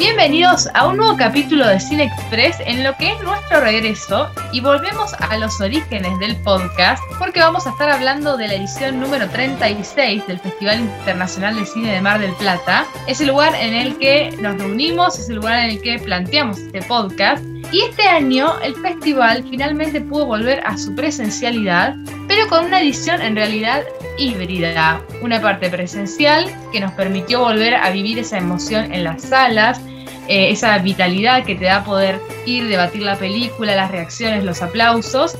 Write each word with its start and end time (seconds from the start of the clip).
Bienvenidos 0.00 0.66
a 0.72 0.86
un 0.88 0.96
nuevo 0.96 1.14
capítulo 1.14 1.68
de 1.68 1.78
Cine 1.78 2.04
Express 2.04 2.56
en 2.60 2.82
lo 2.84 2.96
que 2.96 3.12
es 3.12 3.22
nuestro 3.22 3.60
regreso 3.60 4.30
y 4.50 4.62
volvemos 4.62 5.12
a 5.12 5.36
los 5.36 5.60
orígenes 5.60 6.18
del 6.20 6.36
podcast 6.36 7.02
porque 7.18 7.40
vamos 7.40 7.66
a 7.66 7.70
estar 7.72 7.90
hablando 7.90 8.38
de 8.38 8.48
la 8.48 8.54
edición 8.54 8.98
número 8.98 9.28
36 9.28 10.26
del 10.26 10.40
Festival 10.40 10.80
Internacional 10.80 11.54
de 11.54 11.66
Cine 11.66 11.92
de 11.92 12.00
Mar 12.00 12.18
del 12.18 12.32
Plata. 12.36 12.86
Es 13.06 13.20
el 13.20 13.26
lugar 13.26 13.54
en 13.54 13.74
el 13.74 13.98
que 13.98 14.34
nos 14.40 14.56
reunimos, 14.56 15.18
es 15.18 15.28
el 15.28 15.36
lugar 15.36 15.58
en 15.58 15.72
el 15.72 15.82
que 15.82 15.98
planteamos 15.98 16.58
este 16.60 16.80
podcast 16.80 17.44
y 17.72 17.82
este 17.82 18.02
año 18.02 18.58
el 18.62 18.74
festival 18.74 19.44
finalmente 19.48 20.00
pudo 20.00 20.26
volver 20.26 20.60
a 20.66 20.76
su 20.76 20.94
presencialidad, 20.94 21.94
pero 22.26 22.48
con 22.48 22.64
una 22.64 22.80
edición 22.80 23.22
en 23.22 23.36
realidad 23.36 23.82
híbrida. 24.18 25.00
Una 25.22 25.40
parte 25.40 25.70
presencial 25.70 26.46
que 26.72 26.80
nos 26.80 26.92
permitió 26.92 27.40
volver 27.40 27.74
a 27.74 27.90
vivir 27.90 28.18
esa 28.18 28.38
emoción 28.38 28.92
en 28.92 29.04
las 29.04 29.22
salas, 29.22 29.80
eh, 30.26 30.50
esa 30.50 30.76
vitalidad 30.78 31.44
que 31.44 31.54
te 31.54 31.66
da 31.66 31.84
poder 31.84 32.20
ir, 32.44 32.66
debatir 32.66 33.02
la 33.02 33.16
película, 33.16 33.76
las 33.76 33.90
reacciones, 33.90 34.42
los 34.42 34.62
aplausos. 34.62 35.36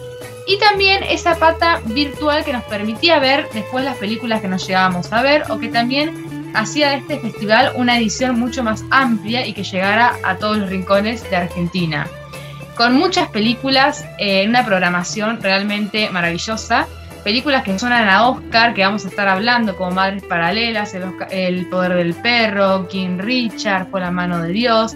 Y 0.46 0.58
también 0.58 1.02
esa 1.02 1.36
pata 1.36 1.80
virtual 1.86 2.44
que 2.44 2.52
nos 2.52 2.64
permitía 2.64 3.18
ver 3.18 3.48
después 3.52 3.84
las 3.84 3.96
películas 3.96 4.40
que 4.40 4.48
nos 4.48 4.66
llegábamos 4.66 5.12
a 5.12 5.22
ver 5.22 5.44
o 5.48 5.58
que 5.58 5.68
también 5.68 6.50
hacía 6.54 6.90
de 6.90 6.96
este 6.96 7.18
festival 7.18 7.72
una 7.76 7.98
edición 7.98 8.38
mucho 8.38 8.64
más 8.64 8.84
amplia 8.90 9.46
y 9.46 9.52
que 9.52 9.62
llegara 9.62 10.16
a 10.24 10.36
todos 10.36 10.58
los 10.58 10.68
rincones 10.68 11.28
de 11.30 11.36
Argentina 11.36 12.08
con 12.80 12.94
muchas 12.94 13.28
películas 13.28 14.06
en 14.16 14.48
una 14.48 14.64
programación 14.64 15.42
realmente 15.42 16.08
maravillosa. 16.08 16.86
Películas 17.22 17.62
que 17.62 17.78
suenan 17.78 18.08
a 18.08 18.26
Oscar, 18.26 18.72
que 18.72 18.82
vamos 18.82 19.04
a 19.04 19.08
estar 19.08 19.28
hablando, 19.28 19.76
como 19.76 19.90
Madres 19.90 20.22
Paralelas, 20.22 20.94
El, 20.94 21.66
Poder 21.66 21.92
del 21.92 22.14
Perro, 22.14 22.88
King 22.88 23.18
Richard, 23.18 23.90
Por 23.90 24.00
la 24.00 24.10
Mano 24.10 24.40
de 24.40 24.52
Dios. 24.52 24.94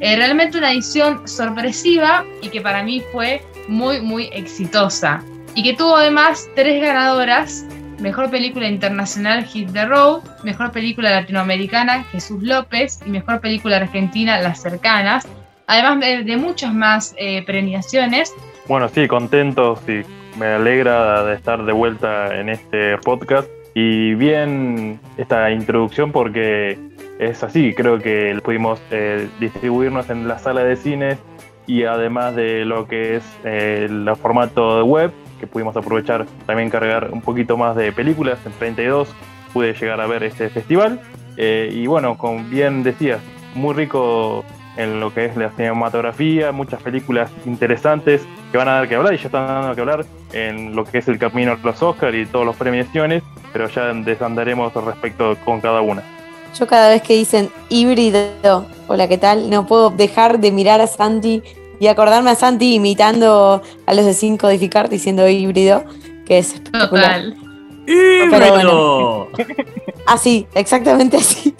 Eh, 0.00 0.16
realmente 0.16 0.58
una 0.58 0.72
edición 0.72 1.28
sorpresiva 1.28 2.24
y 2.42 2.48
que 2.48 2.60
para 2.60 2.82
mí 2.82 3.00
fue 3.12 3.44
muy, 3.68 4.00
muy 4.00 4.24
exitosa. 4.32 5.22
Y 5.54 5.62
que 5.62 5.74
tuvo 5.74 5.98
además 5.98 6.48
tres 6.56 6.82
ganadoras 6.82 7.64
Mejor 8.00 8.28
Película 8.30 8.66
Internacional 8.66 9.44
Hit 9.44 9.70
the 9.72 9.84
Road, 9.84 10.22
Mejor 10.42 10.72
Película 10.72 11.10
Latinoamericana 11.12 12.02
Jesús 12.10 12.42
López 12.42 12.98
y 13.06 13.10
Mejor 13.10 13.40
Película 13.40 13.76
Argentina 13.76 14.40
Las 14.40 14.62
Cercanas, 14.62 15.28
además 15.70 16.00
de, 16.00 16.36
muchas 16.36 16.74
más 16.74 17.14
eh, 17.16 17.44
premiaciones. 17.46 18.34
Bueno, 18.66 18.88
sí, 18.88 19.06
contento, 19.06 19.78
sí, 19.86 20.02
me 20.36 20.46
alegra 20.46 21.24
de 21.24 21.34
estar 21.36 21.64
de 21.64 21.72
vuelta 21.72 22.38
en 22.38 22.48
este 22.48 22.98
podcast. 22.98 23.48
Y 23.72 24.14
bien 24.14 24.98
esta 25.16 25.52
introducción 25.52 26.10
porque 26.10 26.76
es 27.20 27.44
así, 27.44 27.72
creo 27.72 28.00
que 28.00 28.36
pudimos 28.42 28.80
eh, 28.90 29.28
distribuirnos 29.38 30.10
en 30.10 30.26
la 30.26 30.40
sala 30.40 30.64
de 30.64 30.74
cine 30.74 31.18
y 31.68 31.84
además 31.84 32.34
de 32.34 32.64
lo 32.64 32.88
que 32.88 33.16
es 33.16 33.24
eh, 33.44 33.86
el 33.88 34.10
formato 34.16 34.78
de 34.78 34.82
web, 34.82 35.12
que 35.38 35.46
pudimos 35.46 35.76
aprovechar 35.76 36.26
también 36.46 36.68
cargar 36.68 37.10
un 37.12 37.20
poquito 37.20 37.56
más 37.56 37.76
de 37.76 37.92
películas, 37.92 38.40
en 38.44 38.52
32 38.52 39.08
pude 39.52 39.72
llegar 39.74 40.00
a 40.00 40.06
ver 40.08 40.24
este 40.24 40.48
festival. 40.48 41.00
Y 41.36 41.86
bueno, 41.86 42.18
como 42.18 42.44
bien 42.44 42.82
decías, 42.82 43.18
muy 43.54 43.74
rico 43.74 44.44
en 44.76 45.00
lo 45.00 45.12
que 45.12 45.26
es 45.26 45.36
la 45.36 45.50
cinematografía, 45.50 46.52
muchas 46.52 46.82
películas 46.82 47.30
interesantes 47.44 48.22
que 48.50 48.58
van 48.58 48.68
a 48.68 48.72
dar 48.74 48.88
que 48.88 48.94
hablar 48.94 49.14
y 49.14 49.18
ya 49.18 49.26
están 49.26 49.46
dando 49.46 49.74
que 49.74 49.80
hablar 49.80 50.06
en 50.32 50.74
lo 50.74 50.84
que 50.84 50.98
es 50.98 51.08
el 51.08 51.18
camino 51.18 51.52
a 51.52 51.58
los 51.62 51.82
Oscars 51.82 52.16
y 52.16 52.26
todos 52.26 52.46
los 52.46 52.56
premiaciones, 52.56 53.22
pero 53.52 53.68
ya 53.68 53.92
desandaremos 53.92 54.72
respecto 54.74 55.36
con 55.44 55.60
cada 55.60 55.80
una. 55.80 56.02
Yo 56.58 56.66
cada 56.66 56.88
vez 56.88 57.02
que 57.02 57.14
dicen 57.14 57.50
híbrido, 57.68 58.66
hola, 58.88 59.06
¿qué 59.08 59.18
tal? 59.18 59.50
No 59.50 59.66
puedo 59.66 59.90
dejar 59.90 60.40
de 60.40 60.50
mirar 60.50 60.80
a 60.80 60.86
Santi 60.86 61.42
y 61.78 61.86
acordarme 61.86 62.30
a 62.30 62.34
Santi 62.34 62.74
imitando 62.74 63.62
a 63.86 63.94
los 63.94 64.04
de 64.04 64.14
Sin 64.14 64.36
Codificar 64.36 64.88
diciendo 64.88 65.28
híbrido, 65.28 65.84
que 66.26 66.38
es 66.38 66.54
espectacular. 66.54 67.22
Total. 67.22 67.36
¡Híbrido! 67.86 69.28
así, 70.06 70.46
exactamente 70.54 71.16
así. 71.16 71.54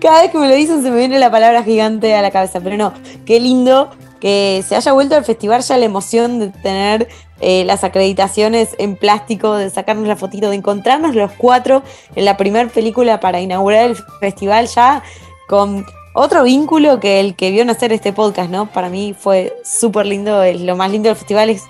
Cada 0.00 0.22
vez 0.22 0.30
que 0.30 0.38
me 0.38 0.48
lo 0.48 0.54
dicen 0.54 0.82
se 0.82 0.90
me 0.90 0.98
viene 0.98 1.18
la 1.18 1.30
palabra 1.30 1.62
gigante 1.62 2.14
a 2.14 2.22
la 2.22 2.30
cabeza, 2.30 2.60
pero 2.60 2.76
no, 2.76 2.92
qué 3.24 3.40
lindo 3.40 3.90
que 4.20 4.62
se 4.66 4.76
haya 4.76 4.92
vuelto 4.92 5.16
al 5.16 5.24
festival 5.24 5.62
ya 5.62 5.78
la 5.78 5.86
emoción 5.86 6.38
de 6.38 6.48
tener 6.48 7.08
eh, 7.40 7.64
las 7.64 7.84
acreditaciones 7.84 8.76
en 8.78 8.96
plástico, 8.96 9.54
de 9.56 9.70
sacarnos 9.70 10.06
la 10.06 10.16
fotito, 10.16 10.50
de 10.50 10.56
encontrarnos 10.56 11.14
los 11.14 11.32
cuatro 11.32 11.82
en 12.14 12.26
la 12.26 12.36
primera 12.36 12.68
película 12.68 13.18
para 13.18 13.40
inaugurar 13.40 13.90
el 13.90 13.96
festival 14.20 14.66
ya 14.66 15.02
con 15.48 15.86
otro 16.12 16.42
vínculo 16.42 17.00
que 17.00 17.20
el 17.20 17.34
que 17.36 17.50
vio 17.50 17.64
nacer 17.64 17.92
este 17.92 18.12
podcast, 18.12 18.50
¿no? 18.50 18.66
Para 18.66 18.90
mí 18.90 19.14
fue 19.18 19.56
súper 19.64 20.06
lindo, 20.06 20.42
lo 20.44 20.76
más 20.76 20.90
lindo 20.90 21.08
del 21.08 21.16
festival 21.16 21.50
es 21.50 21.62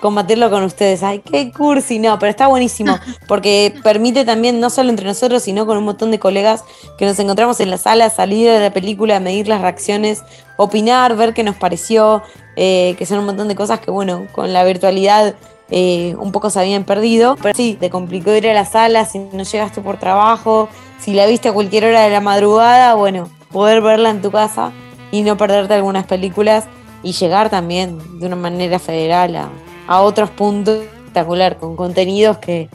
combatirlo 0.00 0.50
con 0.50 0.62
ustedes. 0.62 1.02
Ay, 1.02 1.20
qué 1.20 1.50
cursi, 1.52 1.98
no, 1.98 2.18
pero 2.18 2.30
está 2.30 2.46
buenísimo, 2.46 2.98
porque 3.28 3.74
permite 3.82 4.24
también, 4.24 4.60
no 4.60 4.70
solo 4.70 4.90
entre 4.90 5.06
nosotros, 5.06 5.42
sino 5.42 5.66
con 5.66 5.76
un 5.76 5.84
montón 5.84 6.10
de 6.10 6.18
colegas 6.18 6.64
que 6.98 7.06
nos 7.06 7.18
encontramos 7.18 7.60
en 7.60 7.70
la 7.70 7.78
sala, 7.78 8.10
salir 8.10 8.50
de 8.50 8.60
la 8.60 8.70
película, 8.72 9.20
medir 9.20 9.48
las 9.48 9.60
reacciones, 9.60 10.22
opinar, 10.56 11.16
ver 11.16 11.34
qué 11.34 11.42
nos 11.42 11.56
pareció, 11.56 12.22
eh, 12.56 12.94
que 12.98 13.06
son 13.06 13.18
un 13.18 13.26
montón 13.26 13.48
de 13.48 13.54
cosas 13.54 13.80
que, 13.80 13.90
bueno, 13.90 14.26
con 14.32 14.52
la 14.52 14.64
virtualidad 14.64 15.34
eh, 15.70 16.14
un 16.18 16.32
poco 16.32 16.50
se 16.50 16.60
habían 16.60 16.84
perdido. 16.84 17.36
Pero 17.42 17.54
sí, 17.54 17.76
te 17.78 17.90
complicó 17.90 18.32
ir 18.34 18.48
a 18.48 18.54
la 18.54 18.64
sala 18.64 19.04
si 19.04 19.18
no 19.18 19.42
llegaste 19.42 19.80
por 19.80 19.98
trabajo, 19.98 20.68
si 21.00 21.12
la 21.12 21.26
viste 21.26 21.48
a 21.48 21.52
cualquier 21.52 21.84
hora 21.84 22.02
de 22.02 22.10
la 22.10 22.20
madrugada, 22.20 22.94
bueno, 22.94 23.28
poder 23.52 23.80
verla 23.80 24.10
en 24.10 24.22
tu 24.22 24.30
casa 24.30 24.72
y 25.10 25.22
no 25.22 25.36
perderte 25.36 25.74
algunas 25.74 26.06
películas 26.06 26.64
y 27.02 27.12
llegar 27.12 27.50
también 27.50 28.18
de 28.18 28.26
una 28.26 28.36
manera 28.36 28.78
federal 28.78 29.36
a 29.36 29.48
a 29.86 30.00
otros 30.02 30.30
puntos 30.30 30.84
espectacular, 31.16 31.56
con 31.58 31.76
contenidos 31.76 32.38
que, 32.38 32.68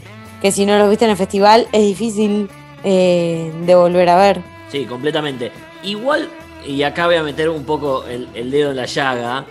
si 0.52 0.66
no 0.66 0.78
los 0.78 0.90
viste 0.90 1.06
en 1.06 1.12
el 1.12 1.18
festival 1.18 1.68
es 1.72 1.82
difícil 1.84 2.50
eh, 2.84 3.52
de 3.66 3.76
volver 3.76 4.10
a 4.10 4.18
ver. 4.18 4.42
Sí, 4.72 4.86
completamente. 4.86 5.52
Igual, 5.84 6.28
y 6.66 6.82
acá 6.82 7.06
voy 7.06 7.16
a 7.16 7.24
meter 7.24 7.50
un 7.50 7.64
poco 7.64 8.04
el, 8.06 8.50
dedo 8.50 8.72
en 8.72 8.78
la 8.78 8.86
llaga, 8.86 9.46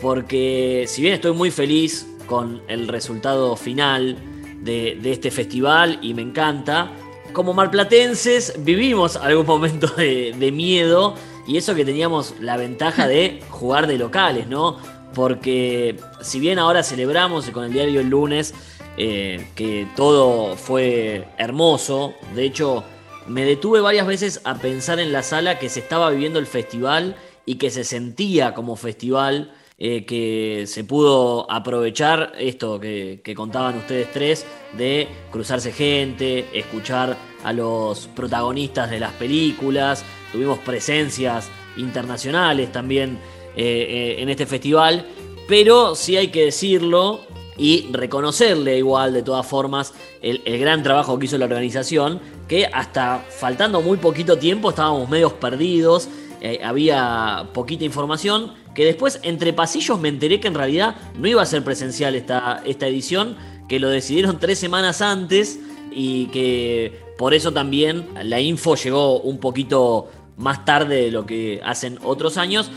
porque 0.00 0.84
si 0.86 1.02
bien 1.02 1.14
estoy 1.14 1.32
muy 1.32 1.50
feliz 1.50 2.06
con 2.26 2.62
el 2.68 2.86
resultado 2.86 3.56
final 3.56 4.16
de, 4.62 4.98
este 5.04 5.32
festival 5.32 5.98
y 6.00 6.14
me 6.14 6.22
encanta, 6.22 6.92
como 7.32 7.52
marplatenses 7.52 8.54
vivimos 8.58 9.16
algún 9.16 9.46
momento 9.46 9.88
de, 9.88 10.34
de 10.38 10.52
miedo 10.52 11.14
y 11.46 11.56
eso 11.56 11.74
que 11.74 11.84
teníamos 11.84 12.34
la 12.40 12.56
ventaja 12.56 13.08
de 13.08 13.42
jugar 13.50 13.88
de 13.88 13.98
locales, 13.98 14.46
¿no? 14.46 14.76
Porque 15.14 15.96
si 16.20 16.40
bien 16.40 16.58
ahora 16.58 16.82
celebramos 16.82 17.50
con 17.50 17.64
el 17.64 17.72
diario 17.72 18.00
el 18.00 18.08
lunes 18.08 18.54
eh, 18.96 19.46
que 19.54 19.86
todo 19.96 20.56
fue 20.56 21.28
hermoso, 21.38 22.14
de 22.34 22.44
hecho 22.44 22.84
me 23.26 23.44
detuve 23.44 23.80
varias 23.80 24.06
veces 24.06 24.40
a 24.44 24.56
pensar 24.56 24.98
en 25.00 25.12
la 25.12 25.22
sala 25.22 25.58
que 25.58 25.68
se 25.68 25.80
estaba 25.80 26.10
viviendo 26.10 26.38
el 26.38 26.46
festival 26.46 27.16
y 27.46 27.56
que 27.56 27.70
se 27.70 27.84
sentía 27.84 28.54
como 28.54 28.76
festival, 28.76 29.52
eh, 29.78 30.04
que 30.04 30.64
se 30.66 30.84
pudo 30.84 31.50
aprovechar 31.50 32.32
esto 32.38 32.78
que, 32.78 33.20
que 33.24 33.34
contaban 33.34 33.78
ustedes 33.78 34.12
tres, 34.12 34.44
de 34.76 35.08
cruzarse 35.30 35.72
gente, 35.72 36.46
escuchar 36.52 37.16
a 37.44 37.52
los 37.52 38.06
protagonistas 38.08 38.90
de 38.90 39.00
las 39.00 39.12
películas, 39.12 40.04
tuvimos 40.32 40.58
presencias 40.58 41.48
internacionales 41.76 42.70
también 42.72 43.18
eh, 43.56 44.16
eh, 44.18 44.22
en 44.22 44.28
este 44.28 44.46
festival, 44.46 45.06
pero 45.48 45.94
sí 45.94 46.16
hay 46.16 46.28
que 46.28 46.46
decirlo 46.46 47.20
y 47.56 47.88
reconocerle 47.92 48.78
igual 48.78 49.12
de 49.12 49.22
todas 49.22 49.46
formas 49.46 49.92
el, 50.22 50.40
gran 50.58 50.82
trabajo 50.82 51.18
que 51.18 51.26
hizo 51.26 51.36
la 51.36 51.44
organización, 51.44 52.20
que 52.48 52.66
hasta 52.66 53.24
faltando 53.28 53.82
muy 53.82 53.98
poquito 53.98 54.38
tiempo 54.38 54.70
estábamos 54.70 55.08
medios 55.10 55.34
perdidos, 55.34 56.08
eh, 56.40 56.60
había 56.64 57.48
poquita 57.52 57.84
información, 57.84 58.54
que 58.74 58.84
después 58.84 59.20
entre 59.22 59.52
pasillos 59.52 60.00
me 60.00 60.08
enteré 60.08 60.40
que 60.40 60.48
en 60.48 60.54
realidad 60.54 60.96
no 61.18 61.28
iba 61.28 61.42
a 61.42 61.46
ser 61.46 61.62
presencial 61.62 62.14
esta, 62.14 62.62
esta 62.64 62.86
edición, 62.86 63.36
que 63.68 63.78
lo 63.78 63.88
decidieron 63.88 64.38
tres 64.38 64.58
semanas 64.58 65.02
antes 65.02 65.60
y 65.92 66.26
que 66.26 66.98
por 67.18 67.34
eso 67.34 67.52
también 67.52 68.08
la 68.22 68.40
info 68.40 68.74
llegó 68.74 69.20
un 69.20 69.38
poquito 69.38 70.08
más 70.38 70.64
tarde 70.64 71.02
de 71.02 71.10
lo 71.10 71.26
que 71.26 71.60
hacen 71.62 71.98
otros 72.02 72.38
años, 72.38 72.70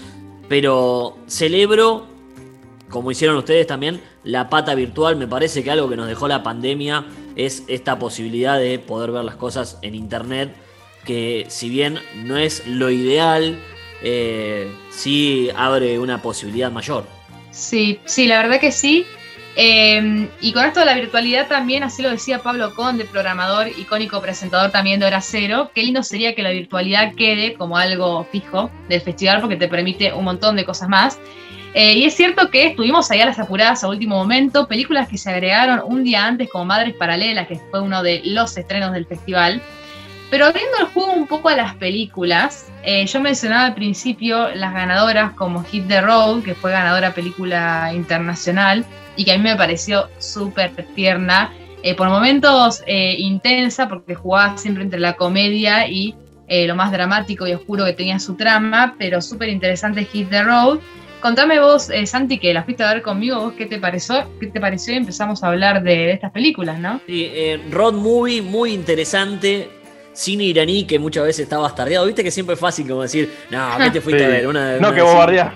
pero 0.47 1.17
celebro, 1.27 2.07
como 2.89 3.11
hicieron 3.11 3.37
ustedes 3.37 3.67
también, 3.67 4.01
la 4.23 4.49
pata 4.49 4.75
virtual. 4.75 5.15
Me 5.15 5.27
parece 5.27 5.63
que 5.63 5.71
algo 5.71 5.89
que 5.89 5.95
nos 5.95 6.07
dejó 6.07 6.27
la 6.27 6.43
pandemia 6.43 7.05
es 7.35 7.63
esta 7.67 7.99
posibilidad 7.99 8.59
de 8.59 8.79
poder 8.79 9.11
ver 9.11 9.23
las 9.23 9.35
cosas 9.35 9.79
en 9.81 9.95
internet, 9.95 10.55
que 11.05 11.45
si 11.49 11.69
bien 11.69 11.99
no 12.15 12.37
es 12.37 12.65
lo 12.67 12.89
ideal, 12.89 13.59
eh, 14.03 14.71
sí 14.89 15.49
abre 15.55 15.99
una 15.99 16.21
posibilidad 16.21 16.71
mayor. 16.71 17.05
Sí, 17.51 17.99
sí, 18.05 18.27
la 18.27 18.41
verdad 18.41 18.59
que 18.59 18.71
sí. 18.71 19.05
Eh, 19.55 20.29
y 20.41 20.51
con 20.51 20.65
esto 20.65 20.79
de 20.79 20.88
la 20.88 20.95
virtualidad 20.95 21.47
también, 21.47 21.83
así 21.83 22.01
lo 22.01 22.09
decía 22.09 22.39
Pablo 22.39 22.73
Conde, 22.73 23.05
programador, 23.05 23.67
icónico 23.67 24.19
presentador 24.21 24.71
también 24.71 25.00
de 25.00 25.05
Hora 25.05 25.21
Cero, 25.21 25.69
qué 25.75 25.83
lindo 25.83 26.01
sería 26.01 26.33
que 26.33 26.41
la 26.41 26.50
virtualidad 26.50 27.13
quede 27.13 27.53
como 27.53 27.77
algo 27.77 28.25
fijo 28.31 28.71
del 28.89 29.01
festival 29.01 29.41
porque 29.41 29.55
te 29.55 29.67
permite 29.67 30.11
un 30.11 30.23
montón 30.23 30.55
de 30.55 30.65
cosas 30.65 30.89
más. 30.89 31.19
Eh, 31.75 31.94
y 31.94 32.05
es 32.05 32.13
cierto 32.13 32.50
que 32.51 32.67
estuvimos 32.67 33.09
ahí 33.09 33.19
a 33.21 33.25
las 33.25 33.39
apuradas 33.39 33.83
a 33.83 33.89
último 33.89 34.15
momento, 34.15 34.67
películas 34.67 35.09
que 35.09 35.17
se 35.17 35.31
agregaron 35.31 35.81
un 35.83 36.03
día 36.03 36.25
antes 36.25 36.50
como 36.50 36.65
Madres 36.65 36.95
Paralelas, 36.95 37.47
que 37.47 37.55
fue 37.55 37.79
uno 37.79 38.03
de 38.03 38.21
los 38.25 38.55
estrenos 38.57 38.94
del 38.94 39.07
festival. 39.07 39.61
Pero 40.33 40.47
abriendo 40.47 40.80
el 40.80 40.88
juego 40.88 41.13
un 41.13 41.27
poco 41.27 41.50
a 41.50 41.56
las 41.56 41.75
películas, 41.75 42.65
eh, 42.83 43.06
yo 43.06 43.21
mencionaba 43.21 43.68
al 43.68 43.75
principio 43.75 44.50
las 44.56 44.74
ganadoras 44.74 45.33
como 45.33 45.63
Hit 45.63 45.88
the 45.88 46.01
Road, 46.01 46.41
que 46.41 46.56
fue 46.56 46.71
ganadora 46.71 47.13
película 47.13 47.91
internacional 47.94 48.83
y 49.15 49.25
que 49.25 49.33
a 49.33 49.38
mí 49.38 49.44
me 49.44 49.56
pareció 49.56 50.09
súper 50.18 50.71
tierna, 50.95 51.53
eh, 51.83 51.94
por 51.94 52.09
momentos 52.09 52.81
eh, 52.88 53.13
intensa, 53.19 53.88
porque 53.88 54.15
jugaba 54.15 54.57
siempre 54.57 54.83
entre 54.83 55.00
la 55.00 55.13
comedia 55.13 55.88
y 55.88 56.15
lo 56.50 56.75
más 56.75 56.91
dramático 56.91 57.45
y 57.45 57.53
oscuro 57.53 57.86
que 57.86 57.94
tenía 57.94 58.18
su 58.18 58.33
trama, 58.33 58.95
pero 58.97 59.21
súper 59.21 59.50
interesante 59.50 60.03
Hit 60.03 60.31
the 60.31 60.41
Road. 60.41 60.79
Contame 61.21 61.59
vos, 61.59 61.91
Santi, 62.06 62.39
que 62.39 62.56
la 62.56 62.63
fuiste 62.63 62.83
a 62.83 62.91
ver 62.91 63.03
conmigo, 63.03 63.39
vos 63.39 63.53
qué 63.53 63.68
te 63.68 63.77
pareció, 63.77 64.27
qué 64.39 64.47
te 64.47 64.59
pareció 64.59 64.95
y 64.95 64.97
empezamos 64.97 65.44
a 65.44 65.50
hablar 65.50 65.83
de, 65.83 66.12
estas 66.12 66.31
películas, 66.31 66.79
¿no? 66.79 67.00
Sí, 67.06 67.31
Road 67.69 67.94
Movie, 67.94 68.41
muy 68.41 68.74
interesante 68.74 69.82
cine 70.13 70.45
iraní 70.45 70.86
que 70.86 71.00
muchas 71.00 71.25
veces 71.25 71.44
está 71.44 71.57
bastardeado. 71.57 72.06
Viste 72.06 72.24
que 72.24 72.31
siempre 72.31 72.54
es 72.54 72.60
fácil 72.60 72.88
como 72.88 73.01
decir, 73.01 73.31
no, 73.50 73.68
¿qué 73.77 73.92
te 73.92 74.01
fuiste 74.01 74.25
a 74.25 74.30
ver? 74.30 74.48
Una, 74.48 74.77
no, 74.77 74.94
que 74.94 75.01
vos 75.01 75.15
bardeás. 75.15 75.54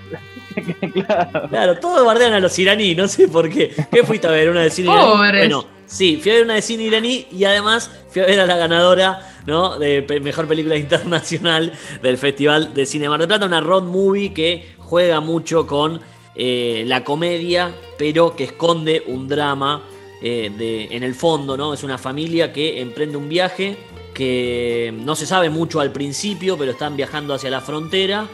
claro. 0.94 1.50
claro, 1.50 1.80
todos 1.80 2.06
bardean 2.06 2.34
a 2.34 2.40
los 2.40 2.58
iraníes, 2.58 2.98
no 2.98 3.08
sé 3.08 3.28
por 3.28 3.50
qué. 3.50 3.72
¿Qué 3.92 4.04
fuiste 4.04 4.28
a 4.28 4.32
ver? 4.32 4.50
¿Una 4.50 4.64
de 4.64 4.70
cine 4.70 4.92
iraní? 4.92 5.18
Bueno, 5.18 5.66
sí, 5.86 6.20
fui 6.22 6.32
a 6.32 6.36
ver 6.36 6.44
una 6.44 6.56
de 6.56 6.62
cine 6.62 6.84
iraní 6.84 7.28
y 7.32 7.44
además 7.44 7.92
fui 8.10 8.22
a 8.22 8.26
ver 8.26 8.40
a 8.40 8.46
la 8.46 8.58
ganadora 8.58 9.22
¿no? 9.46 9.78
de 9.80 10.06
Mejor 10.22 10.48
Película 10.48 10.76
Internacional 10.78 11.74
del 12.02 12.18
Festival 12.18 12.74
de 12.74 12.86
Cine 12.86 13.10
Mar 13.10 13.20
del 13.20 13.28
Plata, 13.28 13.46
una 13.46 13.62
road 13.62 13.84
movie 13.84 14.34
que 14.34 14.76
juega 14.80 15.20
mucho 15.20 15.68
con 15.68 16.02
eh, 16.36 16.84
la 16.86 17.04
comedia, 17.04 17.74
pero 17.98 18.36
que 18.36 18.44
esconde 18.44 19.04
un 19.08 19.28
drama 19.28 19.82
eh, 20.22 20.52
de, 20.56 20.96
en 20.96 21.04
el 21.04 21.16
fondo, 21.16 21.58
¿no? 21.58 21.74
Es 21.74 21.84
una 21.84 21.98
familia 21.98 22.54
que 22.54 22.82
emprende 22.82 23.18
un 23.18 23.28
viaje 23.30 23.78
que 24.18 24.92
no 25.06 25.16
se 25.16 25.28
sabe 25.28 25.52
mucho 25.52 25.80
al 25.80 25.92
principio, 25.92 26.58
pero 26.58 26.72
están 26.72 26.98
viajando 26.98 27.36
hacia 27.36 27.52
la 27.52 27.62
frontera 27.62 28.26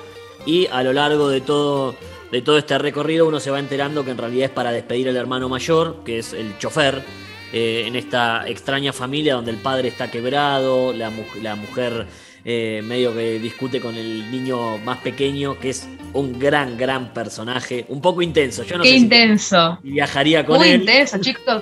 y 0.45 0.65
a 0.67 0.81
lo 0.81 0.93
largo 0.93 1.27
de 1.27 1.41
todo, 1.41 1.93
de 2.31 2.41
todo 2.41 2.57
este 2.57 2.77
recorrido 2.77 3.27
uno 3.27 3.41
se 3.41 3.51
va 3.51 3.59
enterando 3.59 4.05
que 4.05 4.11
en 4.11 4.17
realidad 4.17 4.45
es 4.45 4.51
para 4.51 4.71
despedir 4.71 5.09
al 5.09 5.17
hermano 5.17 5.49
mayor, 5.49 5.97
que 6.05 6.19
es 6.19 6.31
el 6.31 6.57
chofer, 6.57 7.03
eh, 7.51 7.83
en 7.85 7.97
esta 7.97 8.47
extraña 8.47 8.93
familia 8.93 9.35
donde 9.35 9.51
el 9.51 9.57
padre 9.57 9.89
está 9.89 10.09
quebrado, 10.09 10.93
la, 10.93 11.11
la 11.41 11.55
mujer 11.57 12.07
eh, 12.45 12.81
medio 12.85 13.13
que 13.13 13.37
discute 13.39 13.81
con 13.81 13.95
el 13.95 14.31
niño 14.31 14.77
más 14.77 14.99
pequeño, 14.99 15.59
que 15.59 15.71
es 15.71 15.85
un 16.13 16.39
gran, 16.39 16.77
gran 16.77 17.13
personaje, 17.13 17.85
un 17.89 17.99
poco 17.99 18.21
intenso. 18.21 18.63
Yo 18.63 18.77
no 18.77 18.83
Qué 18.83 18.95
intenso. 18.95 19.79
viajaría 19.83 20.45
con 20.45 20.61
él. 20.61 20.61
Muy 20.61 20.69
intenso, 20.75 21.17
chicos. 21.19 21.61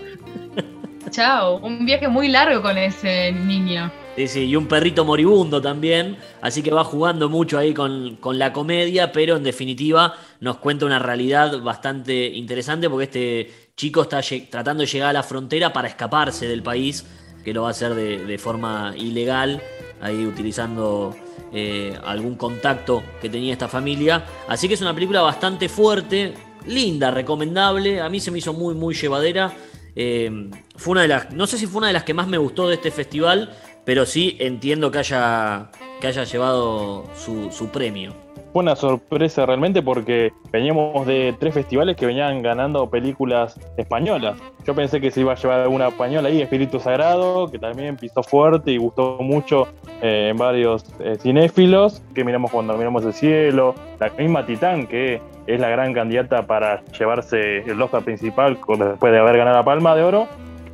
Chao, 1.09 1.57
un 1.57 1.87
viaje 1.87 2.07
muy 2.07 2.27
largo 2.27 2.61
con 2.61 2.77
ese 2.77 3.31
niño. 3.31 3.91
Sí, 4.15 4.27
sí, 4.27 4.39
y 4.41 4.55
un 4.57 4.67
perrito 4.67 5.05
moribundo 5.05 5.61
también, 5.61 6.17
así 6.41 6.61
que 6.61 6.71
va 6.71 6.83
jugando 6.83 7.29
mucho 7.29 7.57
ahí 7.57 7.73
con, 7.73 8.19
la 8.37 8.51
comedia, 8.51 9.11
pero 9.13 9.37
en 9.37 9.43
definitiva 9.43 10.15
nos 10.41 10.57
cuenta 10.57 10.85
una 10.85 10.99
realidad 10.99 11.61
bastante 11.61 12.27
interesante 12.27 12.89
porque 12.89 13.05
este 13.05 13.71
chico 13.75 14.01
está 14.01 14.21
tratando 14.49 14.81
de 14.81 14.87
llegar 14.87 15.09
a 15.11 15.13
la 15.13 15.23
frontera 15.23 15.71
para 15.71 15.87
escaparse 15.87 16.45
del 16.45 16.61
país, 16.61 17.05
que 17.43 17.53
lo 17.53 17.63
va 17.63 17.69
a 17.69 17.71
hacer 17.71 17.95
de, 17.95 18.37
forma 18.37 18.93
ilegal, 18.97 19.61
ahí 20.01 20.25
utilizando 20.25 21.15
eh, 21.53 21.97
algún 22.03 22.35
contacto 22.35 23.01
que 23.21 23.29
tenía 23.29 23.53
esta 23.53 23.69
familia. 23.69 24.25
Así 24.49 24.67
que 24.67 24.73
es 24.73 24.81
una 24.81 24.93
película 24.93 25.21
bastante 25.21 25.69
fuerte, 25.69 26.33
linda, 26.67 27.11
recomendable, 27.11 28.01
a 28.01 28.09
mí 28.09 28.19
se 28.19 28.29
me 28.29 28.39
hizo 28.39 28.51
muy, 28.51 28.75
muy 28.75 28.93
llevadera. 28.93 29.53
Eh, 29.95 30.49
fue 30.75 30.91
una 30.91 31.01
de 31.01 31.07
las, 31.07 31.31
no 31.31 31.47
sé 31.47 31.57
si 31.57 31.67
fue 31.67 31.79
una 31.79 31.87
de 31.87 31.93
las 31.93 32.03
que 32.03 32.13
más 32.13 32.27
me 32.27 32.37
gustó 32.37 32.67
de 32.67 32.75
este 32.75 32.91
festival, 32.91 33.53
pero 33.85 34.05
sí 34.05 34.37
entiendo 34.39 34.91
que 34.91 34.99
haya, 34.99 35.69
que 35.99 36.07
haya 36.07 36.23
llevado 36.23 37.05
su, 37.15 37.51
su 37.51 37.69
premio. 37.69 38.13
Fue 38.53 38.63
una 38.63 38.75
sorpresa 38.75 39.45
realmente 39.45 39.81
porque 39.81 40.33
veníamos 40.51 41.07
de 41.07 41.33
tres 41.39 41.53
festivales 41.53 41.95
que 41.95 42.05
venían 42.05 42.41
ganando 42.41 42.89
películas 42.89 43.57
españolas. 43.77 44.37
Yo 44.65 44.75
pensé 44.75 44.99
que 44.99 45.09
se 45.09 45.21
iba 45.21 45.31
a 45.31 45.35
llevar 45.35 45.61
alguna 45.61 45.87
española 45.87 46.27
ahí, 46.27 46.41
Espíritu 46.41 46.77
Sagrado, 46.79 47.49
que 47.49 47.57
también 47.57 47.95
pisó 47.95 48.23
fuerte 48.23 48.71
y 48.71 48.77
gustó 48.77 49.19
mucho 49.21 49.69
eh, 50.01 50.27
en 50.31 50.37
varios 50.37 50.83
eh, 50.99 51.17
cinéfilos, 51.21 52.01
que 52.13 52.25
miramos 52.25 52.51
cuando 52.51 52.77
miramos 52.77 53.05
el 53.05 53.13
cielo, 53.13 53.73
la 54.01 54.09
misma 54.09 54.45
Titán, 54.45 54.85
que 54.85 55.21
es 55.47 55.59
la 55.59 55.69
gran 55.69 55.93
candidata 55.93 56.45
para 56.45 56.83
llevarse 56.97 57.59
el 57.59 57.81
Oscar 57.81 58.03
principal 58.03 58.59
después 58.67 59.13
de 59.13 59.19
haber 59.19 59.37
ganado 59.37 59.57
la 59.57 59.65
Palma 59.65 59.95
de 59.95 60.03
Oro, 60.03 60.27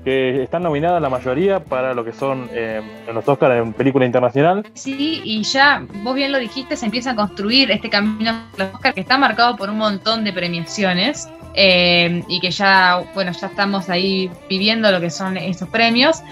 que 0.07 0.43
están 0.43 0.63
nominadas 0.63 1.01
la 1.01 1.09
mayoría 1.09 1.59
para 1.59 1.93
lo 1.93 2.05
que 2.05 2.13
son 2.13 2.49
eh, 2.53 2.81
los 3.13 3.27
Oscars 3.27 3.61
en 3.61 3.73
película 3.73 4.05
internacional. 4.05 4.65
Sí, 4.73 5.19
y 5.25 5.43
ya 5.43 5.85
vos 6.01 6.15
bien 6.15 6.31
lo 6.31 6.37
dijiste, 6.37 6.77
se 6.77 6.85
empieza 6.85 7.11
a 7.11 7.15
construir 7.17 7.69
este 7.71 7.89
camino 7.89 8.31
de 8.53 8.63
los 8.63 8.73
Oscars 8.73 8.95
que 8.95 9.01
está 9.01 9.17
marcado 9.17 9.57
por 9.57 9.69
un 9.69 9.77
montón 9.79 10.23
de 10.23 10.31
premiaciones 10.31 11.27
eh, 11.55 12.23
y 12.29 12.39
que 12.39 12.51
ya, 12.51 13.03
bueno, 13.13 13.33
ya 13.33 13.47
estamos 13.47 13.89
ahí 13.89 14.31
viviendo 14.47 14.89
lo 14.93 15.01
que 15.01 15.09
son 15.09 15.35
estos 15.35 15.67
premios. 15.67 16.23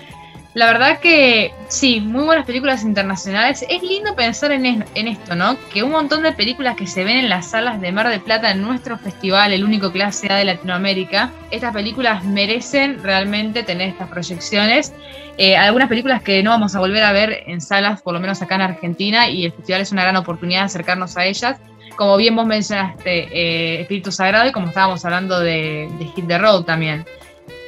La 0.55 0.67
verdad 0.67 0.99
que 1.01 1.53
sí, 1.67 1.99
muy 1.99 2.23
buenas 2.23 2.45
películas 2.45 2.83
internacionales. 2.83 3.65
Es 3.67 3.83
lindo 3.83 4.15
pensar 4.15 4.53
en, 4.53 4.65
esto, 4.95 5.35
¿no? 5.35 5.57
Que 5.73 5.83
un 5.83 5.91
montón 5.91 6.23
de 6.23 6.31
películas 6.31 6.77
que 6.77 6.87
se 6.87 7.03
ven 7.03 7.17
en 7.17 7.27
las 7.27 7.49
salas 7.49 7.81
de 7.81 7.91
Mar 7.91 8.07
del 8.07 8.21
Plata 8.21 8.51
en 8.51 8.61
nuestro 8.61 8.97
festival, 8.97 9.51
el 9.51 9.65
único 9.65 9.91
clase 9.91 10.31
A 10.31 10.37
de 10.37 10.45
Latinoamérica, 10.45 11.29
estas 11.51 11.73
películas 11.73 12.23
merecen 12.23 13.03
realmente 13.03 13.63
tener 13.63 13.89
estas 13.89 14.07
proyecciones. 14.07 14.93
Eh, 15.37 15.57
algunas 15.57 15.89
películas 15.89 16.23
que 16.23 16.41
no 16.41 16.51
vamos 16.51 16.73
a 16.73 16.79
volver 16.79 17.03
a 17.03 17.11
ver 17.11 17.43
en 17.47 17.59
salas, 17.59 18.01
por 18.01 18.13
lo 18.13 18.21
menos 18.21 18.41
acá 18.41 18.55
en 18.55 18.61
Argentina, 18.61 19.27
y 19.27 19.43
el 19.43 19.51
festival 19.51 19.81
es 19.81 19.91
una 19.91 20.03
gran 20.03 20.15
oportunidad 20.15 20.61
de 20.61 20.65
acercarnos 20.67 21.17
a 21.17 21.25
ellas. 21.25 21.59
Como 21.97 22.15
bien 22.15 22.33
vos 22.33 22.45
mencionaste, 22.45 23.27
eh, 23.29 23.81
Espíritu 23.81 24.09
Sagrado 24.09 24.47
y 24.47 24.53
como 24.53 24.69
estábamos 24.69 25.03
hablando 25.03 25.37
de, 25.37 25.89
de 25.99 26.05
Hit 26.15 26.27
the 26.29 26.37
Road 26.37 26.63
también. 26.63 27.05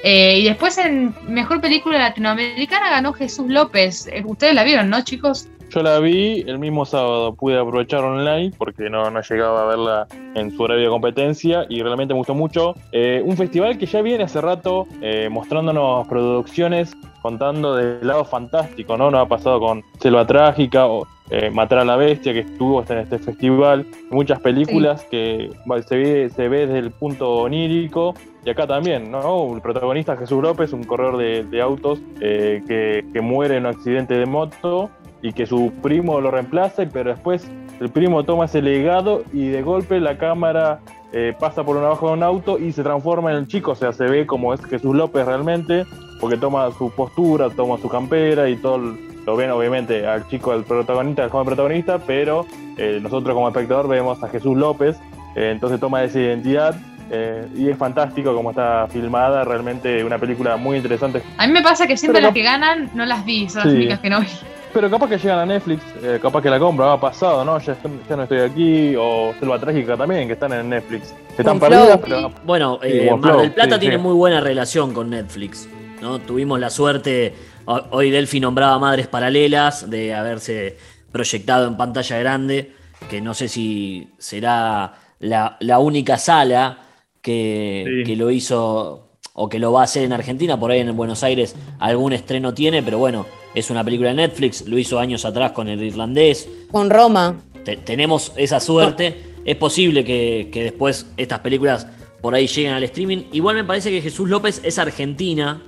Eh, 0.09 0.39
y 0.39 0.43
después 0.45 0.77
en 0.77 1.13
Mejor 1.27 1.59
Película 1.59 1.99
Latinoamericana 1.99 2.89
ganó 2.89 3.11
Jesús 3.11 3.49
López. 3.49 4.07
Eh, 4.07 4.23
ustedes 4.25 4.55
la 4.55 4.63
vieron, 4.63 4.89
¿no, 4.89 5.03
chicos? 5.03 5.49
Yo 5.69 5.83
la 5.83 5.99
vi 5.99 6.45
el 6.47 6.59
mismo 6.59 6.85
sábado, 6.85 7.35
pude 7.35 7.59
aprovechar 7.59 8.05
online 8.05 8.53
porque 8.57 8.89
no, 8.89 9.11
no 9.11 9.21
llegaba 9.21 9.63
a 9.63 9.65
verla 9.65 10.07
en 10.35 10.55
su 10.55 10.63
horario 10.63 10.85
de 10.85 10.89
competencia 10.91 11.65
y 11.67 11.81
realmente 11.81 12.13
me 12.13 12.19
gustó 12.19 12.35
mucho. 12.35 12.73
Eh, 12.93 13.21
un 13.25 13.35
festival 13.35 13.77
que 13.77 13.85
ya 13.85 14.01
viene 14.01 14.23
hace 14.23 14.39
rato 14.39 14.87
mostrándonos 15.29 16.07
producciones 16.07 16.95
contando 17.21 17.75
del 17.75 18.07
lado 18.07 18.23
fantástico, 18.23 18.95
¿no? 18.95 19.11
Nos 19.11 19.25
ha 19.25 19.27
pasado 19.27 19.59
con 19.59 19.83
Selva 19.99 20.25
Trágica 20.25 20.87
o 20.87 21.05
Matar 21.51 21.79
a 21.79 21.83
la 21.83 21.97
Bestia, 21.97 22.31
que 22.31 22.39
estuvo 22.39 22.81
en 22.87 22.99
este 22.99 23.19
festival. 23.19 23.85
Muchas 24.09 24.39
películas 24.39 25.03
que 25.11 25.51
se 25.85 25.97
ve, 25.97 26.29
se 26.33 26.47
ve 26.47 26.65
desde 26.65 26.79
el 26.79 26.91
punto 26.91 27.29
onírico 27.39 28.15
y 28.47 28.49
acá 28.49 28.65
también, 28.65 29.11
¿no? 29.11 29.53
El 29.53 29.59
protagonista 29.59 30.15
Jesús 30.15 30.41
López, 30.41 30.71
un 30.71 30.85
corredor 30.85 31.17
de, 31.17 31.61
autos 31.61 31.99
eh, 32.21 32.63
que, 32.65 33.19
muere 33.19 33.57
en 33.57 33.65
un 33.65 33.75
accidente 33.75 34.13
de 34.13 34.25
moto 34.25 34.89
y 35.21 35.33
que 35.33 35.45
su 35.45 35.73
primo 35.83 36.21
lo 36.21 36.31
reemplaza, 36.31 36.83
pero 36.93 37.09
después 37.09 37.45
el 37.81 37.89
primo 37.89 38.23
toma 38.23 38.45
ese 38.45 38.61
legado 38.61 39.23
y 39.33 39.49
de 39.49 39.61
golpe 39.63 39.99
la 39.99 40.17
cámara 40.17 40.79
eh, 41.11 41.35
pasa 41.37 41.65
por 41.65 41.75
abajo 41.77 42.07
de 42.07 42.13
un 42.13 42.23
auto 42.23 42.57
y 42.57 42.71
se 42.71 42.83
transforma 42.83 43.31
en 43.31 43.39
el 43.39 43.47
chico, 43.49 43.71
o 43.71 43.75
sea, 43.75 43.91
se 43.91 44.05
ve 44.05 44.25
como 44.25 44.53
es 44.53 44.63
Jesús 44.63 44.95
López 44.95 45.25
realmente, 45.25 45.83
porque 46.21 46.37
toma 46.37 46.71
su 46.71 46.89
postura, 46.91 47.49
toma 47.49 47.77
su 47.79 47.89
campera 47.89 48.47
y 48.47 48.55
todo 48.55 48.77
lo 49.25 49.35
ven 49.35 49.51
obviamente 49.51 50.07
al 50.07 50.25
chico, 50.29 50.53
al 50.53 50.63
protagonista, 50.63 51.25
al 51.25 51.31
joven 51.31 51.47
protagonista, 51.47 51.99
pero 51.99 52.45
eh, 52.77 52.99
nosotros 53.01 53.33
como 53.35 53.49
espectador 53.49 53.89
vemos 53.89 54.23
a 54.23 54.29
Jesús 54.29 54.55
López, 54.55 54.97
entonces 55.35 55.81
toma 55.81 56.01
esa 56.05 56.21
identidad 56.21 56.79
eh, 57.09 57.47
y 57.55 57.69
es 57.69 57.77
fantástico 57.77 58.33
como 58.33 58.49
está 58.49 58.87
filmada, 58.87 59.43
realmente 59.43 60.03
una 60.03 60.17
película 60.17 60.57
muy 60.57 60.77
interesante. 60.77 61.21
A 61.37 61.47
mí 61.47 61.53
me 61.53 61.61
pasa 61.61 61.87
que 61.87 61.97
siempre 61.97 62.21
las 62.21 62.33
que 62.33 62.43
ganan 62.43 62.91
no 62.93 63.05
las 63.05 63.25
vi, 63.25 63.49
son 63.49 63.63
las 63.65 63.73
únicas 63.73 63.99
que 63.99 64.09
no 64.09 64.21
vi. 64.21 64.27
Pero 64.73 64.89
capaz 64.89 65.09
que 65.09 65.17
llegan 65.17 65.39
a 65.39 65.45
Netflix, 65.45 65.81
eh, 66.03 66.19
capaz 66.21 66.41
que 66.41 66.49
la 66.49 66.59
compra, 66.59 66.91
ha 66.91 66.99
pasado, 66.99 67.43
¿no? 67.43 67.57
Ya, 67.59 67.75
no 68.15 68.23
estoy 68.23 68.39
aquí, 68.39 68.95
o 68.97 69.33
Selva 69.39 69.57
Trágica 69.59 69.95
también, 69.95 70.27
que 70.27 70.33
están 70.33 70.51
en 70.53 70.69
Netflix. 70.69 71.15
Están 71.37 71.59
perdidas, 71.59 71.99
pero... 72.03 72.31
Bueno, 72.43 72.79
eh, 72.83 73.09
Mar 73.17 73.37
del 73.37 73.53
Plata 73.53 73.79
tiene 73.79 73.97
muy 73.97 74.13
buena 74.13 74.41
relación 74.41 74.93
con 74.93 75.09
Netflix, 75.09 75.67
¿no? 76.01 76.19
Tuvimos 76.19 76.59
la 76.59 76.69
suerte, 76.69 77.33
hoy 77.65 78.11
Delphi 78.11 78.39
nombraba 78.39 78.77
Madres 78.77 79.07
Paralelas, 79.07 79.89
de 79.89 80.13
haberse 80.13 80.77
proyectado 81.11 81.67
en 81.67 81.77
pantalla 81.77 82.19
grande, 82.19 82.73
que 83.09 83.21
no 83.21 83.33
sé 83.33 83.47
si 83.47 84.09
será 84.17 84.93
la, 85.19 85.57
la 85.61 85.79
única 85.79 86.17
sala 86.17 86.79
que, 87.27 88.15
lo 88.17 88.31
hizo 88.31 89.09
o 89.33 89.49
que 89.49 89.59
lo 89.59 89.71
va 89.73 89.81
a 89.81 89.83
hacer 89.83 90.03
en 90.03 90.13
Argentina, 90.13 90.57
por 90.59 90.71
ahí 90.71 90.79
en 90.79 90.95
Buenos 90.95 91.23
Aires 91.23 91.55
algún 91.79 92.13
estreno 92.13 92.53
tiene, 92.53 92.81
pero 92.81 92.97
bueno, 92.97 93.25
es 93.53 93.69
una 93.69 93.83
película 93.83 94.09
de 94.09 94.15
Netflix, 94.15 94.65
lo 94.65 94.77
hizo 94.77 94.97
años 94.97 95.25
atrás 95.25 95.51
con 95.51 95.67
el 95.67 95.83
irlandés. 95.83 96.49
Con 96.71 96.89
Roma. 96.89 97.35
tenemos 97.83 98.31
esa 98.37 98.59
suerte, 98.59 99.15
es 99.43 99.55
posible 99.57 100.03
que, 100.05 100.49
que 100.51 100.63
después 100.63 101.07
estas 101.17 101.39
películas 101.39 101.87
por 102.21 102.33
ahí 102.33 102.47
lleguen 102.47 102.73
al 102.73 102.83
streaming. 102.83 103.23
Igual 103.33 103.57
me 103.57 103.63
parece 103.63 103.91
que 103.91 104.01
Jesús 104.01 104.29
López 104.29 104.61
es 104.63 104.79
argentina, 104.79 105.61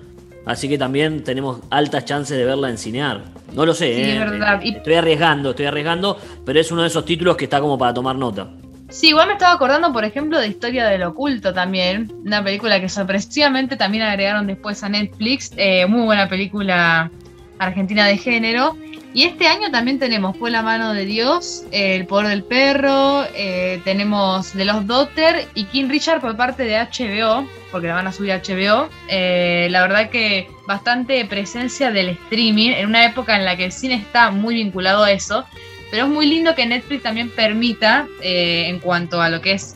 así 0.45 0.69
que 0.69 0.77
también 0.77 1.23
tenemos 1.23 1.59
altas 1.69 2.05
chances 2.05 2.37
de 2.37 2.45
verla 2.45 2.69
en 2.69 2.77
cinear. 2.77 3.25
No 3.53 3.65
lo 3.65 3.73
sé, 3.73 3.93
Sí, 3.93 4.01
eh, 4.01 4.13
es 4.13 4.19
verdad. 4.31 4.61
eh, 4.63 4.73
estoy 4.77 4.93
arriesgando, 4.93 5.49
estoy 5.51 5.65
arriesgando, 5.65 6.17
pero 6.45 6.59
es 6.59 6.71
uno 6.71 6.81
de 6.83 6.87
esos 6.87 7.03
títulos 7.03 7.35
que 7.35 7.43
está 7.45 7.59
como 7.59 7.77
para 7.77 7.93
tomar 7.93 8.15
nota. 8.15 8.49
Sí, 8.89 9.09
igual 9.09 9.27
me 9.27 9.33
estaba 9.33 9.53
acordando, 9.53 9.93
por 9.93 10.03
ejemplo, 10.03 10.39
de 10.39 10.47
Historia 10.47 10.87
del 10.87 11.03
Oculto 11.03 11.53
también, 11.53 12.11
una 12.25 12.43
película 12.43 12.81
que 12.81 12.89
sorpresivamente 12.89 13.77
también 13.77 14.03
agregaron 14.03 14.47
después 14.47 14.83
a 14.83 14.89
Netflix, 14.89 15.51
eh, 15.57 15.85
muy 15.85 16.01
buena 16.01 16.27
película 16.27 17.11
argentina 17.59 18.05
de 18.07 18.17
género. 18.17 18.75
Y 19.13 19.23
este 19.23 19.47
año 19.47 19.71
también 19.71 19.97
tenemos 19.97 20.37
Fue 20.37 20.51
la 20.51 20.61
mano 20.61 20.93
de 20.93 21.05
Dios, 21.05 21.65
El 21.71 22.05
poder 22.05 22.27
del 22.27 22.43
perro, 22.43 23.25
eh, 23.35 23.81
tenemos 23.83 24.53
De 24.53 24.65
los 24.65 24.85
Dotter 24.85 25.47
y 25.55 25.65
King 25.65 25.89
Richard 25.89 26.21
por 26.21 26.37
parte 26.37 26.63
de 26.63 26.77
HBO, 26.77 27.47
porque 27.71 27.87
la 27.87 27.95
van 27.95 28.07
a 28.07 28.11
subir 28.11 28.31
a 28.31 28.41
HBO. 28.41 28.89
Eh, 29.07 29.67
la 29.71 29.81
verdad 29.81 30.09
que 30.09 30.47
bastante 30.67 31.25
presencia 31.25 31.91
del 31.91 32.09
streaming 32.09 32.71
en 32.71 32.87
una 32.87 33.05
época 33.05 33.35
en 33.35 33.45
la 33.45 33.55
que 33.57 33.65
el 33.65 33.71
cine 33.71 33.95
está 33.95 34.29
muy 34.31 34.55
vinculado 34.55 35.03
a 35.03 35.11
eso. 35.11 35.45
Pero 35.91 36.05
es 36.05 36.09
muy 36.09 36.27
lindo 36.27 36.53
que 36.55 36.65
Netflix 36.65 37.03
también 37.03 37.29
permita, 37.29 38.07
eh, 38.21 38.65
en 38.67 38.79
cuanto 38.79 39.21
a 39.21 39.29
lo 39.29 39.41
que 39.41 39.53
es 39.53 39.75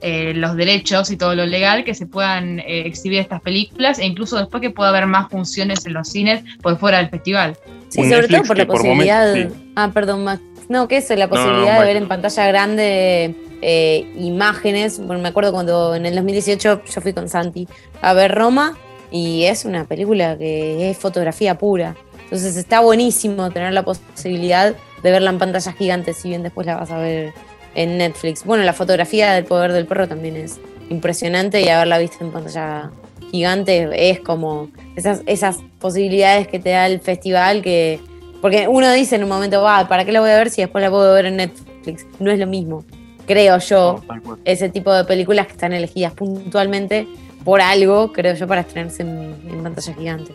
eh, 0.00 0.32
los 0.34 0.56
derechos 0.56 1.10
y 1.12 1.16
todo 1.16 1.34
lo 1.36 1.46
legal, 1.46 1.84
que 1.84 1.94
se 1.94 2.06
puedan 2.06 2.58
eh, 2.58 2.82
exhibir 2.86 3.20
estas 3.20 3.40
películas 3.40 4.00
e 4.00 4.04
incluso 4.06 4.36
después 4.36 4.60
que 4.60 4.70
pueda 4.70 4.90
haber 4.90 5.06
más 5.06 5.30
funciones 5.30 5.86
en 5.86 5.92
los 5.92 6.08
cines 6.08 6.42
por 6.60 6.76
fuera 6.78 6.98
del 6.98 7.08
festival. 7.08 7.56
Sí, 7.88 8.00
Un 8.00 8.08
sobre 8.10 8.22
Netflix 8.22 8.38
todo 8.40 8.48
por 8.48 8.58
la 8.58 8.66
por 8.66 8.76
posibilidad. 8.78 9.34
sí. 9.34 9.46
Ah, 9.76 9.90
perdón, 9.94 10.24
Max. 10.24 10.42
No, 10.68 10.88
que 10.88 10.96
eso, 10.96 11.14
la 11.14 11.26
No, 11.26 11.34
no, 11.34 11.40
posibilidad 11.42 11.78
de 11.80 11.86
ver 11.86 11.96
en 11.96 12.08
pantalla 12.08 12.46
grande 12.46 13.34
eh, 13.60 14.12
imágenes. 14.16 14.98
Bueno, 14.98 15.22
me 15.22 15.28
acuerdo 15.28 15.52
cuando 15.52 15.94
en 15.94 16.06
el 16.06 16.14
2018 16.16 16.82
yo 16.84 17.00
fui 17.00 17.12
con 17.12 17.28
Santi 17.28 17.68
a 18.00 18.12
ver 18.12 18.34
Roma 18.34 18.76
y 19.10 19.44
es 19.44 19.64
una 19.64 19.84
película 19.84 20.36
que 20.36 20.90
es 20.90 20.98
fotografía 20.98 21.58
pura. 21.58 21.94
Entonces 22.24 22.56
está 22.56 22.80
buenísimo 22.80 23.50
tener 23.50 23.72
la 23.72 23.84
posibilidad 23.84 24.74
de 25.02 25.10
verla 25.10 25.30
en 25.30 25.38
pantalla 25.38 25.72
gigante, 25.72 26.14
si 26.14 26.28
bien 26.28 26.42
después 26.42 26.66
la 26.66 26.76
vas 26.76 26.90
a 26.90 26.98
ver 26.98 27.32
en 27.74 27.98
Netflix. 27.98 28.44
Bueno, 28.44 28.64
la 28.64 28.72
fotografía 28.72 29.32
del 29.32 29.44
poder 29.44 29.72
del 29.72 29.86
perro 29.86 30.08
también 30.08 30.36
es 30.36 30.60
impresionante 30.90 31.60
y 31.60 31.68
haberla 31.68 31.98
visto 31.98 32.24
en 32.24 32.30
pantalla 32.30 32.90
gigante 33.30 34.10
es 34.10 34.20
como 34.20 34.68
esas, 34.94 35.22
esas 35.26 35.58
posibilidades 35.80 36.48
que 36.48 36.58
te 36.58 36.70
da 36.70 36.86
el 36.86 37.00
festival 37.00 37.62
que... 37.62 38.00
Porque 38.40 38.66
uno 38.68 38.90
dice 38.92 39.16
en 39.16 39.22
un 39.22 39.28
momento, 39.28 39.62
va, 39.62 39.88
¿para 39.88 40.04
qué 40.04 40.12
la 40.12 40.20
voy 40.20 40.30
a 40.30 40.36
ver 40.36 40.50
si 40.50 40.60
después 40.62 40.82
la 40.82 40.90
puedo 40.90 41.14
ver 41.14 41.26
en 41.26 41.36
Netflix? 41.36 42.06
No 42.18 42.30
es 42.30 42.38
lo 42.38 42.46
mismo, 42.46 42.84
creo 43.26 43.58
yo, 43.58 44.02
ese 44.44 44.68
tipo 44.68 44.92
de 44.92 45.04
películas 45.04 45.46
que 45.46 45.52
están 45.52 45.72
elegidas 45.72 46.12
puntualmente 46.12 47.06
por 47.44 47.60
algo, 47.60 48.12
creo 48.12 48.34
yo, 48.34 48.46
para 48.46 48.62
estrenarse 48.62 49.02
en, 49.02 49.36
en 49.48 49.62
pantalla 49.62 49.94
gigante. 49.94 50.34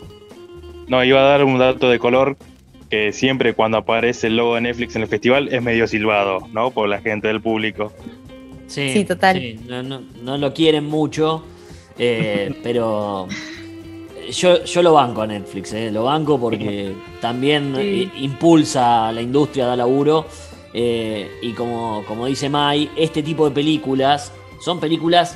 No, 0.88 1.04
iba 1.04 1.20
a 1.20 1.24
dar 1.24 1.44
un 1.44 1.58
dato 1.58 1.90
de 1.90 1.98
color 1.98 2.38
que 2.88 3.12
siempre 3.12 3.54
cuando 3.54 3.78
aparece 3.78 4.28
el 4.28 4.36
logo 4.36 4.54
de 4.54 4.62
Netflix 4.62 4.96
en 4.96 5.02
el 5.02 5.08
festival 5.08 5.48
es 5.52 5.62
medio 5.62 5.86
silbado, 5.86 6.40
¿no? 6.52 6.70
Por 6.70 6.88
la 6.88 7.00
gente 7.00 7.28
del 7.28 7.40
público. 7.40 7.92
Sí, 8.66 8.90
Sí, 8.92 9.04
total. 9.04 9.38
sí, 9.38 9.58
no, 9.66 9.82
no- 9.82 10.02
no 10.22 10.36
lo 10.38 10.52
quieren 10.54 10.84
mucho, 10.86 11.42
eh, 11.98 12.54
pero 12.62 13.26
yo, 14.30 14.64
yo 14.64 14.82
lo 14.82 14.92
banco 14.94 15.22
a 15.22 15.26
Netflix, 15.26 15.72
eh, 15.72 15.90
lo 15.90 16.04
banco 16.04 16.38
porque 16.38 16.92
también 17.20 17.74
Sí. 17.76 18.10
impulsa 18.18 19.08
a 19.08 19.12
la 19.12 19.22
industria, 19.22 19.66
da 19.66 19.76
laburo. 19.76 20.26
eh, 20.74 21.30
y 21.40 21.52
como, 21.52 22.04
como 22.06 22.26
dice 22.26 22.50
Mai, 22.50 22.90
este 22.94 23.22
tipo 23.22 23.48
de 23.48 23.54
películas 23.54 24.30
son 24.62 24.78
películas 24.78 25.34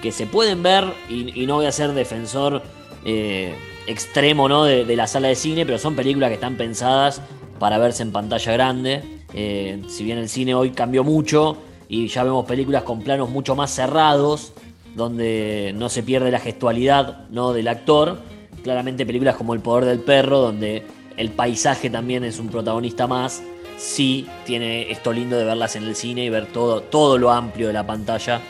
que 0.00 0.12
se 0.12 0.26
pueden 0.26 0.62
ver 0.62 0.84
y, 1.10 1.42
y 1.42 1.44
no 1.46 1.54
voy 1.56 1.66
a 1.66 1.72
ser 1.72 1.90
defensor 1.92 2.62
eh, 3.04 3.52
extremo 3.86 4.48
¿no? 4.48 4.64
de, 4.64 4.96
la 4.96 5.06
sala 5.06 5.28
de 5.28 5.34
cine, 5.34 5.66
pero 5.66 5.78
son 5.78 5.94
películas 5.94 6.28
que 6.28 6.34
están 6.34 6.56
pensadas 6.56 7.22
para 7.58 7.78
verse 7.78 8.02
en 8.02 8.12
pantalla 8.12 8.52
grande. 8.52 9.02
Eh, 9.32 9.82
si 9.88 10.04
bien 10.04 10.18
el 10.18 10.28
cine 10.28 10.54
hoy 10.54 10.70
cambió 10.70 11.04
mucho 11.04 11.56
y 11.88 12.08
ya 12.08 12.24
vemos 12.24 12.46
películas 12.46 12.82
con 12.82 13.02
planos 13.02 13.30
mucho 13.30 13.54
más 13.54 13.70
cerrados, 13.70 14.52
donde 14.94 15.72
no 15.76 15.88
se 15.88 16.02
pierde 16.02 16.30
la 16.30 16.38
gestualidad 16.38 17.28
¿no? 17.30 17.52
del 17.52 17.68
actor, 17.68 18.18
claramente 18.62 19.04
películas 19.04 19.36
como 19.36 19.54
El 19.54 19.60
Poder 19.60 19.84
del 19.84 20.00
Perro, 20.00 20.38
donde 20.38 20.84
el 21.16 21.30
paisaje 21.30 21.90
también 21.90 22.24
es 22.24 22.38
un 22.38 22.48
protagonista 22.48 23.06
más, 23.06 23.42
sí 23.76 24.26
tiene 24.46 24.90
esto 24.90 25.12
lindo 25.12 25.36
de 25.36 25.44
verlas 25.44 25.76
en 25.76 25.84
el 25.84 25.96
cine 25.96 26.24
y 26.24 26.30
ver 26.30 26.46
todo, 26.46 26.80
todo 26.80 27.18
lo 27.18 27.30
amplio 27.30 27.68
de 27.68 27.72
la 27.72 27.86
pantalla 27.86 28.40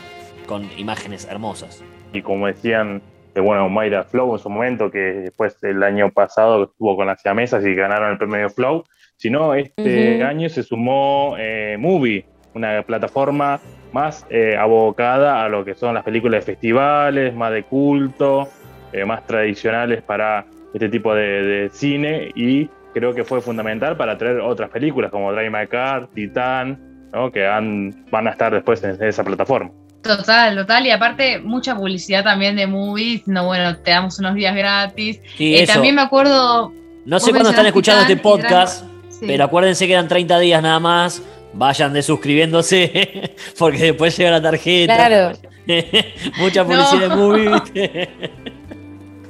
con 0.47 0.69
imágenes 0.77 1.27
hermosas. 1.29 1.83
Y 2.13 2.21
como 2.21 2.47
decían, 2.47 3.01
eh, 3.35 3.39
bueno, 3.41 3.69
Mayra 3.69 4.03
Flow 4.03 4.33
en 4.33 4.39
su 4.39 4.49
momento, 4.49 4.89
que 4.89 4.99
después 4.99 5.61
el 5.63 5.83
año 5.83 6.09
pasado 6.11 6.63
estuvo 6.63 6.95
con 6.95 7.07
las 7.07 7.21
siamesas 7.21 7.65
y 7.65 7.75
ganaron 7.75 8.11
el 8.11 8.17
premio 8.17 8.49
Flow, 8.49 8.83
sino 9.17 9.53
este 9.53 10.23
año 10.23 10.49
se 10.49 10.63
sumó 10.63 11.35
eh, 11.37 11.77
Movie, 11.79 12.25
una 12.53 12.81
plataforma 12.83 13.59
más 13.91 14.25
eh, 14.29 14.55
abocada 14.57 15.43
a 15.43 15.49
lo 15.49 15.63
que 15.63 15.73
son 15.75 15.93
las 15.93 16.03
películas 16.03 16.45
de 16.45 16.53
festivales, 16.53 17.33
más 17.35 17.51
de 17.51 17.63
culto, 17.63 18.49
eh, 18.91 19.05
más 19.05 19.25
tradicionales 19.25 20.01
para 20.01 20.45
este 20.73 20.89
tipo 20.89 21.13
de, 21.13 21.43
de 21.43 21.69
cine 21.69 22.31
y 22.35 22.69
creo 22.93 23.13
que 23.13 23.23
fue 23.23 23.41
fundamental 23.41 23.95
para 23.97 24.17
traer 24.17 24.39
otras 24.39 24.69
películas 24.69 25.11
como 25.11 25.31
Drive 25.33 25.49
My 25.49 25.67
Car, 25.67 26.07
Titán, 26.13 27.09
¿no? 27.13 27.31
que 27.31 27.45
han- 27.45 28.05
van 28.11 28.27
a 28.27 28.31
estar 28.31 28.53
después 28.53 28.83
en 28.83 29.01
esa 29.01 29.23
plataforma. 29.23 29.71
Total, 30.05 30.55
total, 30.55 30.85
y 30.85 30.91
aparte 30.91 31.39
mucha 31.39 31.75
publicidad 31.75 32.23
también 32.23 32.55
de 32.55 32.67
movies, 32.67 33.23
no 33.27 33.45
bueno, 33.45 33.75
te 33.77 33.91
damos 33.91 34.19
unos 34.19 34.35
días 34.35 34.55
gratis. 34.55 35.19
Sí, 35.37 35.55
Eh, 35.55 35.63
eso. 35.63 35.73
también 35.73 35.95
me 35.95 36.01
acuerdo... 36.01 36.71
No 37.05 37.19
sé 37.19 37.31
cuándo 37.31 37.49
están 37.49 37.65
escuchando 37.65 38.01
este 38.03 38.17
podcast, 38.17 38.83
sí. 39.09 39.25
pero 39.27 39.43
acuérdense 39.45 39.85
que 39.87 39.93
eran 39.93 40.07
30 40.07 40.39
días 40.39 40.61
nada 40.61 40.79
más. 40.79 41.21
Vayan 41.53 41.93
de 41.93 42.01
suscribiéndose, 42.03 43.33
porque 43.59 43.77
después 43.77 44.17
llega 44.17 44.31
la 44.31 44.41
tarjeta. 44.41 44.95
Claro. 44.95 45.37
Mucha 46.37 46.63
publicidad 46.65 47.07
No. 47.09 47.13
en 47.35 47.45
movie. 47.45 47.49
¿viste? 47.63 48.09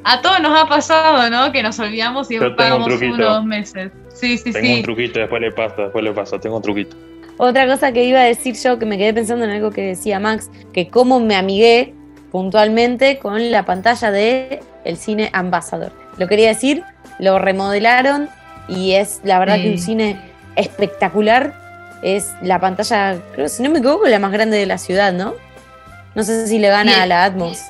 A 0.04 0.22
todos 0.22 0.40
nos 0.40 0.58
ha 0.60 0.68
pasado, 0.68 1.30
¿no? 1.30 1.52
Que 1.52 1.64
nos 1.64 1.80
olvidamos 1.80 2.30
y 2.32 2.36
Yo 2.36 2.40
tengo 2.42 2.52
un 2.52 2.56
pagamos 2.58 2.88
truquito. 2.88 3.14
uno 3.16 3.28
o 3.28 3.34
dos 3.36 3.46
meses. 3.46 3.92
Sí, 4.14 4.38
sí, 4.38 4.52
Tengo 4.54 4.66
sí. 4.68 4.74
un 4.76 4.84
truquito, 4.84 5.20
después 5.20 5.42
le 5.42 5.52
paso, 5.52 5.82
después 5.82 6.04
le 6.04 6.12
paso, 6.14 6.40
tengo 6.40 6.56
un 6.58 6.62
truquito. 6.62 6.96
Otra 7.38 7.68
cosa 7.68 7.92
que 7.92 8.04
iba 8.06 8.20
a 8.22 8.24
decir 8.24 8.56
yo, 8.56 8.80
que 8.80 8.86
me 8.86 8.98
quedé 8.98 9.14
pensando 9.14 9.44
en 9.46 9.52
algo 9.52 9.72
que 9.72 9.82
decía 9.82 10.20
Max, 10.20 10.50
que 10.74 10.88
cómo 10.88 11.20
me 11.20 11.36
amigué 11.36 11.94
puntualmente 12.32 13.18
con 13.20 13.52
la 13.52 13.64
pantalla 13.66 14.12
de 14.12 14.62
el 14.86 14.98
cine 14.98 15.30
Ambassador. 15.34 15.92
Lo 16.18 16.28
quería 16.28 16.50
decir, 16.50 16.84
lo 17.20 17.40
remodelaron 17.40 18.30
y 18.68 18.94
es 18.94 19.20
la 19.24 19.40
verdad 19.40 19.56
Sí. 19.56 19.64
que 19.64 19.72
un 19.72 19.80
cine 19.80 20.22
espectacular. 20.56 21.54
Es 22.02 22.34
la 22.42 22.60
pantalla, 22.60 23.18
creo, 23.34 23.50
si 23.50 23.64
no 23.64 23.70
me 23.70 23.80
equivoco, 23.80 24.06
la 24.08 24.20
más 24.20 24.32
grande 24.32 24.58
de 24.58 24.66
la 24.66 24.78
ciudad, 24.78 25.12
¿no? 25.12 25.34
No 26.14 26.24
sé 26.24 26.48
si 26.48 26.60
le 26.60 26.70
gana 26.70 27.02
a 27.04 27.06
la 27.08 27.24
Atmos. 27.24 27.62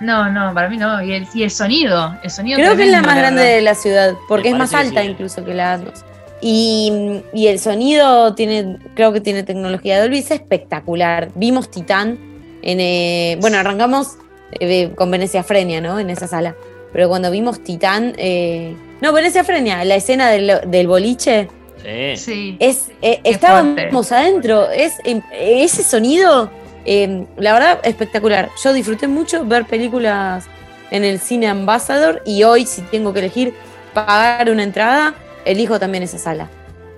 No, 0.00 0.30
no, 0.32 0.52
para 0.52 0.68
mí 0.68 0.76
no. 0.78 1.00
Y 1.02 1.12
el, 1.14 1.28
y 1.32 1.44
el 1.44 1.50
sonido, 1.50 2.16
el 2.24 2.30
sonido 2.30 2.56
Creo 2.58 2.76
que 2.76 2.84
es 2.84 2.90
la 2.90 3.02
más 3.02 3.16
grande 3.16 3.42
verdad. 3.42 3.54
de 3.56 3.62
la 3.62 3.74
ciudad, 3.74 4.14
porque 4.28 4.48
Me 4.50 4.56
es 4.56 4.58
más 4.58 4.74
alta 4.74 5.02
sí. 5.02 5.08
incluso 5.08 5.44
que 5.44 5.54
la 5.54 5.74
Atmos. 5.74 6.04
Y, 6.44 7.22
y 7.32 7.46
el 7.46 7.60
sonido 7.60 8.34
tiene, 8.34 8.78
creo 8.94 9.12
que 9.12 9.20
tiene 9.20 9.44
tecnología 9.44 10.00
Dolby, 10.00 10.18
es 10.18 10.32
espectacular. 10.32 11.30
Vimos 11.36 11.70
Titán 11.70 12.18
en, 12.62 12.80
eh, 12.80 13.38
bueno, 13.40 13.58
arrancamos 13.58 14.16
eh, 14.58 14.90
con 14.96 15.10
Venecia 15.10 15.44
Frenia, 15.44 15.80
¿no? 15.80 16.00
En 16.00 16.10
esa 16.10 16.26
sala. 16.26 16.56
Pero 16.92 17.08
cuando 17.08 17.30
vimos 17.30 17.62
Titán, 17.62 18.12
eh, 18.18 18.74
no, 19.00 19.12
Venecia 19.12 19.44
Frenia, 19.44 19.84
la 19.84 19.94
escena 19.94 20.30
del, 20.30 20.60
del 20.66 20.86
boliche, 20.88 21.48
Sí. 21.82 22.16
Sí. 22.16 22.56
es, 22.60 22.90
eh, 23.02 23.20
estábamos 23.24 24.12
adentro, 24.12 24.70
es 24.70 24.94
eh, 25.04 25.20
ese 25.32 25.82
sonido, 25.82 26.50
eh, 26.84 27.24
la 27.36 27.52
verdad, 27.52 27.80
espectacular. 27.82 28.50
Yo 28.62 28.72
disfruté 28.72 29.08
mucho 29.08 29.44
ver 29.44 29.64
películas 29.64 30.44
en 30.92 31.04
el 31.04 31.18
cine 31.18 31.48
Ambassador 31.48 32.22
y 32.24 32.44
hoy, 32.44 32.66
si 32.66 32.82
tengo 32.82 33.12
que 33.12 33.18
elegir 33.20 33.54
pagar 33.94 34.48
una 34.50 34.62
entrada, 34.62 35.14
elijo 35.44 35.78
también 35.78 36.02
esa 36.04 36.18
sala. 36.18 36.48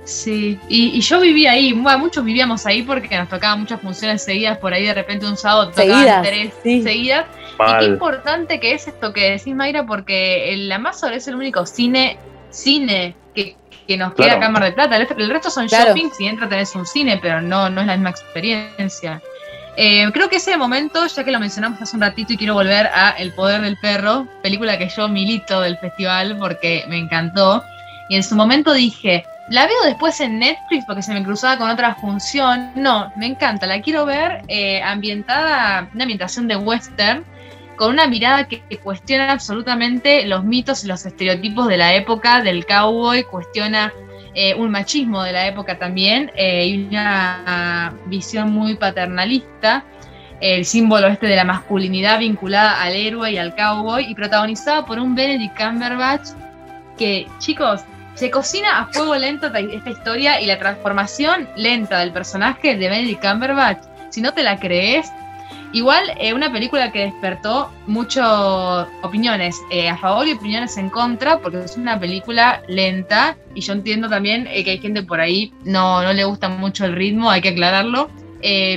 Sí, 0.04 0.58
y, 0.68 0.98
y 0.98 1.00
yo 1.00 1.18
vivía 1.18 1.52
ahí, 1.52 1.72
bueno, 1.72 1.98
muchos 1.98 2.22
vivíamos 2.24 2.66
ahí 2.66 2.82
porque 2.82 3.16
nos 3.16 3.28
tocaban 3.30 3.60
muchas 3.60 3.80
funciones 3.80 4.22
seguidas, 4.22 4.58
por 4.58 4.74
ahí 4.74 4.84
de 4.84 4.92
repente 4.92 5.24
un 5.26 5.36
sábado 5.38 5.70
tocaban 5.70 5.92
Seguidas, 5.92 6.22
tres 6.22 6.52
sí. 6.62 6.82
seguidas. 6.82 7.24
Y 7.58 7.78
qué 7.78 7.84
importante 7.86 8.60
que 8.60 8.72
es 8.74 8.86
esto 8.86 9.14
que 9.14 9.30
decís, 9.30 9.54
Mayra, 9.54 9.86
porque 9.86 10.52
el 10.52 10.70
Amazon 10.70 11.14
es 11.14 11.26
el 11.26 11.36
único 11.36 11.64
cine, 11.64 12.18
cine 12.50 13.14
que, 13.34 13.56
que 13.88 13.96
nos 13.96 14.12
queda 14.12 14.26
Claro. 14.26 14.36
acá 14.38 14.46
en 14.46 14.52
Mar 14.52 14.64
del 14.64 14.74
Plata. 14.74 14.96
El, 14.98 15.08
el 15.16 15.30
resto 15.30 15.48
son 15.48 15.68
Claro. 15.68 15.86
shoppings 15.94 16.20
y 16.20 16.26
dentro 16.26 16.48
tenés 16.50 16.74
un 16.74 16.84
cine, 16.86 17.18
pero 17.22 17.40
no, 17.40 17.70
no 17.70 17.80
es 17.80 17.86
la 17.86 17.94
misma 17.96 18.10
experiencia. 18.10 19.22
Eh, 19.78 20.08
creo 20.12 20.28
que 20.28 20.36
ese 20.36 20.56
momento, 20.58 21.06
ya 21.06 21.24
que 21.24 21.32
lo 21.32 21.40
mencionamos 21.40 21.80
hace 21.80 21.96
un 21.96 22.02
ratito 22.02 22.34
y 22.34 22.36
quiero 22.36 22.52
volver 22.54 22.88
a 22.94 23.10
El 23.18 23.32
Poder 23.32 23.62
del 23.62 23.76
Perro, 23.78 24.28
película 24.42 24.76
que 24.78 24.88
yo 24.90 25.08
milito 25.08 25.62
del 25.62 25.78
festival 25.78 26.36
porque 26.38 26.84
me 26.88 26.98
encantó. 26.98 27.64
En 28.14 28.22
su 28.22 28.36
momento 28.36 28.72
dije, 28.72 29.24
la 29.50 29.66
veo 29.66 29.82
después 29.84 30.20
en 30.20 30.38
Netflix 30.38 30.84
porque 30.86 31.02
se 31.02 31.12
me 31.12 31.24
cruzaba 31.24 31.58
con 31.58 31.68
otra 31.68 31.96
función. 31.96 32.70
No, 32.76 33.12
me 33.16 33.26
encanta, 33.26 33.66
la 33.66 33.80
quiero 33.82 34.06
ver 34.06 34.42
eh, 34.46 34.80
ambientada, 34.82 35.88
una 35.92 36.04
ambientación 36.04 36.46
de 36.46 36.54
western, 36.54 37.24
con 37.74 37.90
una 37.90 38.06
mirada 38.06 38.46
que, 38.46 38.62
cuestiona 38.84 39.32
absolutamente 39.32 40.26
los 40.26 40.44
mitos 40.44 40.84
y 40.84 40.86
los 40.86 41.04
estereotipos 41.04 41.66
de 41.66 41.76
la 41.76 41.94
época 41.94 42.40
del 42.40 42.64
cowboy, 42.66 43.24
cuestiona 43.24 43.92
eh, 44.34 44.54
un 44.54 44.70
machismo 44.70 45.24
de 45.24 45.32
la 45.32 45.48
época 45.48 45.76
también 45.76 46.30
eh, 46.36 46.66
y 46.68 46.84
una 46.84 47.94
visión 48.06 48.52
muy 48.52 48.76
paternalista. 48.76 49.82
El 50.40 50.64
símbolo 50.64 51.08
este 51.08 51.26
de 51.26 51.34
la 51.34 51.44
masculinidad 51.44 52.20
vinculada 52.20 52.80
al 52.80 52.94
héroe 52.94 53.32
y 53.32 53.38
al 53.38 53.56
cowboy 53.56 54.04
y 54.08 54.14
protagonizada 54.14 54.84
por 54.86 55.00
un 55.00 55.16
Benedict 55.16 55.56
Cumberbatch 55.56 56.28
que, 56.96 57.26
chicos, 57.38 57.82
se 58.14 58.30
cocina 58.30 58.78
a 58.78 58.86
fuego 58.86 59.16
lento 59.16 59.46
esta 59.46 59.90
historia 59.90 60.40
y 60.40 60.46
la 60.46 60.58
transformación 60.58 61.48
lenta 61.56 61.98
del 61.98 62.12
personaje 62.12 62.76
de 62.76 62.88
Benedict 62.88 63.20
Cumberbatch, 63.20 63.82
si 64.10 64.20
no 64.20 64.32
te 64.32 64.42
la 64.42 64.58
crees, 64.58 65.10
Igual, 65.74 66.04
eh, 66.20 66.32
una 66.32 66.52
película 66.52 66.92
que 66.92 67.00
despertó 67.00 67.68
muchas 67.88 68.86
opiniones 69.02 69.60
eh, 69.72 69.88
a 69.88 69.98
favor 69.98 70.28
y 70.28 70.32
opiniones 70.32 70.76
en 70.76 70.88
contra, 70.88 71.40
porque 71.40 71.64
es 71.64 71.76
una 71.76 71.98
película 71.98 72.62
lenta 72.68 73.36
y 73.56 73.60
yo 73.60 73.72
entiendo 73.72 74.08
también 74.08 74.46
eh, 74.46 74.62
que 74.62 74.70
hay 74.70 74.78
gente 74.78 75.02
por 75.02 75.20
ahí 75.20 75.52
no, 75.64 76.00
no 76.04 76.12
le 76.12 76.22
gusta 76.22 76.48
mucho 76.48 76.84
el 76.84 76.92
ritmo, 76.92 77.28
hay 77.28 77.40
que 77.40 77.48
aclararlo, 77.48 78.08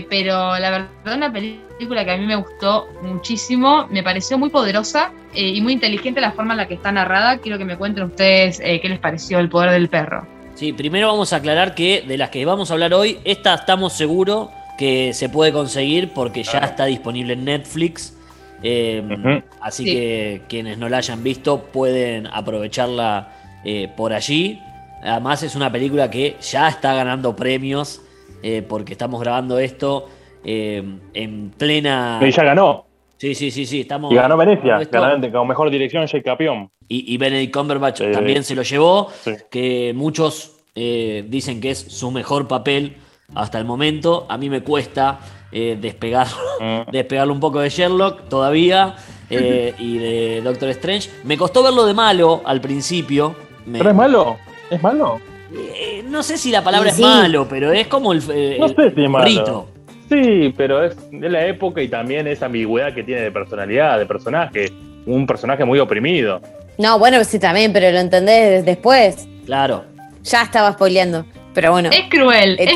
pero 0.09 0.57
la 0.59 0.69
verdad 0.69 1.15
una 1.17 1.31
película 1.31 2.05
que 2.05 2.11
a 2.11 2.17
mí 2.17 2.25
me 2.25 2.35
gustó 2.37 2.87
muchísimo, 3.01 3.87
me 3.89 4.01
pareció 4.01 4.37
muy 4.37 4.49
poderosa 4.49 5.11
y 5.33 5.59
muy 5.61 5.73
inteligente 5.73 6.21
la 6.21 6.31
forma 6.31 6.53
en 6.53 6.57
la 6.57 6.67
que 6.67 6.75
está 6.75 6.91
narrada. 6.91 7.37
Quiero 7.39 7.57
que 7.57 7.65
me 7.65 7.77
cuenten 7.77 8.05
ustedes 8.05 8.59
qué 8.59 8.81
les 8.83 8.99
pareció 8.99 9.39
El 9.39 9.49
Poder 9.49 9.71
del 9.71 9.89
Perro. 9.89 10.25
Sí, 10.55 10.73
primero 10.73 11.07
vamos 11.07 11.33
a 11.33 11.35
aclarar 11.35 11.75
que 11.75 12.03
de 12.07 12.17
las 12.17 12.31
que 12.31 12.43
vamos 12.43 12.71
a 12.71 12.73
hablar 12.73 12.93
hoy, 12.93 13.19
esta 13.25 13.53
estamos 13.53 13.93
seguros 13.93 14.49
que 14.77 15.13
se 15.13 15.29
puede 15.29 15.51
conseguir 15.51 16.13
porque 16.13 16.43
ya 16.43 16.59
está 16.59 16.85
disponible 16.85 17.33
en 17.33 17.45
Netflix. 17.45 18.17
Eh, 18.63 19.43
así 19.61 19.85
que 19.85 20.41
quienes 20.49 20.77
no 20.77 20.89
la 20.89 20.97
hayan 20.97 21.23
visto 21.23 21.61
pueden 21.65 22.27
aprovecharla 22.27 23.33
eh, 23.63 23.89
por 23.95 24.13
allí. 24.13 24.59
Además 25.03 25.43
es 25.43 25.55
una 25.55 25.71
película 25.71 26.09
que 26.09 26.37
ya 26.41 26.69
está 26.69 26.93
ganando 26.93 27.35
premios 27.35 28.01
eh, 28.47 28.61
porque 28.61 28.93
estamos 28.93 29.19
grabando 29.19 29.59
esto 29.59 30.07
en 30.43 31.51
plena... 31.57 32.19
Y 32.21 32.31
ya 32.31 32.43
ganó. 32.43 32.85
Sí, 33.17 33.35
sí, 33.35 33.51
sí, 33.51 33.65
sí. 33.65 33.81
Estamos 33.81 34.13
y 34.13 34.15
ganó 34.15 34.37
Venecia, 34.37 34.79
claramente, 34.85 35.29
con 35.31 35.47
mejor 35.47 35.69
dirección 35.69 36.05
Jake 36.05 36.23
Capión. 36.23 36.69
Y, 36.87 37.13
y 37.13 37.17
Benedict 37.17 37.53
Cumberbatch 37.53 38.01
también 38.13 38.43
se 38.43 38.55
lo 38.55 38.61
llevó, 38.61 39.09
que 39.49 39.91
muchos 39.93 40.63
dicen 40.73 41.59
que 41.59 41.71
es 41.71 41.79
su 41.79 42.11
mejor 42.11 42.47
papel 42.47 42.95
hasta 43.35 43.57
el 43.57 43.65
momento. 43.65 44.25
A 44.29 44.37
mí 44.37 44.49
me 44.49 44.61
cuesta 44.61 45.19
eh, 45.51 45.77
despegar, 45.79 46.27
mm. 46.59 46.91
despegarlo 46.91 47.33
un 47.33 47.39
poco 47.39 47.59
de 47.59 47.69
Sherlock 47.69 48.27
todavía 48.29 48.95
eh, 49.29 49.73
y 49.77 49.97
de 49.97 50.41
Doctor 50.41 50.69
Strange. 50.69 51.09
Me 51.23 51.37
costó 51.37 51.63
verlo 51.63 51.85
de 51.85 51.93
malo 51.93 52.41
al 52.45 52.61
principio. 52.61 53.35
¿Pero 53.69 53.89
es 53.89 53.95
malo? 53.95 54.37
¿Es 54.69 54.81
malo? 54.81 55.19
Eh, 55.53 56.03
no 56.05 56.23
sé 56.23 56.37
si 56.37 56.51
la 56.51 56.63
palabra 56.63 56.89
es 56.89 56.99
malo, 56.99 57.47
pero 57.49 57.71
es 57.71 57.87
como 57.87 58.13
el, 58.13 58.19
no 58.59 58.67
sé 58.69 58.91
si 58.93 59.03
es 59.03 59.09
malo. 59.09 59.67
Sí, 60.09 60.53
pero 60.55 60.83
es 60.83 60.95
de 61.11 61.29
la 61.29 61.45
época 61.47 61.81
y 61.81 61.89
también 61.89 62.27
esa 62.27 62.45
ambigüedad 62.45 62.93
que 62.93 63.03
tiene 63.03 63.21
de 63.21 63.31
personalidad, 63.31 63.99
de 63.99 64.05
personaje. 64.05 64.71
Un 65.05 65.25
personaje 65.25 65.65
muy 65.65 65.79
oprimido. 65.79 66.41
No, 66.77 66.99
bueno, 66.99 67.23
sí 67.23 67.39
también, 67.39 67.73
pero 67.73 67.91
lo 67.91 67.99
entendés 67.99 68.65
después. 68.65 69.27
Claro. 69.45 69.83
Ya 70.23 70.43
estaba 70.43 70.73
spoileando. 70.73 71.25
Pero 71.53 71.71
bueno. 71.71 71.89
Es 71.91 72.09
cruel. 72.09 72.57
Eh, 72.59 72.67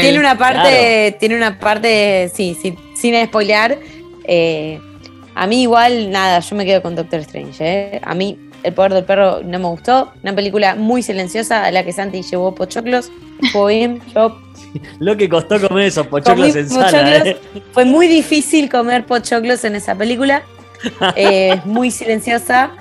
tiene, 0.00 0.18
una 0.18 0.38
parte, 0.38 1.16
tiene 1.18 1.36
una 1.36 1.58
parte, 1.58 2.30
sí, 2.32 2.56
sí 2.60 2.74
sin 2.94 3.26
spoilear. 3.26 3.78
Eh, 4.24 4.80
a 5.34 5.46
mí 5.46 5.62
igual, 5.62 6.10
nada, 6.10 6.40
yo 6.40 6.56
me 6.56 6.64
quedo 6.64 6.82
con 6.82 6.94
Doctor 6.94 7.20
Strange. 7.20 7.56
Eh. 7.60 8.00
A 8.02 8.14
mí 8.14 8.38
El 8.62 8.72
Poder 8.74 8.94
del 8.94 9.04
Perro 9.04 9.40
no 9.44 9.58
me 9.58 9.66
gustó. 9.66 10.12
Una 10.22 10.34
película 10.34 10.74
muy 10.74 11.02
silenciosa 11.02 11.64
a 11.64 11.70
la 11.70 11.84
que 11.84 11.92
Santi 11.92 12.22
llevó 12.22 12.54
pochoclos. 12.54 13.10
Fue 13.52 13.76
bien, 13.76 14.00
yo... 14.14 14.40
Lo 14.98 15.16
que 15.16 15.28
costó 15.28 15.60
comer 15.60 15.86
esos 15.86 16.06
pochoclos 16.06 16.54
en 16.56 16.68
sala. 16.68 17.36
Fue 17.72 17.84
muy 17.84 18.08
difícil 18.08 18.68
comer 18.68 19.06
pochoclos 19.06 19.64
en 19.64 19.76
esa 19.76 19.94
película. 19.94 20.42
muy 21.64 21.90
silenciosa. 21.90 22.72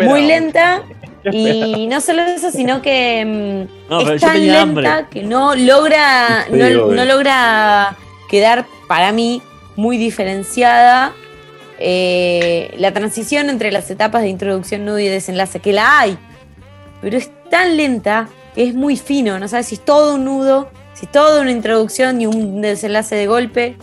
muy 0.00 0.26
lenta. 0.26 0.82
Y 1.30 1.86
no 1.86 2.00
solo 2.00 2.22
eso, 2.22 2.50
sino 2.50 2.82
que 2.82 3.68
mm, 3.88 4.12
es 4.12 4.20
tan 4.20 4.44
lenta 4.44 5.08
que 5.08 5.22
no 5.22 5.54
logra, 5.54 6.46
no, 6.50 7.04
logra 7.04 7.96
quedar 8.28 8.66
para 8.88 9.12
mí 9.12 9.40
muy 9.76 9.98
diferenciada 9.98 11.12
eh, 11.84 12.74
la 12.78 12.92
transición 12.92 13.50
entre 13.50 13.72
las 13.72 13.90
etapas 13.90 14.22
de 14.22 14.28
introducción, 14.28 14.84
nudo 14.84 14.98
y 14.98 15.08
desenlace, 15.08 15.60
que 15.60 15.72
la 15.72 16.00
hay, 16.00 16.16
pero 17.00 17.16
es 17.16 17.30
tan 17.50 17.76
lenta 17.76 18.28
que 18.54 18.64
es 18.64 18.74
muy 18.74 18.96
fino, 18.96 19.38
no 19.38 19.48
sabes 19.48 19.66
si 19.66 19.74
es 19.74 19.84
todo 19.84 20.14
un 20.14 20.24
nudo, 20.24 20.68
si 20.94 21.06
es 21.06 21.12
todo 21.12 21.40
una 21.40 21.50
introducción 21.50 22.20
y 22.20 22.26
un 22.26 22.60
desenlace 22.60 23.16
de 23.16 23.26
golpe. 23.26 23.76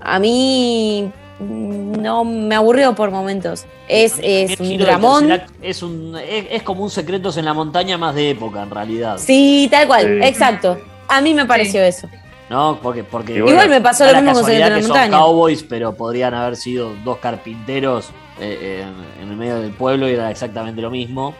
A 0.00 0.18
mí 0.18 1.10
no 1.40 2.24
me 2.24 2.54
aburrió 2.54 2.94
por 2.94 3.10
momentos. 3.10 3.66
Es, 3.88 4.14
un 4.60 4.78
dramón. 4.78 5.40
Es, 5.62 5.82
un, 5.82 6.16
es, 6.16 6.62
como 6.62 6.84
un 6.84 6.90
secretos 6.90 7.36
en 7.36 7.46
la 7.46 7.54
montaña 7.54 7.98
más 7.98 8.14
de 8.14 8.30
época, 8.30 8.62
en 8.62 8.70
realidad. 8.70 9.18
Sí, 9.18 9.68
tal 9.70 9.86
cual, 9.86 10.22
exacto. 10.22 10.80
A 11.08 11.20
mí 11.20 11.34
me 11.34 11.46
pareció 11.46 11.82
eso. 11.82 12.08
No, 12.50 12.78
porque, 12.82 13.04
porque 13.04 13.36
igual 13.36 13.70
me 13.70 13.80
pasó 13.80 14.04
lo 14.04 14.14
mismo 14.20 14.32
con 14.32 14.44
Secretos 14.44 14.66
en 14.66 14.82
la 14.82 14.88
montaña. 14.88 15.12
Son 15.12 15.20
cowboys, 15.20 15.62
pero 15.62 15.94
podrían 15.94 16.34
haber 16.34 16.56
sido 16.56 16.92
dos 17.04 17.18
carpinteros 17.18 18.10
eh, 18.40 18.84
en, 19.22 19.30
el 19.30 19.36
medio 19.36 19.60
del 19.60 19.70
pueblo 19.70 20.08
y 20.08 20.12
era 20.12 20.30
exactamente 20.30 20.82
lo 20.82 20.90
mismo. 20.90 21.34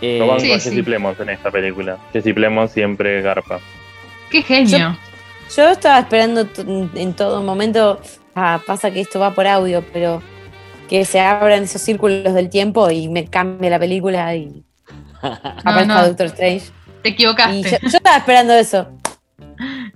Eh, 0.00 0.24
con 0.26 0.40
Jesse 0.40 0.82
Plemons 0.82 1.20
en 1.20 1.28
esta 1.28 1.50
película. 1.50 1.98
Jesse 2.12 2.34
Plemons 2.34 2.72
siempre 2.72 3.20
garpa. 3.22 3.60
Qué 4.30 4.42
genio. 4.42 4.98
Yo, 5.54 5.68
estaba 5.68 5.98
esperando 5.98 6.48
en 6.94 7.12
todo 7.12 7.42
momento 7.42 8.00
Ah, 8.34 8.60
pasa 8.64 8.90
que 8.90 9.00
esto 9.00 9.18
va 9.18 9.34
por 9.34 9.46
audio, 9.46 9.84
pero 9.92 10.22
que 10.88 11.04
se 11.04 11.20
abran 11.20 11.64
esos 11.64 11.82
círculos 11.82 12.32
del 12.34 12.48
tiempo 12.48 12.90
y 12.90 13.08
me 13.08 13.26
cambie 13.26 13.70
la 13.70 13.78
película 13.78 14.34
y 14.34 14.64
aparezca 15.22 16.06
Doctor 16.06 16.26
Strange. 16.26 16.66
Te 17.02 17.10
equivocaste. 17.10 17.78
Yo, 17.82 17.96
estaba 17.96 18.18
esperando 18.18 18.52
eso. 18.54 18.88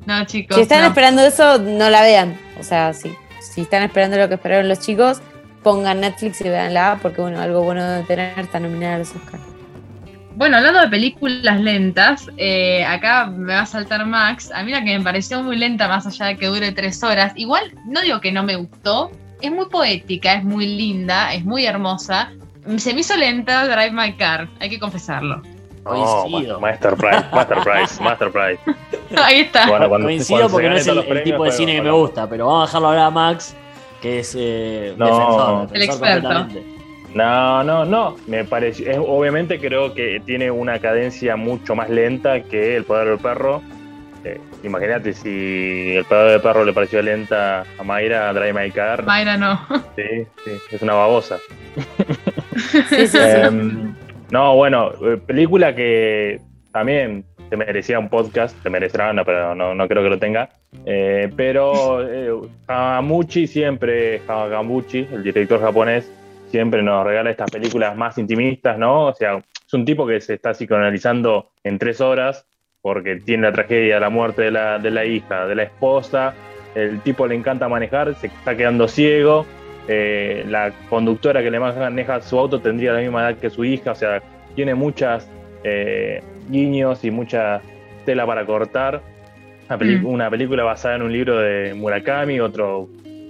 No, 0.07 0.25
chicos. 0.25 0.57
Si 0.57 0.63
están 0.63 0.85
esperando 0.85 1.23
eso, 1.23 1.59
no 1.59 1.91
la 1.91 2.03
vean. 2.03 2.39
O 2.59 2.63
sea, 2.63 2.93
sí. 2.93 3.15
Si 3.41 3.63
están 3.63 3.83
esperando 3.83 4.17
lo 4.17 4.29
que 4.29 4.35
esperaron 4.35 4.69
los 4.69 4.81
chicos, 4.81 5.21
pongan 5.63 6.01
Netflix 6.01 6.41
y 6.41 6.49
veanla, 6.49 6.99
porque 7.03 7.21
bueno, 7.21 7.41
algo 7.41 7.63
bueno 7.63 7.85
de 7.85 8.03
tener 8.05 8.39
está 8.39 8.61
nominada 8.61 8.97
a 8.97 8.99
los 8.99 9.15
Oscars. 9.15 9.43
Bueno, 10.37 10.57
hablando 10.57 10.81
de 10.81 10.89
películas 10.89 11.61
lentas, 11.61 12.29
eh, 12.37 12.85
acá 12.85 13.27
me 13.27 13.53
va 13.53 13.61
a 13.61 13.67
saltar 13.67 14.05
Max. 14.05 14.51
A 14.53 14.65
mí 14.65 14.73
la 14.73 14.83
que 14.83 14.99
me 14.99 15.05
pareció 15.05 15.43
muy 15.43 15.57
lenta, 15.57 15.87
más 15.87 16.07
allá 16.07 16.27
de 16.27 16.37
que 16.37 16.47
dure 16.47 16.73
tres 16.73 17.03
horas, 17.05 17.33
igual 17.37 17.73
no 17.87 18.01
digo 18.03 18.21
que 18.21 18.33
no 18.33 18.43
me 18.43 18.57
gustó, 18.57 19.13
es 19.41 19.53
muy 19.53 19.67
poética, 19.67 20.35
es 20.35 20.45
muy 20.45 20.67
linda, 20.67 21.33
es 21.33 21.45
muy 21.45 21.67
hermosa. 21.67 22.33
Se 22.79 22.95
me 22.95 23.01
hizo 23.01 23.17
lenta 23.17 23.65
Drive 23.67 23.93
My 23.93 24.15
Car, 24.15 24.49
hay 24.59 24.71
que 24.71 24.81
confesarlo. 24.81 25.43
Oh, 25.87 26.61
Master 26.61 26.95
Price, 26.97 27.25
Master 27.33 27.59
Price, 27.63 28.03
Master 28.03 28.31
Price. 28.31 28.61
Ahí 29.23 29.41
está. 29.41 29.69
Bueno, 29.69 29.89
Coincido 29.89 30.49
porque 30.49 30.69
no 30.69 30.77
es 30.77 30.87
el, 30.87 31.23
tipo 31.23 31.45
de 31.45 31.53
cine 31.53 31.77
que 31.77 31.83
me 31.83 31.91
gusta, 31.91 32.29
pero 32.29 32.47
vamos 32.47 32.63
a 32.63 32.67
dejarlo 32.67 32.89
hablar 32.89 33.07
a 33.07 33.11
Max, 33.11 33.55
que 34.01 34.21
es 34.21 34.35
eh, 34.39 34.95
defensor, 34.97 35.69
el 35.73 35.83
experto. 35.83 36.47
No, 37.15 37.63
no, 37.63 37.85
no. 37.85 38.17
Me 38.27 38.45
parece. 38.45 38.99
obviamente 38.99 39.61
creo 39.61 39.95
que 39.95 40.21
tiene 40.25 40.51
una 40.51 40.79
cadencia 40.79 41.37
mucho 41.37 41.75
más 41.75 41.89
lenta 41.91 42.41
que 42.41 42.77
el 42.77 42.85
poder 42.85 43.09
del 43.09 43.19
perro. 43.19 43.63
Eh, 44.25 44.41
imagínate 44.63 45.13
si 45.13 45.97
el 45.97 46.05
poder 46.07 46.33
del 46.33 46.41
perro 46.41 46.65
le 46.65 46.73
pareció 46.73 47.03
lenta 47.03 47.65
a 47.79 47.83
Mayra, 47.85 48.31
a 48.31 48.33
Drive 48.33 48.53
My 48.55 48.71
Car. 48.71 49.05
Mayra 49.05 49.37
no. 49.37 49.61
Sí, 49.97 50.27
sí, 50.45 50.51
es 50.73 50.83
una 50.83 50.95
babosa. 50.95 51.39
Em, 53.13 53.95
no, 54.35 54.57
bueno, 54.57 54.91
eh, 55.01 55.17
película 55.25 55.77
que 55.77 56.41
también 56.73 57.25
se 57.49 57.57
merecía 57.57 58.01
un 58.01 58.09
podcast, 58.09 58.61
se 58.65 58.69
merecerá, 58.69 59.13
no, 59.13 59.25
pero 59.25 59.55
no, 59.55 59.77
no 59.77 59.87
creo 59.87 60.03
que 60.03 60.09
lo 60.09 60.19
tenga. 60.19 60.51
Eh, 60.85 61.31
pero 61.37 62.03
eh, 62.03 62.33
siempre, 63.47 64.23
Hamaguchi, 64.27 65.07
el 65.13 65.23
director 65.23 65.61
japonés, 65.61 66.11
siempre 66.49 66.83
nos 66.83 67.07
regala 67.07 67.31
estas 67.31 67.49
películas 67.49 67.97
más 67.97 68.19
intimistas, 68.19 68.77
¿no? 68.77 69.07
O 69.07 69.15
sea, 69.15 69.37
es 69.37 69.73
un 69.73 69.85
tipo 69.85 70.05
que 70.05 70.21
se 70.21 70.35
está 70.35 70.53
psicoanalizando 70.53 71.53
en 71.63 71.79
tres 71.79 72.01
horas 72.01 72.45
porque 72.83 73.21
tiene 73.21 73.45
la 73.45 73.53
tragedia, 73.53 74.01
la 74.01 74.11
muerte 74.11 74.43
de 74.43 74.51
la, 74.51 74.81
de 74.81 74.91
la 74.91 75.05
hija, 75.05 75.47
de 75.47 75.55
la 75.55 75.63
esposa, 75.63 76.35
el 76.75 76.99
tipo 77.03 77.29
le 77.29 77.37
encanta 77.37 77.69
manejar, 77.69 78.17
se 78.17 78.27
está 78.27 78.57
quedando 78.57 78.89
ciego, 78.89 79.47
eh, 79.87 80.45
la 80.49 80.73
conductora 80.89 81.43
que 81.43 81.51
le 81.51 81.61
maneja 81.61 82.21
su 82.23 82.39
auto 82.39 82.61
tendría 82.61 82.93
la 82.93 83.01
misma 83.01 83.29
edad 83.29 83.39
que 83.39 83.51
su 83.51 83.65
hija, 83.65 83.93
o 83.93 83.95
sea, 83.95 84.23
tiene 84.55 84.75
muchas 84.75 85.29
eh, 85.63 86.23
guiños 86.49 87.05
y 87.05 87.11
mucha 87.11 87.61
tela 88.05 88.27
para 88.27 88.47
cortar. 88.47 89.03
Una, 90.05 90.31
película 90.31 90.63
basada 90.63 90.97
en 90.97 91.03
un 91.03 91.13
libro 91.13 91.39
de 91.39 91.75
Murakami, 91.75 92.39
otro 92.39 92.89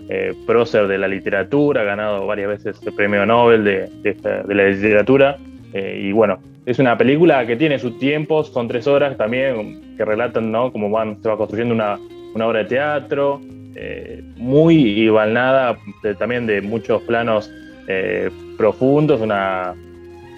eh, 0.09 0.35
prócer 0.47 0.88
de 0.88 0.99
la 0.99 1.07
literatura, 1.07 1.83
ha 1.83 1.85
ganado 1.85 2.27
varias 2.27 2.49
veces 2.49 2.81
el 2.85 2.93
premio 2.93 3.25
Nobel 3.25 3.64
de, 3.64 4.17
la 4.49 4.64
literatura. 4.64 5.38
y 5.73 6.11
bueno, 6.12 6.38
es 6.67 6.79
una 6.79 6.99
película 6.99 7.47
que 7.47 7.57
tiene 7.57 7.79
sus 7.79 7.99
tiempos, 7.99 8.49
son 8.49 8.67
tres 8.69 8.87
horas 8.87 9.17
también, 9.17 9.97
que 9.97 10.05
relatan 10.05 10.51
¿no? 10.51 10.73
cómo 10.73 10.90
van, 10.90 11.23
se 11.23 11.29
va 11.29 11.37
construyendo 11.37 11.75
una, 11.75 11.99
una 12.35 12.47
obra 12.47 12.61
de 12.61 12.64
teatro, 12.67 13.40
eh, 13.76 14.22
muy 14.37 14.76
igualada 14.76 15.76
también 16.18 16.46
de 16.46 16.60
muchos 16.60 17.02
planos 17.02 17.50
eh, 17.88 18.30
profundos, 18.56 19.20
una 19.20 19.74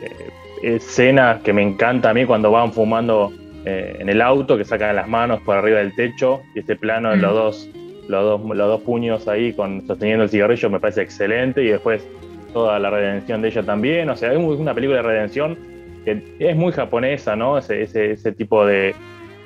eh, 0.03 0.31
escena 0.63 1.41
que 1.45 1.53
me 1.53 1.63
encanta 1.63 2.11
a 2.11 2.15
mí 2.15 2.25
cuando 2.25 2.51
van 2.51 2.73
fumando 2.73 3.33
en 3.69 4.09
el 4.09 4.23
auto, 4.23 4.57
que 4.57 4.65
sacan 4.65 4.95
las 4.95 5.09
manos 5.09 5.41
por 5.41 5.57
arriba 5.57 5.81
del 5.81 5.93
techo, 5.97 6.41
y 6.55 6.61
este 6.61 6.77
plano 6.77 7.11
de 7.11 7.17
los 7.17 7.33
mm. 7.33 7.35
dos, 7.35 7.71
los 8.07 8.23
dos, 8.23 8.57
los 8.57 8.69
dos 8.69 8.81
puños 8.83 9.27
ahí 9.27 9.53
con, 9.55 9.85
sosteniendo 9.89 10.23
el 10.23 10.31
cigarrillo 10.31 10.71
me 10.71 10.79
parece 10.79 11.03
excelente, 11.03 11.65
y 11.65 11.67
después 11.71 12.07
toda 12.53 12.79
la 12.79 12.91
redención 12.91 13.43
de 13.43 13.49
ella 13.49 13.65
también, 13.65 14.09
o 14.09 14.17
sea, 14.17 14.33
es 14.33 14.39
una 14.39 14.73
película 14.73 14.99
de 14.99 15.03
redención 15.03 15.59
que 16.05 16.23
es 16.39 16.55
muy 16.55 16.71
japonesa, 16.71 17.35
¿no? 17.35 17.59
Ese, 17.59 17.83
ese, 17.83 18.13
ese 18.13 18.31
tipo 18.31 18.65
de, 18.65 18.95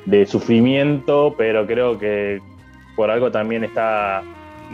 de 0.04 0.26
sufrimiento, 0.26 1.34
pero 1.38 1.66
creo 1.66 1.98
que 1.98 2.40
por 2.96 3.10
algo 3.10 3.30
también 3.30 3.64
está 3.64 4.22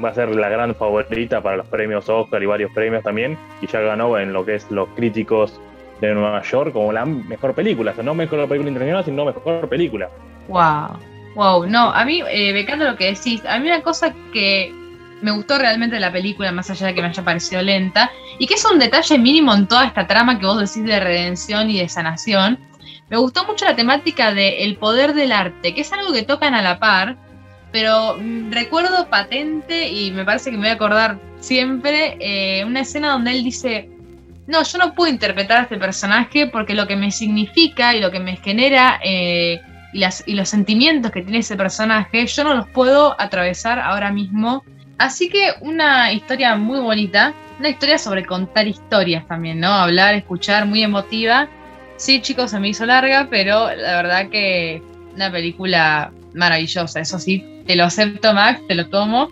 va 0.03 0.11
a 0.11 0.15
ser 0.15 0.29
la 0.35 0.49
gran 0.49 0.75
favorita 0.75 1.41
para 1.41 1.57
los 1.57 1.67
premios 1.69 2.09
Oscar 2.09 2.43
y 2.43 2.47
varios 2.47 2.71
premios 2.73 3.03
también, 3.03 3.39
y 3.61 3.67
ya 3.67 3.81
ganó 3.81 4.19
en 4.19 4.33
lo 4.33 4.45
que 4.45 4.57
es 4.57 4.71
los 4.71 4.89
críticos 4.91 5.59
de 6.01 6.13
Nueva 6.15 6.43
York 6.43 6.73
como 6.73 6.93
la 6.93 7.05
mejor 7.05 7.55
película, 7.55 7.93
o 7.93 7.95
sea, 7.95 8.05
no 8.05 8.15
mejor 8.15 8.41
película 8.49 8.69
internacional, 8.69 9.05
sino 9.05 9.25
mejor 9.25 9.69
película. 9.69 10.11
Wow, 10.49 10.99
wow, 11.35 11.67
no, 11.67 11.91
a 11.91 12.05
mí, 12.05 12.23
eh, 12.29 12.53
becando 12.53 12.85
lo 12.85 12.97
que 12.97 13.07
decís, 13.07 13.43
a 13.47 13.59
mí 13.59 13.69
una 13.69 13.83
cosa 13.83 14.15
que 14.33 14.73
me 15.23 15.31
gustó 15.31 15.59
realmente 15.59 15.97
de 15.97 16.01
la 16.01 16.13
película, 16.13 16.53
más 16.53 16.69
allá 16.71 16.89
de 16.89 16.95
que 16.95 17.01
me 17.01 17.09
haya 17.09 17.25
parecido 17.25 17.63
lenta, 17.63 18.11
y 18.39 18.47
que 18.47 18.55
es 18.55 18.65
un 18.71 18.79
detalle 18.79 19.19
mínimo 19.19 19.55
en 19.55 19.67
toda 19.67 19.87
esta 19.87 20.07
trama 20.07 20.39
que 20.39 20.45
vos 20.45 20.59
decís 20.59 20.85
de 20.85 21.01
redención 21.01 21.71
y 21.71 21.79
de 21.79 21.89
sanación, 21.89 22.59
me 23.09 23.17
gustó 23.17 23.45
mucho 23.47 23.65
la 23.65 23.77
temática 23.77 24.35
de 24.35 24.65
el 24.65 24.77
poder 24.77 25.15
del 25.15 25.33
arte, 25.33 25.75
que 25.75 25.81
es 25.81 25.93
algo 25.93 26.13
que 26.13 26.23
tocan 26.23 26.55
a 26.55 26.63
la 26.63 26.79
par, 26.79 27.17
pero 27.77 28.17
mm, 28.19 28.53
recuerdo 28.53 29.07
patente 29.11 29.91
y 29.91 30.11
me 30.11 30.25
parece 30.25 30.51
que 30.51 30.57
me 30.57 30.63
voy 30.63 30.71
a 30.71 30.73
acordar 30.73 31.19
siempre 31.41 32.17
eh, 32.21 32.65
una 32.65 32.81
escena 32.81 33.11
donde 33.11 33.33
él 33.33 33.45
dice, 33.45 33.91
no, 34.47 34.63
yo 34.63 34.79
no 34.79 34.95
puedo 34.95 35.13
interpretar 35.13 35.59
a 35.59 35.63
este 35.65 35.77
personaje 35.77 36.47
porque 36.47 36.73
lo 36.73 36.87
que 36.87 36.97
me 36.97 37.11
significa 37.11 37.95
y 37.95 38.01
lo 38.01 38.11
que 38.11 38.19
me 38.19 38.37
genera 38.37 38.99
eh, 39.05 39.61
y, 39.93 39.99
las, 39.99 40.25
y 40.27 40.33
los 40.33 40.49
sentimientos 40.49 41.11
que 41.11 41.21
tiene 41.21 41.41
ese 41.41 41.55
personaje, 41.55 42.27
yo 42.27 42.45
no 42.45 42.55
los 42.55 42.67
puedo 42.71 43.15
atravesar 43.21 43.79
ahora 43.79 44.11
mismo. 44.11 44.65
Así 44.97 45.29
que 45.29 45.53
una 45.61 46.11
historia 46.13 46.57
muy 46.57 46.81
bonita, 46.81 47.35
una 47.59 47.69
historia 47.69 47.99
sobre 47.99 48.25
contar 48.25 48.67
historias 48.67 49.29
también, 49.29 49.61
¿no? 49.61 49.69
Hablar, 49.69 50.15
escuchar, 50.15 50.65
muy 50.65 50.83
emotiva. 50.83 51.47
Sí, 51.99 52.23
chicos, 52.23 52.53
se 52.53 52.59
me 52.59 52.69
hizo 52.69 52.87
larga, 52.87 53.27
pero 53.29 53.67
la 53.67 53.97
verdad 53.97 54.31
que 54.31 54.83
una 55.15 55.31
película 55.31 56.11
maravillosa, 56.33 57.01
eso 57.01 57.19
sí, 57.19 57.56
te 57.67 57.77
lo 57.77 57.85
acepto, 57.85 58.33
Max, 58.33 58.61
te 58.67 58.75
lo 58.75 58.89
tomo. 58.89 59.31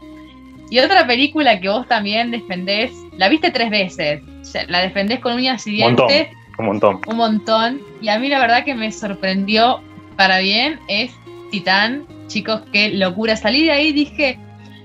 Y 0.71 0.79
otra 0.79 1.07
película 1.07 1.61
que 1.61 1.69
vos 1.69 1.87
también 1.87 2.31
defendés, 2.31 2.91
la 3.17 3.29
viste 3.29 3.51
tres 3.51 3.71
veces, 3.71 4.23
la 4.69 4.81
defendés 4.81 5.21
con 5.21 5.35
uñas 5.35 5.67
y 5.67 5.73
dientes. 5.73 6.29
Un 6.59 6.67
montón. 6.67 7.01
Un 7.07 7.17
montón. 7.17 7.81
Y 8.01 8.09
a 8.09 8.19
mí 8.19 8.29
la 8.29 8.41
verdad 8.41 8.65
que 8.65 8.75
me 8.75 8.91
sorprendió 8.93 9.81
para 10.17 10.39
bien 10.39 10.79
es 10.89 11.13
Titán. 11.51 12.07
Chicos, 12.27 12.63
qué 12.73 12.91
locura. 12.91 13.37
Salí 13.37 13.65
de 13.65 13.73
ahí 13.73 13.89
y 13.89 13.93
dije, 13.93 14.39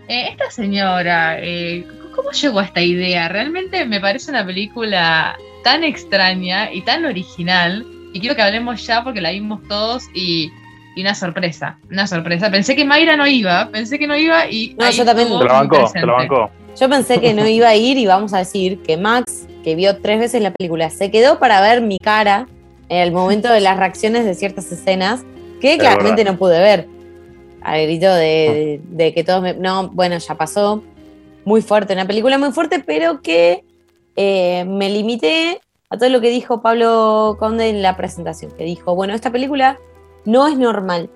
eh, 0.08 0.28
esta 0.30 0.52
señora, 0.52 1.38
eh, 1.40 1.86
¿cómo 2.16 2.32
llegó 2.32 2.60
a 2.60 2.66
esta 2.66 2.82
idea? 2.82 3.30
Realmente 3.30 3.86
me 3.86 4.02
parece 4.02 4.32
una 4.32 4.46
película 4.46 5.38
tan 5.64 5.84
extraña 5.84 6.72
y 6.72 6.82
tan 6.82 7.06
original. 7.06 7.86
Y 8.14 8.20
quiero 8.20 8.36
que 8.36 8.42
hablemos 8.42 8.86
ya 8.86 9.04
porque 9.04 9.22
la 9.22 9.32
vimos 9.32 9.62
todos 9.68 10.04
y 10.14 10.52
y 11.00 11.02
una 11.02 11.16
sorpresa, 11.16 11.80
una 11.90 12.06
sorpresa. 12.08 12.52
Pensé 12.52 12.76
que 12.76 12.84
Mayra 12.84 13.16
no 13.16 13.26
iba, 13.26 13.70
pensé 13.72 13.98
que 13.98 14.06
no 14.06 14.18
iba 14.18 14.50
y. 14.50 14.76
No, 14.78 14.90
yo 14.92 15.06
también. 15.06 15.30
Te 15.30 15.34
lo 15.34 15.46
bancó, 15.46 15.90
te 15.92 16.02
lo 16.02 16.14
bancó. 16.14 16.50
Yo 16.78 16.90
pensé 16.90 17.22
que 17.22 17.34
no 17.34 17.48
iba 17.48 17.70
a 17.70 17.76
ir 17.76 17.98
y 17.98 18.06
vamos 18.06 18.34
a 18.34 18.40
decir 18.40 18.82
que 18.82 18.98
Max, 18.98 19.48
que 19.64 19.76
vio 19.76 19.98
tres 19.98 20.20
veces 20.20 20.42
la 20.42 20.52
película, 20.52 20.90
se 20.90 21.10
quedó 21.10 21.40
para 21.40 21.62
ver 21.62 21.82
mi 21.82 21.98
cara 22.00 22.48
en 22.90 22.98
el 22.98 23.14
momento 23.14 23.50
de 23.50 23.62
las 23.62 23.78
reacciones 23.78 24.26
de 24.26 24.34
ciertas 24.34 24.72
escenas 24.72 25.24
que 25.62 25.78
claramente 25.78 26.26
no 26.26 26.38
pude 26.38 26.60
ver. 26.60 26.88
Al 27.62 27.82
grito 27.84 28.14
de, 28.14 28.82
que 29.16 29.24
todos 29.24 29.42
me. 29.42 29.54
No, 29.54 29.90
bueno, 29.90 30.18
ya 30.18 30.36
pasó. 30.36 30.84
Muy 31.46 31.62
fuerte, 31.62 31.94
una 31.94 32.06
película 32.06 32.38
muy 32.38 32.52
fuerte, 32.52 32.84
pero 32.86 33.22
que 33.22 33.64
eh, 34.18 34.66
me 34.66 34.90
limité 34.90 35.62
a 35.90 35.98
todo 35.98 36.10
lo 36.10 36.20
que 36.20 36.30
dijo 36.30 36.62
Pablo 36.62 37.38
Conde 37.40 37.70
en 37.70 37.82
la 37.82 37.96
presentación, 37.96 38.52
que 38.52 38.66
dijo, 38.66 38.94
bueno, 38.94 39.14
esta 39.14 39.32
película 39.32 39.80
no 40.26 40.48
es 40.48 40.58
normal. 40.58 41.10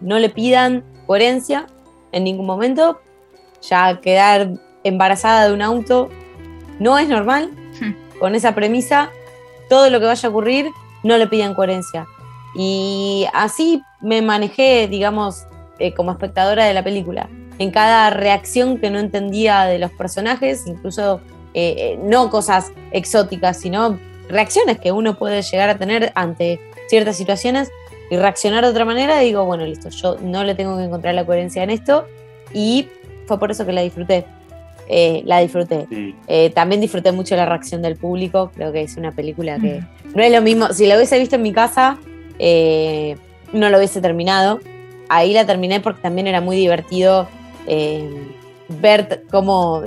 No 0.00 0.18
le 0.18 0.28
pidan 0.28 0.84
coherencia 1.06 1.66
en 2.12 2.24
ningún 2.24 2.46
momento. 2.46 3.00
Ya 3.68 4.00
quedar 4.00 4.52
embarazada 4.84 5.48
de 5.48 5.54
un 5.54 5.62
auto 5.62 6.08
no 6.78 6.98
es 6.98 7.08
normal. 7.08 7.50
Hmm. 7.80 8.18
Con 8.18 8.34
esa 8.34 8.54
premisa, 8.54 9.10
todo 9.68 9.88
lo 9.90 10.00
que 10.00 10.06
vaya 10.06 10.26
a 10.26 10.30
ocurrir, 10.30 10.70
no 11.02 11.16
le 11.16 11.26
pidan 11.26 11.54
coherencia. 11.54 12.06
Y 12.54 13.26
así 13.32 13.82
me 14.00 14.22
manejé, 14.22 14.88
digamos, 14.88 15.46
eh, 15.78 15.94
como 15.94 16.10
espectadora 16.12 16.64
de 16.64 16.74
la 16.74 16.82
película. 16.82 17.28
En 17.58 17.70
cada 17.70 18.10
reacción 18.10 18.78
que 18.78 18.90
no 18.90 18.98
entendía 18.98 19.64
de 19.64 19.78
los 19.78 19.90
personajes, 19.92 20.66
incluso 20.66 21.20
eh, 21.54 21.74
eh, 21.78 22.00
no 22.02 22.30
cosas 22.30 22.72
exóticas, 22.90 23.58
sino 23.58 23.98
reacciones 24.28 24.78
que 24.78 24.92
uno 24.92 25.18
puede 25.18 25.42
llegar 25.42 25.68
a 25.68 25.78
tener 25.78 26.12
ante 26.14 26.60
ciertas 26.88 27.16
situaciones, 27.16 27.70
y 28.10 28.16
reaccionar 28.16 28.64
de 28.64 28.70
otra 28.70 28.84
manera, 28.84 29.20
digo, 29.20 29.44
bueno, 29.44 29.64
listo, 29.64 29.88
yo 29.88 30.18
no 30.20 30.42
le 30.42 30.56
tengo 30.56 30.76
que 30.76 30.82
encontrar 30.84 31.14
la 31.14 31.24
coherencia 31.24 31.62
en 31.62 31.70
esto 31.70 32.06
y 32.52 32.88
fue 33.26 33.38
por 33.38 33.52
eso 33.52 33.64
que 33.64 33.72
la 33.72 33.82
disfruté. 33.82 34.26
Eh, 34.88 35.22
la 35.24 35.38
disfruté. 35.38 35.86
Eh, 36.26 36.50
también 36.50 36.80
disfruté 36.80 37.12
mucho 37.12 37.36
la 37.36 37.46
reacción 37.46 37.80
del 37.80 37.96
público, 37.96 38.50
creo 38.52 38.72
que 38.72 38.82
es 38.82 38.96
una 38.96 39.12
película 39.12 39.56
que 39.60 39.84
no 40.12 40.20
es 40.20 40.32
lo 40.32 40.42
mismo, 40.42 40.72
si 40.72 40.86
la 40.86 40.96
hubiese 40.96 41.16
visto 41.20 41.36
en 41.36 41.42
mi 41.42 41.52
casa, 41.52 41.96
eh, 42.40 43.16
no 43.52 43.70
lo 43.70 43.78
hubiese 43.78 44.00
terminado. 44.00 44.58
Ahí 45.08 45.32
la 45.32 45.46
terminé 45.46 45.78
porque 45.78 46.02
también 46.02 46.26
era 46.26 46.40
muy 46.40 46.56
divertido 46.56 47.28
ver 48.68 49.22
cómo 49.30 49.84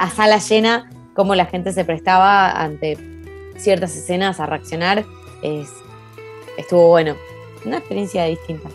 a 0.00 0.10
sala 0.16 0.38
llena, 0.38 0.90
cómo 1.14 1.36
la 1.36 1.46
gente 1.46 1.72
se 1.72 1.84
prestaba 1.84 2.50
ante 2.50 2.98
ciertas 3.56 3.94
escenas 3.94 4.40
a 4.40 4.46
reaccionar. 4.46 5.04
Es, 5.44 5.68
estuvo 6.58 6.88
bueno 6.88 7.14
una 7.64 7.78
experiencia 7.78 8.24
distinta. 8.24 8.68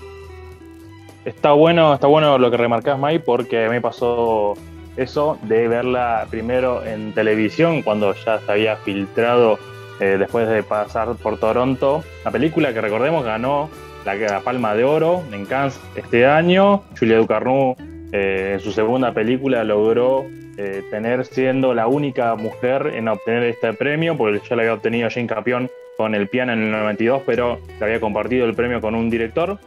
Está 1.26 1.54
bueno, 1.54 1.94
está 1.94 2.08
bueno 2.08 2.38
lo 2.38 2.52
que 2.52 2.58
remarcás, 2.58 3.00
Mai, 3.00 3.20
porque 3.20 3.68
me 3.68 3.82
pasó 3.82 4.54
eso 4.96 5.38
de 5.44 5.68
verla 5.68 6.28
primero 6.30 6.86
en 6.86 7.14
televisión 7.14 7.82
cuando 7.82 8.14
ya 8.14 8.40
se 8.40 8.52
había 8.52 8.76
filtrado 8.78 9.58
eh, 10.00 10.18
después 10.20 10.48
de 10.48 10.62
pasar 10.62 11.16
por 11.16 11.40
Toronto. 11.40 12.04
La 12.24 12.32
película 12.32 12.74
que 12.74 12.82
recordemos 12.82 13.24
ganó 13.24 13.70
la, 14.06 14.40
Palma 14.42 14.76
de 14.76 14.84
Oro 14.84 15.24
en 15.32 15.46
Cannes 15.46 15.80
este 15.96 16.26
año. 16.26 16.84
Julia 16.98 17.18
Ducarnou 17.18 17.76
eh, 18.12 18.52
en 18.54 18.60
su 18.60 18.72
segunda 18.72 19.12
película 19.14 19.64
logró 19.64 20.26
eh, 20.58 20.84
tener 20.92 21.26
siendo 21.26 21.74
la 21.74 21.88
única 21.88 22.36
mujer 22.36 22.92
en 22.94 23.08
obtener 23.08 23.44
este 23.44 23.74
premio, 23.74 24.16
porque 24.16 24.42
ya 24.48 24.56
lo 24.56 24.62
había 24.62 24.74
obtenido 24.74 25.10
Jane 25.10 25.28
Capion 25.28 25.70
con 25.98 26.16
el 26.16 26.28
piano 26.28 26.54
en 26.54 26.64
el 26.64 26.72
92, 26.72 27.24
pero 27.26 27.60
se 27.78 27.84
había 27.84 28.00
compartido 28.00 28.46
el 28.46 28.54
premio 28.54 28.82
con 28.82 28.96
un 28.96 29.10
director. 29.10 29.58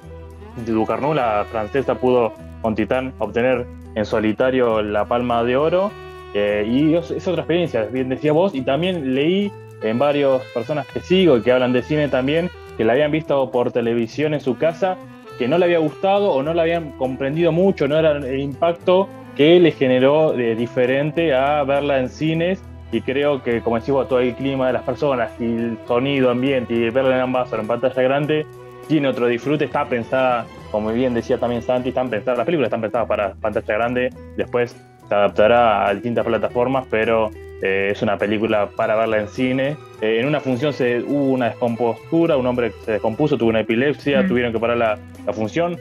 Ducarnou, 0.66 1.14
la 1.14 1.46
francesa, 1.50 1.94
pudo 1.94 2.32
con 2.62 2.74
Titán 2.74 3.14
obtener 3.18 3.66
en 3.94 4.04
solitario 4.04 4.82
la 4.82 5.06
palma 5.06 5.44
de 5.44 5.56
oro. 5.56 5.90
Eh, 6.34 6.66
y 6.68 6.94
es 6.94 7.26
otra 7.26 7.42
experiencia, 7.42 7.84
bien 7.84 8.08
decía 8.08 8.32
vos, 8.32 8.54
y 8.54 8.60
también 8.60 9.14
leí 9.14 9.50
en 9.82 9.98
varias 9.98 10.42
personas 10.52 10.86
que 10.86 11.00
sigo 11.00 11.38
y 11.38 11.42
que 11.42 11.52
hablan 11.52 11.72
de 11.72 11.82
cine 11.82 12.08
también, 12.08 12.50
que 12.76 12.84
la 12.84 12.92
habían 12.92 13.10
visto 13.10 13.50
por 13.50 13.72
televisión 13.72 14.34
en 14.34 14.40
su 14.40 14.58
casa, 14.58 14.98
que 15.38 15.48
no 15.48 15.56
le 15.56 15.64
había 15.64 15.78
gustado 15.78 16.32
o 16.32 16.42
no 16.42 16.52
la 16.52 16.62
habían 16.62 16.92
comprendido 16.92 17.50
mucho, 17.52 17.88
no 17.88 17.98
era 17.98 18.12
el 18.12 18.40
impacto 18.40 19.08
que 19.36 19.58
le 19.60 19.70
generó 19.70 20.32
de 20.32 20.54
diferente 20.54 21.32
a 21.32 21.62
verla 21.62 22.00
en 22.00 22.08
cines 22.08 22.62
y 22.90 23.00
creo 23.02 23.42
que, 23.42 23.60
como 23.60 23.76
decimos, 23.76 24.08
todo 24.08 24.20
el 24.20 24.34
clima 24.34 24.66
de 24.68 24.72
las 24.72 24.82
personas 24.82 25.30
y 25.38 25.44
el 25.44 25.78
sonido 25.86 26.30
ambiente 26.30 26.74
y 26.74 26.90
verla 26.90 27.16
en 27.16 27.20
ambas 27.22 27.52
en 27.52 27.66
pantalla 27.66 28.02
grande 28.02 28.46
tiene 28.88 29.08
otro 29.08 29.26
disfrute, 29.26 29.66
está 29.66 29.84
pensada, 29.84 30.46
como 30.70 30.90
bien 30.92 31.12
decía 31.12 31.38
también 31.38 31.60
Santi, 31.60 31.90
están 31.90 32.08
pensadas, 32.08 32.38
las 32.38 32.46
películas 32.46 32.68
están 32.68 32.80
pensadas 32.80 33.06
para 33.06 33.34
pantalla 33.34 33.74
grande, 33.74 34.10
después 34.36 34.74
se 35.06 35.14
adaptará 35.14 35.86
a 35.86 35.94
distintas 35.94 36.24
plataformas, 36.24 36.86
pero 36.90 37.30
eh, 37.62 37.90
es 37.92 38.00
una 38.00 38.16
película 38.16 38.68
para 38.74 38.96
verla 38.96 39.18
en 39.18 39.28
cine. 39.28 39.76
Eh, 40.00 40.20
en 40.20 40.26
una 40.26 40.40
función 40.40 40.72
se, 40.72 41.02
hubo 41.02 41.32
una 41.32 41.46
descompostura, 41.46 42.36
un 42.36 42.46
hombre 42.46 42.72
se 42.84 42.92
descompuso, 42.92 43.36
tuvo 43.36 43.50
una 43.50 43.60
epilepsia, 43.60 44.22
Mm. 44.22 44.28
tuvieron 44.28 44.52
que 44.52 44.58
parar 44.58 44.76
la, 44.78 44.98
la 45.26 45.32
función. 45.34 45.76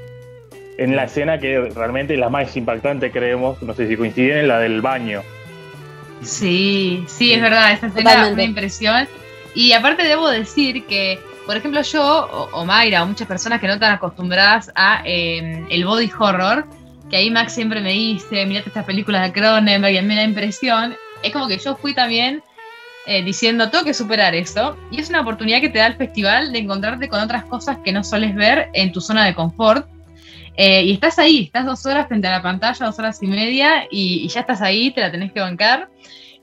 En 0.77 0.95
la 0.95 1.05
escena 1.05 1.39
que 1.39 1.69
realmente 1.75 2.13
es 2.13 2.19
la 2.19 2.29
más 2.29 2.55
impactante, 2.57 3.11
creemos, 3.11 3.61
no 3.63 3.73
sé 3.73 3.87
si 3.87 3.95
coinciden, 3.95 4.47
la 4.47 4.59
del 4.59 4.81
baño. 4.81 5.21
Sí, 6.21 7.03
sí, 7.07 7.33
es 7.33 7.41
verdad, 7.41 7.71
esa 7.73 7.87
escena 7.87 8.29
una 8.29 8.43
impresión. 8.43 9.07
Y 9.53 9.71
aparte 9.73 10.03
debo 10.03 10.29
decir 10.29 10.85
que, 10.85 11.19
por 11.45 11.57
ejemplo, 11.57 11.81
yo 11.81 12.03
o, 12.03 12.49
o 12.51 12.65
Mayra 12.65 13.03
o 13.03 13.07
muchas 13.07 13.27
personas 13.27 13.59
que 13.59 13.67
no 13.67 13.73
están 13.73 13.93
acostumbradas 13.93 14.71
a 14.75 15.01
eh, 15.05 15.65
el 15.69 15.85
body 15.85 16.11
horror, 16.19 16.67
que 17.09 17.17
ahí 17.17 17.31
Max 17.31 17.53
siempre 17.53 17.81
me 17.81 17.91
dice, 17.91 18.45
mirate 18.45 18.69
estas 18.69 18.85
películas 18.85 19.23
de 19.23 19.31
Cronenberg 19.31 19.93
y 19.93 19.97
a 19.97 20.01
mí 20.01 20.07
me 20.07 20.15
da 20.15 20.23
impresión, 20.23 20.95
es 21.23 21.31
como 21.31 21.47
que 21.47 21.57
yo 21.57 21.75
fui 21.75 21.93
también 21.93 22.43
eh, 23.05 23.23
diciendo, 23.23 23.69
tengo 23.69 23.85
que 23.85 23.93
superar 23.93 24.35
eso. 24.35 24.75
Y 24.91 24.99
es 24.99 25.09
una 25.09 25.21
oportunidad 25.21 25.61
que 25.61 25.69
te 25.69 25.79
da 25.79 25.87
el 25.87 25.95
festival 25.95 26.51
de 26.51 26.59
encontrarte 26.59 27.07
con 27.07 27.21
otras 27.21 27.45
cosas 27.45 27.77
que 27.83 27.93
no 27.93 28.03
sueles 28.03 28.35
ver 28.35 28.69
en 28.73 28.91
tu 28.91 28.99
zona 28.99 29.25
de 29.25 29.33
confort. 29.33 29.87
Eh, 30.57 30.83
y 30.85 30.93
estás 30.93 31.19
ahí, 31.19 31.43
estás 31.43 31.65
dos 31.65 31.85
horas 31.85 32.07
frente 32.07 32.27
a 32.27 32.31
la 32.31 32.41
pantalla, 32.41 32.85
dos 32.87 32.97
horas 32.97 33.21
y 33.21 33.27
media, 33.27 33.85
y, 33.91 34.25
y 34.25 34.27
ya 34.27 34.39
estás 34.41 34.61
ahí, 34.61 34.91
te 34.91 35.01
la 35.01 35.11
tenés 35.11 35.31
que 35.31 35.39
bancar. 35.39 35.87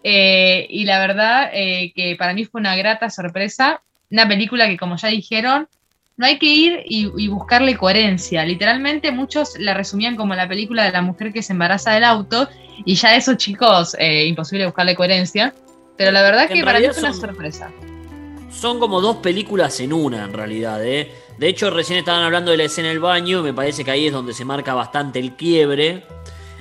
Eh, 0.05 0.67
y 0.71 0.85
la 0.85 0.99
verdad 1.01 1.51
eh, 1.53 1.93
que 1.95 2.15
para 2.17 2.33
mí 2.33 2.45
fue 2.45 2.61
una 2.61 2.77
grata 2.77 3.11
sorpresa. 3.11 3.83
Una 4.11 4.29
película 4.29 4.69
que, 4.69 4.77
como 4.77 4.97
ya 4.97 5.09
dijeron, 5.09 5.67
no 6.17 6.27
hay 6.27 6.39
que 6.39 6.47
ir 6.47 6.83
y, 6.87 7.11
y 7.17 7.27
buscarle 7.29 7.77
coherencia. 7.77 8.45
Literalmente 8.45 9.11
muchos 9.11 9.59
la 9.59 9.75
resumían 9.75 10.15
como 10.15 10.35
la 10.35 10.47
película 10.47 10.85
de 10.85 10.93
la 10.93 11.03
mujer 11.03 11.33
que 11.33 11.43
se 11.43 11.53
embaraza 11.53 11.93
del 11.93 12.05
auto, 12.05 12.49
y 12.85 12.95
ya 12.95 13.17
eso, 13.17 13.35
chicos, 13.35 13.97
imposible 13.99 14.67
buscarle 14.67 14.95
coherencia. 14.95 15.53
Pero 15.97 16.13
la 16.13 16.23
verdad 16.23 16.49
Que 16.49 16.63
para 16.65 16.79
mí 16.79 16.87
fue 16.93 17.01
una 17.03 17.13
son- 17.13 17.21
sorpresa. 17.21 17.71
Son 18.51 18.79
como 18.79 19.01
dos 19.01 19.17
películas 19.17 19.81
en 19.81 19.93
una, 19.93 20.23
en 20.25 20.33
realidad. 20.33 20.85
¿eh? 20.87 21.11
De 21.39 21.49
hecho, 21.49 21.71
recién 21.71 21.99
estaban 21.99 22.23
hablando 22.23 22.51
de 22.51 22.57
la 22.57 22.65
escena 22.65 22.89
del 22.89 23.01
baño. 23.01 23.43
Me 23.43 23.53
parece 23.53 23.85
que 23.85 23.91
ahí 23.91 24.07
es 24.07 24.13
donde 24.13 24.33
se 24.33 24.45
marca 24.45 24.75
bastante 24.75 25.19
el 25.19 25.33
quiebre. 25.33 26.05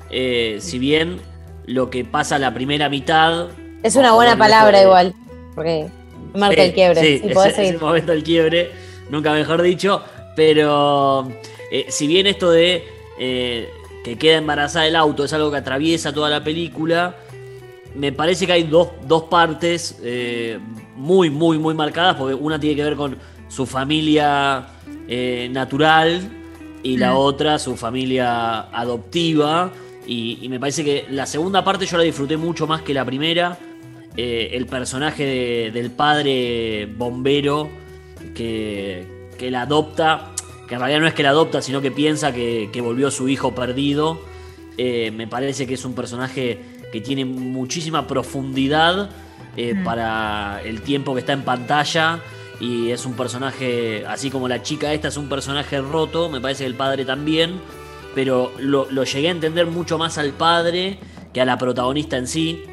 Eh, 0.10 0.58
si 0.60 0.80
bien 0.80 1.20
lo 1.66 1.90
que 1.90 2.04
pasa 2.06 2.40
la 2.40 2.54
primera 2.54 2.90
mitad. 2.90 3.50
Es 3.84 3.96
una 3.96 4.14
buena 4.14 4.38
palabra 4.38 4.80
de- 4.80 4.84
igual. 4.86 5.14
Porque 5.56 5.88
marca 6.36 6.56
Sí, 6.56 6.68
el 6.70 6.74
quiebre. 6.74 7.02
Sí, 7.02 7.20
Sí, 7.20 7.28
es, 7.30 7.46
es 7.46 7.58
el 7.60 7.80
momento 7.80 8.12
del 8.12 8.24
quiebre, 8.24 8.72
nunca 9.10 9.32
mejor 9.34 9.62
dicho. 9.62 10.02
Pero 10.36 11.28
eh, 11.72 11.86
si 11.90 12.08
bien 12.08 12.26
esto 12.26 12.50
de 12.50 12.84
eh, 13.20 13.70
que 14.04 14.18
queda 14.18 14.38
embarazada 14.38 14.88
el 14.88 14.96
auto 14.96 15.24
es 15.24 15.34
algo 15.34 15.52
que 15.52 15.58
atraviesa 15.58 16.12
toda 16.12 16.30
la 16.30 16.44
película, 16.44 17.16
me 17.96 18.12
parece 18.12 18.48
que 18.48 18.54
hay 18.54 18.64
dos, 18.64 18.90
dos 19.06 19.24
partes 19.24 20.00
eh, 20.04 20.58
muy, 20.96 21.30
muy, 21.30 21.60
muy 21.60 21.76
marcadas, 21.76 22.16
porque 22.16 22.34
una 22.34 22.60
tiene 22.60 22.76
que 22.76 22.84
ver 22.84 22.96
con 22.96 23.16
su 23.54 23.66
familia 23.66 24.68
eh, 25.08 25.50
natural 25.52 26.22
y 26.82 26.98
la 26.98 27.12
Mm. 27.14 27.18
otra 27.18 27.60
su 27.60 27.76
familia 27.76 28.62
adoptiva. 28.72 29.72
Y, 30.08 30.40
y 30.42 30.50
me 30.50 30.60
parece 30.60 30.84
que 30.84 31.06
la 31.10 31.26
segunda 31.26 31.64
parte 31.64 31.86
yo 31.86 31.98
la 31.98 32.04
disfruté 32.04 32.36
mucho 32.38 32.68
más 32.68 32.82
que 32.82 32.94
la 32.94 33.06
primera. 33.06 33.58
Eh, 34.18 34.50
el 34.54 34.66
personaje 34.66 35.26
de- 35.26 35.72
del 35.72 35.92
padre 35.92 36.86
bombero 36.98 37.70
que, 38.36 39.06
que 39.38 39.50
la 39.52 39.62
adopta, 39.64 40.32
que 40.68 40.76
en 40.76 40.80
realidad 40.80 41.00
no 41.02 41.08
es 41.08 41.14
que 41.14 41.24
la 41.24 41.30
adopta, 41.30 41.62
sino 41.62 41.82
que 41.82 41.92
piensa 41.92 42.34
que, 42.34 42.70
que 42.72 42.82
volvió 42.82 43.12
su 43.12 43.28
hijo 43.30 43.54
perdido. 43.56 44.22
Eh, 44.78 45.12
me 45.12 45.28
parece 45.28 45.68
que 45.68 45.76
es 45.76 45.86
un 45.86 45.94
personaje 45.94 46.60
que 46.92 47.02
tiene 47.02 47.26
muchísima 47.26 48.08
profundidad 48.08 49.10
eh, 49.56 49.74
Mm. 49.76 49.84
para 49.84 50.62
el 50.66 50.82
tiempo 50.82 51.14
que 51.14 51.20
está 51.22 51.34
en 51.34 51.44
pantalla. 51.44 52.20
Y 52.60 52.92
es 52.92 53.06
un 53.06 53.14
personaje, 53.14 54.06
así 54.08 54.30
como 54.30 54.48
la 54.48 54.62
chica 54.62 54.94
esta 54.94 55.08
es 55.10 55.18
un 55.18 55.28
personaje 55.28 55.82
roto, 55.82 56.30
me 56.30 56.40
parece 56.40 56.64
que 56.64 56.68
el 56.70 56.76
padre 56.76 57.04
también. 57.06 57.60
Pero 58.16 58.52
lo, 58.60 58.88
lo 58.92 59.04
llegué 59.06 59.28
a 59.30 59.32
entender 59.32 59.66
mucho 59.66 59.98
más 59.98 60.18
al 60.20 60.32
padre 60.34 61.00
que 61.34 61.42
a 61.42 61.46
la 61.46 61.58
protagonista 61.58 62.16
en 62.18 62.28
sí. 62.28 62.64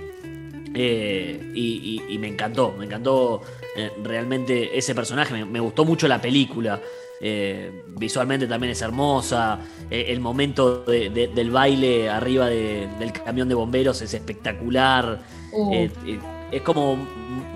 Eh, 0.75 1.51
y, 1.55 2.01
y- 2.09 2.15
y 2.15 2.19
me 2.19 2.29
encantó, 2.29 2.73
me 2.79 2.85
encantó 2.85 3.43
eh, 3.77 3.91
realmente 4.05 4.77
ese 4.79 4.95
personaje, 4.95 5.33
me, 5.35 5.45
me 5.45 5.59
gustó 5.61 5.85
mucho 5.85 6.07
la 6.07 6.21
película. 6.21 6.81
Eh, 7.23 7.83
visualmente 7.99 8.47
también 8.47 8.71
es 8.73 8.81
hermosa, 8.81 9.59
el 9.91 10.21
momento 10.21 10.85
de- 10.85 11.11
de- 11.11 11.29
del 11.29 11.51
baile 11.51 12.09
arriba 12.09 12.47
de- 12.47 12.89
del 12.99 13.13
camión 13.13 13.49
de 13.49 13.55
bomberos 13.55 14.01
es 14.03 14.15
espectacular. 14.15 15.21
Uh, 15.53 15.89
es 16.53 16.63
como 16.63 16.97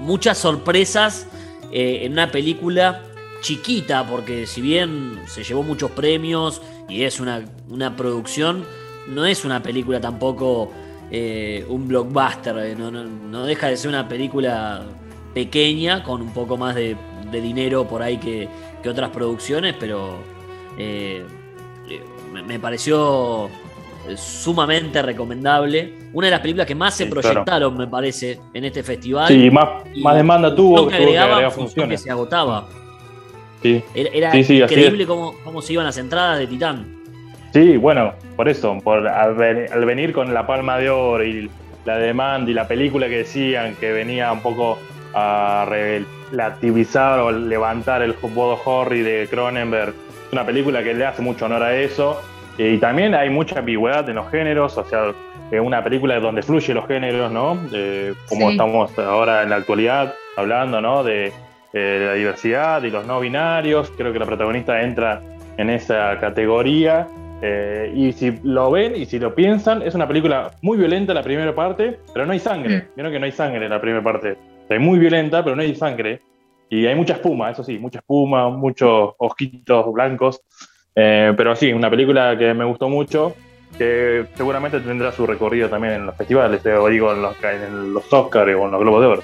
muchas 0.00 0.36
sorpresas 0.38 1.26
eh, 1.74 2.00
en 2.06 2.12
una 2.12 2.30
película 2.30 3.02
chiquita, 3.42 4.06
porque 4.06 4.46
si 4.46 4.62
bien 4.62 5.20
se 5.26 5.44
llevó 5.44 5.62
muchos 5.62 5.90
premios 5.90 6.62
y 6.88 7.02
es 7.02 7.20
una, 7.20 7.44
una 7.68 7.94
producción, 7.94 8.64
no 9.08 9.26
es 9.26 9.44
una 9.44 9.62
película 9.62 10.00
tampoco 10.00 10.72
eh, 11.10 11.66
un 11.68 11.86
blockbuster, 11.86 12.56
eh, 12.58 12.74
no, 12.74 12.90
no- 12.90 13.04
no 13.04 13.44
deja 13.44 13.68
de 13.68 13.76
ser 13.76 13.90
una 13.90 14.08
película 14.08 14.86
pequeña 15.34 16.02
con 16.02 16.22
un 16.22 16.32
poco 16.32 16.56
más 16.56 16.74
de, 16.74 16.96
dinero 17.32 17.86
por 17.88 18.00
ahí 18.00 18.18
que, 18.18 18.48
que 18.80 18.88
otras 18.88 19.10
producciones, 19.10 19.74
pero 19.80 20.18
me, 22.46 22.60
pareció 22.60 23.48
sumamente 24.16 25.00
recomendable. 25.02 25.94
Una 26.12 26.26
de 26.26 26.30
las 26.32 26.40
películas 26.40 26.66
que 26.66 26.74
más 26.74 26.94
se 26.96 27.04
Sí, 27.04 27.10
proyectaron, 27.10 27.76
me 27.76 27.86
parece, 27.86 28.38
en 28.52 28.64
este 28.64 28.82
festival. 28.82 29.28
Sí, 29.28 29.50
más, 29.50 29.68
Y 29.94 30.02
más 30.02 30.14
demanda 30.16 30.54
tuvo, 30.54 30.86
que 30.88 30.96
tuvo 30.98 31.06
que 31.12 31.18
agregar 31.18 31.50
funciones. 31.50 32.00
que 32.00 32.04
se 32.04 32.10
agotaba. 32.10 32.66
Sí. 33.62 33.82
Era, 33.94 34.30
Sí, 34.32 34.58
increíble 34.58 35.06
cómo, 35.06 35.34
cómo 35.42 35.62
se 35.62 35.72
iban 35.72 35.86
las 35.86 35.96
entradas 35.98 36.38
de 36.38 36.46
Titán. 36.46 37.00
Sí, 37.52 37.76
bueno, 37.76 38.12
por 38.36 38.48
eso, 38.48 38.76
por 38.82 39.06
al, 39.08 39.34
ven- 39.36 39.66
al 39.72 39.84
venir 39.84 40.12
con 40.12 40.34
la 40.34 40.46
palma 40.46 40.76
de 40.78 40.90
oro 40.90 41.24
y 41.24 41.48
la 41.84 41.96
demanda 41.96 42.50
y 42.50 42.54
la 42.54 42.66
película 42.68 43.08
que 43.08 43.18
decían 43.18 43.76
que 43.76 43.92
venía 43.92 44.32
un 44.32 44.40
poco 44.40 44.78
a 45.14 45.64
relativizar 46.30 47.20
o 47.20 47.30
levantar 47.30 48.02
el 48.02 48.14
modo 48.34 48.58
Horry 48.64 49.00
de 49.02 49.28
Cronenberg, 49.30 49.90
es 50.26 50.32
una 50.32 50.44
película 50.44 50.82
que 50.82 50.94
le 50.94 51.06
hace 51.06 51.22
mucho 51.22 51.44
honor 51.46 51.62
a 51.62 51.76
eso. 51.76 52.20
Y 52.58 52.78
también 52.78 53.14
hay 53.14 53.30
mucha 53.30 53.58
ambigüedad 53.58 54.08
en 54.08 54.16
los 54.16 54.30
géneros, 54.30 54.78
o 54.78 54.84
sea, 54.84 55.12
es 55.50 55.60
una 55.60 55.82
película 55.82 56.18
donde 56.20 56.42
fluyen 56.42 56.76
los 56.76 56.86
géneros, 56.86 57.30
¿no? 57.32 57.58
Eh, 57.72 58.14
como 58.28 58.46
Sí. 58.48 58.52
estamos 58.52 58.98
ahora 58.98 59.42
en 59.42 59.50
la 59.50 59.56
actualidad 59.56 60.14
hablando, 60.36 60.80
¿no? 60.80 61.02
De, 61.02 61.32
eh, 61.72 62.04
la 62.06 62.14
diversidad 62.14 62.82
y 62.84 62.90
los 62.90 63.04
no 63.06 63.18
binarios. 63.20 63.90
Creo 63.96 64.12
que 64.12 64.18
la 64.20 64.26
protagonista 64.26 64.80
entra 64.80 65.20
en 65.56 65.70
esa 65.70 66.18
categoría. 66.20 67.08
Eh, 67.42 67.92
y 67.94 68.12
si 68.12 68.38
lo 68.44 68.70
ven 68.70 68.94
y 68.96 69.04
si 69.06 69.18
lo 69.18 69.34
piensan, 69.34 69.82
es 69.82 69.94
una 69.94 70.06
película 70.06 70.52
muy 70.62 70.78
violenta 70.78 71.12
la 71.12 71.22
primera 71.22 71.52
parte, 71.54 71.98
pero 72.12 72.24
no 72.24 72.32
hay 72.32 72.38
sangre. 72.38 72.76
Mm. 72.78 72.82
Vieron 72.94 73.12
que 73.12 73.18
no 73.18 73.26
hay 73.26 73.32
sangre 73.32 73.64
en 73.64 73.70
la 73.70 73.80
primera 73.80 74.02
parte. 74.02 74.36
Es 74.68 74.80
muy 74.80 74.98
violenta, 75.00 75.42
pero 75.42 75.56
no 75.56 75.62
hay 75.62 75.74
sangre. 75.74 76.22
Y 76.70 76.86
hay 76.86 76.94
mucha 76.94 77.14
espuma, 77.14 77.50
eso 77.50 77.62
sí, 77.62 77.78
mucha 77.78 77.98
espuma, 77.98 78.48
muchos 78.50 79.14
ojitos 79.18 79.92
blancos. 79.92 80.40
Eh, 80.94 81.32
pero 81.36 81.56
sí, 81.56 81.72
una 81.72 81.90
película 81.90 82.36
que 82.38 82.54
me 82.54 82.64
gustó 82.64 82.88
mucho, 82.88 83.34
que 83.76 84.26
seguramente 84.36 84.80
tendrá 84.80 85.10
su 85.12 85.26
recorrido 85.26 85.68
también 85.68 85.94
en 85.94 86.06
los 86.06 86.16
festivales, 86.16 86.64
eh, 86.64 86.74
o 86.74 86.88
digo, 86.88 87.12
en 87.12 87.22
los, 87.22 87.36
en 87.42 87.92
los 87.92 88.12
Oscars 88.12 88.54
o 88.54 88.64
en 88.66 88.70
los 88.70 88.80
Globos 88.80 89.00
de 89.00 89.06
Oro. 89.06 89.22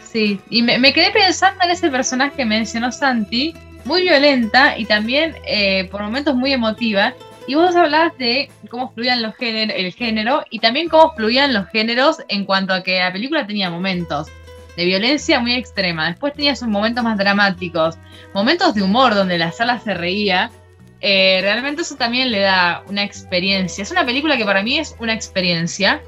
Sí, 0.00 0.40
y 0.48 0.62
me, 0.62 0.92
quedé 0.92 1.10
pensando 1.10 1.62
en 1.64 1.70
ese 1.70 1.90
personaje 1.90 2.36
que 2.36 2.44
mencionó 2.44 2.92
Santi, 2.92 3.54
muy 3.84 4.02
violenta 4.02 4.78
y 4.78 4.84
también 4.84 5.34
eh, 5.46 5.88
por 5.90 6.02
momentos 6.02 6.34
muy 6.34 6.52
emotiva. 6.52 7.12
Y 7.48 7.54
vos 7.54 7.76
hablabas 7.76 8.16
de 8.18 8.50
cómo 8.70 8.92
fluían 8.92 9.22
los 9.22 9.36
género, 9.36 9.72
el 9.76 9.92
género 9.92 10.42
y 10.50 10.58
también 10.58 10.88
cómo 10.88 11.12
fluían 11.14 11.52
los 11.52 11.68
géneros 11.68 12.16
en 12.28 12.44
cuanto 12.44 12.72
a 12.72 12.82
que 12.82 12.98
la 12.98 13.12
película 13.12 13.46
tenía 13.46 13.70
momentos 13.70 14.28
de 14.76 14.84
violencia 14.84 15.38
muy 15.38 15.54
extrema. 15.54 16.08
Después 16.08 16.32
tenía 16.34 16.56
sus 16.56 16.68
momentos 16.68 17.04
más 17.04 17.18
dramáticos, 17.18 17.98
momentos 18.34 18.74
de 18.74 18.82
humor 18.82 19.14
donde 19.14 19.38
la 19.38 19.52
sala 19.52 19.78
se 19.80 19.94
reía. 19.94 20.50
Eh, 21.00 21.38
realmente 21.42 21.82
eso 21.82 21.96
también 21.96 22.30
le 22.30 22.40
da 22.40 22.82
una 22.88 23.04
experiencia. 23.04 23.82
Es 23.82 23.90
una 23.90 24.04
película 24.04 24.36
que 24.36 24.44
para 24.44 24.62
mí 24.62 24.78
es 24.78 24.96
una 24.98 25.12
experiencia. 25.12 26.00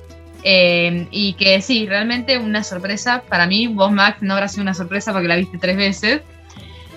Eh, 0.44 1.07
y 1.11 1.33
que 1.35 1.61
sí, 1.61 1.87
realmente 1.87 2.38
una 2.38 2.62
sorpresa 2.62 3.22
para 3.29 3.46
mí. 3.46 3.66
Vos, 3.66 3.90
Max, 3.92 4.18
no 4.22 4.35
habrá 4.35 4.48
sido 4.48 4.62
una 4.62 4.74
sorpresa 4.74 5.12
porque 5.12 5.29
la 5.29 5.37
viste 5.37 5.59
tres 5.59 5.77
veces. 5.77 6.22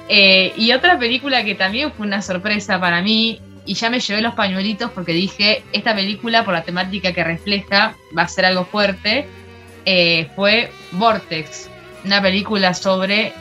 Eh, 0.09 0.53
y 0.57 0.71
otra 0.73 0.99
película 0.99 1.43
que 1.43 1.55
también 1.55 1.91
fue 1.91 2.05
una 2.05 2.21
sorpresa 2.21 2.79
para 2.79 3.01
mí, 3.01 3.39
y 3.65 3.75
ya 3.75 3.89
me 3.89 3.99
llevé 3.99 4.21
los 4.21 4.33
pañuelitos 4.33 4.91
porque 4.91 5.13
dije, 5.13 5.63
esta 5.71 5.95
película, 5.95 6.43
por 6.43 6.53
la 6.53 6.63
temática 6.63 7.13
que 7.13 7.23
refleja, 7.23 7.95
va 8.17 8.23
a 8.23 8.27
ser 8.27 8.45
algo 8.45 8.65
fuerte, 8.65 9.25
fue 10.35 10.69
Vortex, 10.91 11.69
una 12.03 12.21
película 12.21 12.73
sobre 12.73 13.31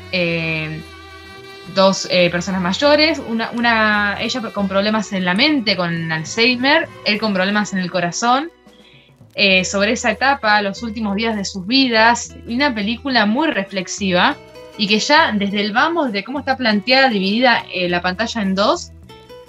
dos 1.74 2.09
eh, 2.11 2.30
personas 2.30 2.61
mayores, 2.61 3.20
una, 3.28 3.50
una, 3.52 4.16
ella 4.20 4.40
con 4.52 4.68
problemas 4.68 5.12
en 5.12 5.24
la 5.24 5.35
mente, 5.35 5.76
con 5.76 6.11
Alzheimer, 6.11 6.88
él 7.04 7.18
con 7.18 7.35
problemas 7.35 7.72
en 7.72 7.80
el 7.80 7.90
corazón, 7.90 8.50
eh, 9.35 9.64
sobre 9.64 9.92
esa 9.92 10.11
etapa, 10.11 10.61
los 10.61 10.83
últimos 10.83 11.14
días 11.14 11.37
de 11.37 11.44
sus 11.44 11.66
vidas, 11.66 12.35
una 12.46 12.74
película 12.74 13.26
muy 13.26 13.48
reflexiva 13.48 14.37
y 14.76 14.88
que 14.88 14.98
ya 14.98 15.33
desde 15.33 15.61
el 15.61 15.72
vamos 15.72 16.12
de 16.12 16.24
cómo 16.24 16.40
está 16.40 16.56
planteada, 16.56 17.09
dividida 17.09 17.64
eh, 17.72 17.88
la 17.88 18.02
pantalla 18.02 18.42
en 18.42 18.54
dos, 18.54 18.92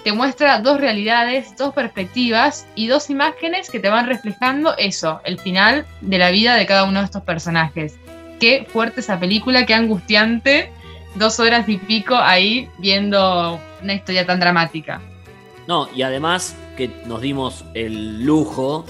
te 0.04 0.12
muestra 0.14 0.60
dos 0.60 0.80
realidades, 0.80 1.56
dos 1.58 1.74
perspectivas 1.74 2.68
y 2.76 2.88
dos 2.88 3.10
imágenes 3.10 3.70
que 3.70 3.80
te 3.80 3.90
van 3.90 4.08
reflejando 4.08 4.76
eso, 4.78 5.22
el 5.26 5.40
final 5.40 5.86
de 6.02 6.18
la 6.18 6.32
vida 6.32 6.56
de 6.56 6.66
cada 6.66 6.84
uno 6.86 7.00
de 7.00 7.06
estos 7.06 7.24
personajes. 7.24 7.96
Qué 8.40 8.68
fuerte 8.72 9.02
esa 9.02 9.20
película, 9.20 9.66
qué 9.66 9.74
angustiante, 9.74 10.72
dos 11.16 11.40
horas 11.40 11.68
y 11.68 11.78
pico 11.78 12.16
ahí 12.16 12.70
viendo 12.78 13.60
una 13.82 13.94
historia 13.94 14.26
tan 14.26 14.40
dramática. 14.40 15.02
No, 15.68 15.88
y 15.96 16.02
además 16.02 16.56
que 16.76 16.90
nos 17.06 17.22
dimos 17.22 17.66
el 17.74 18.24
lujo 18.24 18.86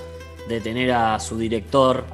de 0.47 0.61
tener 0.61 0.91
a 0.91 1.19
su 1.19 1.37
director 1.37 2.05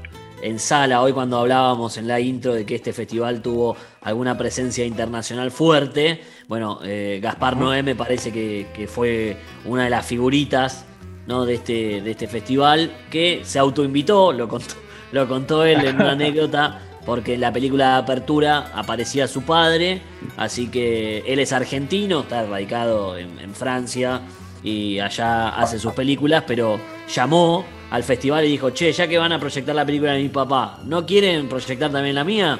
en 0.41 0.59
sala. 0.59 1.01
Hoy 1.01 1.13
cuando 1.13 1.37
hablábamos 1.37 1.97
en 1.97 2.07
la 2.07 2.19
intro 2.19 2.53
de 2.53 2.65
que 2.65 2.75
este 2.75 2.93
festival 2.93 3.41
tuvo 3.41 3.75
alguna 4.01 4.37
presencia 4.37 4.85
internacional 4.85 5.51
fuerte, 5.51 6.21
bueno, 6.47 6.79
eh, 6.83 7.19
Gaspar 7.21 7.57
Noé 7.57 7.83
me 7.83 7.95
parece 7.95 8.31
que, 8.31 8.87
fue 8.87 9.37
una 9.65 9.85
de 9.85 9.89
las 9.89 10.05
figuritas 10.05 10.85
¿no? 11.25 11.45
de, 11.45 11.55
este, 11.55 12.01
de 12.01 12.11
este 12.11 12.27
festival 12.27 12.91
que 13.09 13.41
se 13.43 13.59
autoinvitó, 13.59 14.31
lo 14.31 14.47
contó, 14.47 14.75
lo 15.11 15.27
contó 15.27 15.65
él 15.65 15.83
en 15.85 15.95
una 15.95 16.11
anécdota. 16.13 16.81
Porque 17.07 17.33
en 17.33 17.41
la 17.41 17.51
película 17.51 17.93
de 17.93 17.95
apertura 18.03 18.71
aparecía 18.75 19.27
su 19.27 19.41
padre, 19.41 20.01
así 20.37 20.67
que 20.67 21.23
él 21.25 21.39
es 21.39 21.51
argentino, 21.53 22.19
está 22.19 22.45
radicado 22.45 23.17
en 23.17 23.55
Francia 23.55 24.21
y 24.63 24.99
allá 24.99 25.49
hace 25.49 25.79
sus 25.79 25.93
películas, 25.93 26.43
pero 26.45 26.79
llamó 27.07 27.65
al 27.91 28.03
festival 28.03 28.45
y 28.45 28.49
dijo, 28.49 28.71
che, 28.71 28.91
ya 28.91 29.07
que 29.07 29.17
van 29.17 29.31
a 29.31 29.39
proyectar 29.39 29.75
la 29.75 29.85
película 29.85 30.13
de 30.13 30.23
mi 30.23 30.29
papá, 30.29 30.79
¿no 30.83 31.05
quieren 31.05 31.47
proyectar 31.47 31.91
también 31.91 32.15
la 32.15 32.23
mía? 32.23 32.59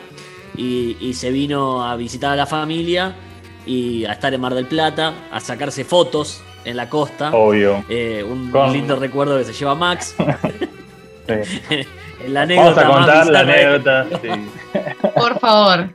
Y, 0.56 1.14
se 1.14 1.30
vino 1.30 1.86
a 1.86 1.96
visitar 1.96 2.32
a 2.32 2.36
la 2.36 2.46
familia 2.46 3.14
y 3.66 4.06
a 4.06 4.14
estar 4.14 4.34
en 4.34 4.42
Mar 4.42 4.56
del 4.56 4.66
Plata, 4.66 5.14
a 5.32 5.40
sacarse 5.40 5.84
fotos 5.84 6.42
en 6.66 6.78
la 6.78 6.90
costa. 6.90 7.32
Obvio. 7.34 7.84
Eh, 7.90 8.24
un, 8.24 8.52
lindo 8.72 8.96
recuerdo 8.96 9.38
que 9.38 9.44
se 9.44 9.54
lleva 9.54 9.76
Max. 9.76 10.16
la 12.28 12.42
anécdota 12.44 12.88
Vamos 12.88 12.96
a 12.96 13.06
contar 13.06 13.28
la 13.28 13.40
anécdota. 13.40 14.06
Por 15.16 15.40
favor. 15.40 15.90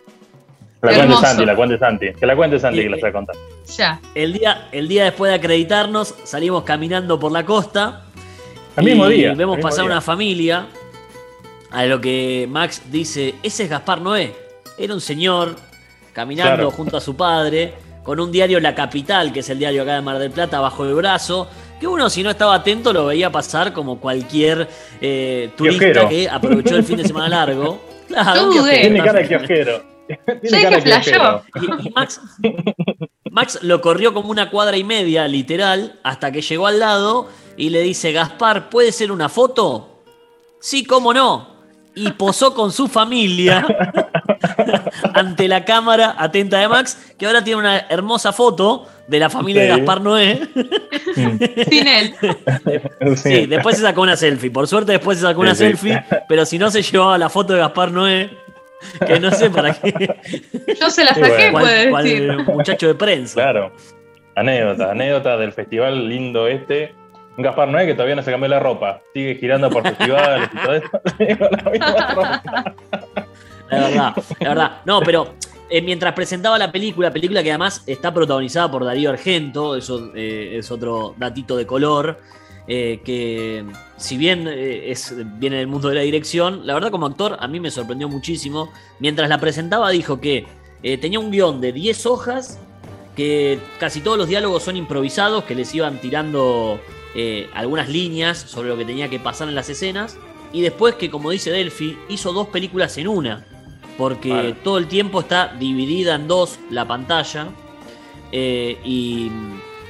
La 0.82 0.94
cuente 0.94 1.16
Santi, 1.16 1.46
la 1.46 1.54
cuente 1.56 1.78
Santi. 1.78 2.12
Que 2.12 2.26
la 2.26 2.36
cuente 2.36 2.58
Santi 2.58 2.82
que 2.82 2.88
la 2.88 3.08
a 3.08 3.12
contar. 3.12 3.36
Ya. 3.76 4.00
El 4.14 4.32
día, 4.32 4.68
el 4.72 4.88
día 4.88 5.04
después 5.04 5.30
de 5.30 5.36
acreditarnos, 5.36 6.14
salimos 6.24 6.64
caminando 6.64 7.20
por 7.20 7.30
la 7.30 7.44
costa 7.44 8.02
al 8.76 8.84
mismo 8.84 9.06
día. 9.06 9.34
Vemos 9.34 9.58
pasar 9.60 9.84
una 9.84 10.00
familia. 10.00 10.66
A 11.70 11.84
lo 11.84 12.00
que 12.00 12.46
Max 12.50 12.82
dice: 12.90 13.34
Ese 13.42 13.64
es 13.64 13.70
Gaspar 13.70 14.00
Noé. 14.00 14.34
Era 14.76 14.92
un 14.92 15.00
señor 15.00 15.56
caminando 16.12 16.70
junto 16.70 16.96
a 16.96 17.00
su 17.00 17.16
padre, 17.16 17.74
con 18.02 18.20
un 18.20 18.32
diario 18.32 18.58
La 18.60 18.74
Capital, 18.74 19.32
que 19.32 19.40
es 19.40 19.50
el 19.50 19.58
diario 19.58 19.82
acá 19.82 19.94
de 19.94 20.02
Mar 20.02 20.18
del 20.18 20.30
Plata, 20.30 20.60
bajo 20.60 20.84
el 20.84 20.94
brazo. 20.94 21.48
Que 21.82 21.88
uno, 21.88 22.08
si 22.08 22.22
no 22.22 22.30
estaba 22.30 22.54
atento, 22.54 22.92
lo 22.92 23.06
veía 23.06 23.32
pasar 23.32 23.72
como 23.72 23.98
cualquier 23.98 24.68
eh, 25.00 25.50
turista 25.56 26.08
que 26.08 26.28
aprovechó 26.28 26.76
el 26.76 26.84
fin 26.84 26.96
de 26.96 27.04
semana 27.04 27.28
largo. 27.28 27.80
Claro, 28.06 28.50
Tiene 28.50 28.98
cara 28.98 29.20
de 29.20 29.28
kiosquero. 29.28 29.82
Tiene 30.42 30.62
cara 30.62 30.80
de. 30.80 31.82
Y, 31.82 31.90
Max, 31.90 32.20
Max 33.30 33.58
lo 33.62 33.80
corrió 33.80 34.14
como 34.14 34.30
una 34.30 34.48
cuadra 34.48 34.76
y 34.76 34.84
media, 34.84 35.26
literal, 35.26 35.98
hasta 36.04 36.30
que 36.30 36.40
llegó 36.40 36.68
al 36.68 36.78
lado 36.78 37.28
y 37.56 37.70
le 37.70 37.80
dice, 37.80 38.12
Gaspar, 38.12 38.68
¿puede 38.70 38.92
ser 38.92 39.10
una 39.10 39.28
foto? 39.28 40.04
Sí, 40.60 40.84
cómo 40.84 41.12
no. 41.12 41.51
Y 41.94 42.10
posó 42.12 42.54
con 42.54 42.72
su 42.72 42.88
familia 42.88 43.66
ante 45.14 45.46
la 45.46 45.64
cámara 45.64 46.14
atenta 46.18 46.58
de 46.58 46.68
Max, 46.68 47.14
que 47.18 47.26
ahora 47.26 47.44
tiene 47.44 47.60
una 47.60 47.78
hermosa 47.88 48.32
foto 48.32 48.88
de 49.06 49.18
la 49.18 49.28
familia 49.28 49.62
de 49.62 49.68
Gaspar 49.68 50.00
Noé. 50.00 50.40
Sin 51.68 51.86
él. 51.86 52.14
Sí, 53.16 53.46
después 53.46 53.76
se 53.76 53.82
sacó 53.82 54.02
una 54.02 54.16
selfie. 54.16 54.50
Por 54.50 54.66
suerte 54.66 54.92
después 54.92 55.18
se 55.18 55.26
sacó 55.26 55.40
una 55.40 55.54
selfie, 55.54 56.02
pero 56.28 56.46
si 56.46 56.58
no 56.58 56.70
se 56.70 56.82
llevaba 56.82 57.18
la 57.18 57.28
foto 57.28 57.52
de 57.52 57.58
Gaspar 57.58 57.90
Noé, 57.90 58.30
que 59.06 59.20
no 59.20 59.30
sé 59.30 59.50
para 59.50 59.74
qué. 59.74 60.16
Yo 60.80 60.90
se 60.90 61.04
la 61.04 61.14
saqué, 61.14 61.50
puede 61.50 61.90
decir. 61.90 62.36
muchacho 62.46 62.88
de 62.88 62.94
prensa. 62.94 63.34
Claro. 63.34 63.72
Anécdota, 64.34 64.92
anécdota 64.92 65.36
del 65.36 65.52
festival 65.52 66.08
lindo 66.08 66.48
este 66.48 66.94
Gaspar 67.36 67.68
Noé 67.68 67.86
que 67.86 67.94
todavía 67.94 68.16
no 68.16 68.22
se 68.22 68.30
cambió 68.30 68.48
la 68.48 68.60
ropa. 68.60 69.02
Sigue 69.14 69.36
girando 69.36 69.70
por 69.70 69.82
festivales 69.82 70.50
y 70.52 70.56
todo 70.56 70.74
eso. 70.74 70.90
la 71.18 71.70
misma 71.70 72.14
ropa. 72.14 72.74
La 73.70 73.88
verdad, 73.88 74.14
la 74.40 74.48
verdad. 74.48 74.72
No, 74.84 75.00
pero 75.00 75.34
eh, 75.70 75.80
mientras 75.80 76.12
presentaba 76.12 76.58
la 76.58 76.70
película, 76.70 77.10
película 77.10 77.42
que 77.42 77.50
además 77.50 77.82
está 77.86 78.12
protagonizada 78.12 78.70
por 78.70 78.84
Darío 78.84 79.08
Argento, 79.08 79.74
eso 79.74 80.12
eh, 80.14 80.58
es 80.58 80.70
otro 80.70 81.14
datito 81.16 81.56
de 81.56 81.64
color, 81.64 82.18
eh, 82.68 83.00
que 83.02 83.64
si 83.96 84.18
bien 84.18 84.46
es, 84.46 85.14
viene 85.38 85.56
del 85.56 85.68
mundo 85.68 85.88
de 85.88 85.94
la 85.94 86.02
dirección, 86.02 86.66
la 86.66 86.74
verdad 86.74 86.90
como 86.90 87.06
actor 87.06 87.38
a 87.40 87.48
mí 87.48 87.58
me 87.58 87.70
sorprendió 87.70 88.06
muchísimo. 88.10 88.70
Mientras 88.98 89.30
la 89.30 89.38
presentaba 89.38 89.88
dijo 89.88 90.20
que 90.20 90.44
tenía 91.00 91.18
un 91.18 91.30
guion 91.30 91.62
de 91.62 91.72
10 91.72 92.04
hojas, 92.04 92.60
que 93.16 93.58
casi 93.80 94.02
todos 94.02 94.18
los 94.18 94.28
diálogos 94.28 94.62
son 94.62 94.76
improvisados, 94.76 95.44
que 95.44 95.54
les 95.54 95.74
iban 95.74 96.02
tirando 96.02 96.78
eh, 97.14 97.50
algunas 97.54 97.88
líneas 97.88 98.38
sobre 98.38 98.68
lo 98.68 98.76
que 98.76 98.84
tenía 98.84 99.08
que 99.08 99.18
pasar 99.18 99.48
en 99.48 99.54
las 99.54 99.68
escenas. 99.68 100.18
Y 100.52 100.60
después 100.60 100.94
que, 100.94 101.10
como 101.10 101.30
dice 101.30 101.50
Delphi, 101.50 101.98
hizo 102.08 102.32
dos 102.32 102.48
películas 102.48 102.96
en 102.98 103.08
una. 103.08 103.44
Porque 103.98 104.54
todo 104.64 104.78
el 104.78 104.88
tiempo 104.88 105.20
está 105.20 105.54
dividida 105.58 106.14
en 106.14 106.28
dos 106.28 106.58
la 106.70 106.86
pantalla. 106.86 107.48
Eh, 108.32 108.78
y 108.84 109.30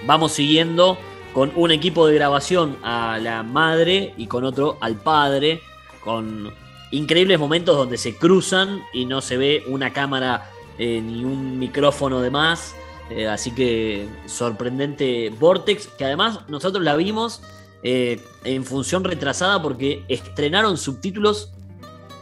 vamos 0.07 0.33
siguiendo 0.33 0.99
con 1.33 1.53
un 1.55 1.71
equipo 1.71 2.07
de 2.07 2.15
grabación 2.15 2.77
a 2.83 3.19
la 3.21 3.43
madre 3.43 4.15
y 4.17 4.27
con 4.27 4.45
otro 4.45 4.79
al 4.81 4.97
padre. 4.97 5.63
Con 6.03 6.53
increíbles 6.91 7.39
momentos 7.39 7.77
donde 7.77 7.97
se 7.97 8.17
cruzan 8.17 8.83
y 8.93 9.05
no 9.05 9.21
se 9.21 9.37
ve 9.37 9.65
una 9.69 9.93
cámara 9.93 10.51
eh, 10.79 11.01
ni 11.01 11.25
un 11.25 11.59
micrófono 11.59 12.21
de 12.21 12.31
más. 12.31 12.75
Eh, 13.15 13.29
así 13.29 13.51
que 13.55 14.09
sorprendente 14.27 15.31
Vortex, 15.39 15.89
que 15.89 16.05
además 16.05 16.41
nosotros 16.49 16.83
la 16.83 16.97
vimos 16.97 17.43
eh, 17.83 18.21
en 18.45 18.65
función 18.65 19.05
retrasada 19.05 19.61
porque 19.61 20.03
estrenaron 20.09 20.79
subtítulos, 20.79 21.53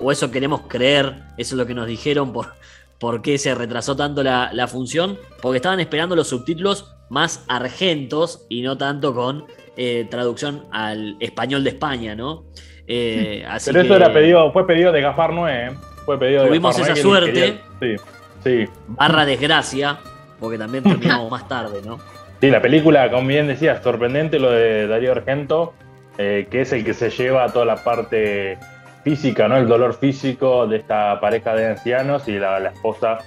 o 0.00 0.10
eso 0.10 0.30
queremos 0.30 0.62
creer, 0.66 1.22
eso 1.36 1.54
es 1.54 1.58
lo 1.58 1.66
que 1.66 1.74
nos 1.74 1.86
dijeron 1.86 2.32
por, 2.32 2.54
por 2.98 3.22
qué 3.22 3.38
se 3.38 3.54
retrasó 3.54 3.94
tanto 3.94 4.22
la, 4.24 4.66
función, 4.66 5.16
porque 5.40 5.56
estaban 5.56 5.78
esperando 5.78 6.16
los 6.16 6.28
subtítulos 6.28 6.92
más 7.08 7.44
argentos 7.48 8.46
y 8.48 8.62
no 8.62 8.76
tanto 8.76 9.14
con 9.14 9.44
eh, 9.76 10.08
traducción 10.10 10.64
al 10.72 11.16
español 11.20 11.62
de 11.62 11.70
España, 11.70 12.14
¿no? 12.14 12.44
Pero 12.86 13.80
eso 13.80 13.96
era 13.96 14.12
pedido, 14.12 14.52
fue 14.52 14.66
pedido 14.66 14.90
de 14.90 15.00
Gaspar 15.00 15.32
Noé. 15.32 15.70
Fue 16.04 16.18
pedido 16.18 16.46
Tuvimos 16.48 16.76
esa 16.76 16.96
suerte. 16.96 17.60
sí, 17.78 17.94
sí. 18.42 18.64
Barra 18.88 19.24
desgracia 19.24 20.00
porque 20.40 20.58
también 20.58 20.82
terminamos 20.82 21.30
más 21.30 21.46
tarde, 21.46 21.80
¿no? 21.84 21.98
Sí, 22.40 22.48
la 22.48 22.62
película, 22.62 23.10
como 23.10 23.28
bien 23.28 23.48
decías, 23.48 23.82
sorprendente 23.82 24.38
lo 24.38 24.50
de 24.50 24.86
Darío 24.86 25.12
Argento, 25.12 25.74
eh, 26.16 26.48
que 26.50 26.62
es 26.62 26.72
el 26.72 26.84
que 26.84 26.94
se 26.94 27.10
lleva 27.10 27.52
toda 27.52 27.66
la 27.66 27.76
parte 27.76 28.58
física, 29.04 29.46
¿no? 29.46 29.58
El 29.58 29.68
dolor 29.68 29.94
físico 29.94 30.66
de 30.66 30.78
esta 30.78 31.20
pareja 31.20 31.54
de 31.54 31.68
ancianos 31.68 32.28
y 32.28 32.38
la, 32.38 32.58
esposa 32.58 33.18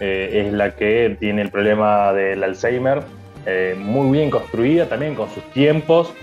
eh, 0.00 0.44
es 0.46 0.52
la 0.54 0.74
que 0.74 1.16
tiene 1.20 1.42
el 1.42 1.50
problema 1.50 2.14
del 2.14 2.42
Alzheimer. 2.42 3.02
Eh, 3.44 3.76
muy 3.78 4.10
bien 4.10 4.30
construida 4.30 4.86
también 4.86 5.14
con 5.14 5.28
sus 5.28 5.42
tiempos. 5.52 6.14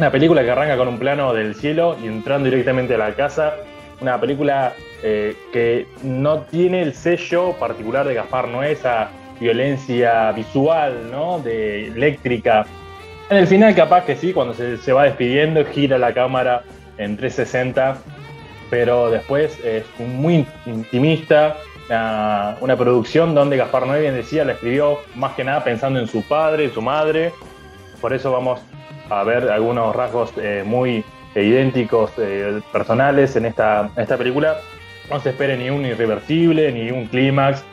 Una 0.00 0.10
película 0.10 0.42
que 0.42 0.50
arranca 0.50 0.76
con 0.76 0.88
un 0.88 0.98
plano 0.98 1.32
del 1.32 1.54
cielo 1.54 1.96
y 2.02 2.08
entrando 2.08 2.46
directamente 2.46 2.96
a 2.96 2.98
la 2.98 3.14
casa. 3.14 3.54
Una 4.00 4.20
película 4.20 4.74
que 5.02 5.86
no 6.02 6.40
tiene 6.40 6.80
el 6.80 6.94
sello 6.94 7.52
particular 7.58 8.06
de 8.06 8.14
Gaspar 8.14 8.48
Noé, 8.48 8.72
esa 8.72 9.10
violencia 9.40 10.32
visual, 10.32 11.10
¿no? 11.10 11.38
De 11.40 11.88
eléctrica. 11.88 12.66
En 13.30 13.38
el 13.38 13.46
final 13.46 13.74
capaz 13.74 14.04
que 14.04 14.16
sí, 14.16 14.32
cuando 14.32 14.54
se, 14.54 14.92
va 14.92 15.04
despidiendo, 15.04 15.64
gira 15.64 15.98
la 15.98 16.12
cámara 16.12 16.62
en 16.98 17.16
360, 17.16 17.96
pero 18.70 19.10
después 19.10 19.58
es 19.64 19.84
muy 19.98 20.46
intimista, 20.66 21.56
una, 22.60 22.76
producción 22.76 23.34
donde 23.34 23.56
Gaspar 23.56 23.86
Noé 23.86 24.00
bien 24.00 24.14
decía, 24.14 24.44
la 24.44 24.52
escribió 24.52 25.00
más 25.14 25.34
que 25.34 25.44
nada 25.44 25.64
pensando 25.64 25.98
en 25.98 26.06
su 26.06 26.22
padre, 26.22 26.70
su 26.70 26.82
madre, 26.82 27.32
por 28.00 28.12
eso 28.12 28.32
vamos 28.32 28.60
a 29.10 29.22
ver 29.24 29.50
algunos 29.50 29.94
rasgos 29.94 30.32
eh, 30.36 30.62
muy 30.64 31.04
idénticos, 31.34 32.12
eh, 32.18 32.60
personales 32.72 33.36
en 33.36 33.46
esta, 33.46 33.90
esta 33.96 34.16
película. 34.16 34.58
No 35.10 35.20
se 35.20 35.30
espere 35.30 35.56
ni 35.56 35.70
un 35.70 35.84
irreversible, 35.84 36.72
ni 36.72 36.90
un 36.90 37.06
clímax, 37.06 37.64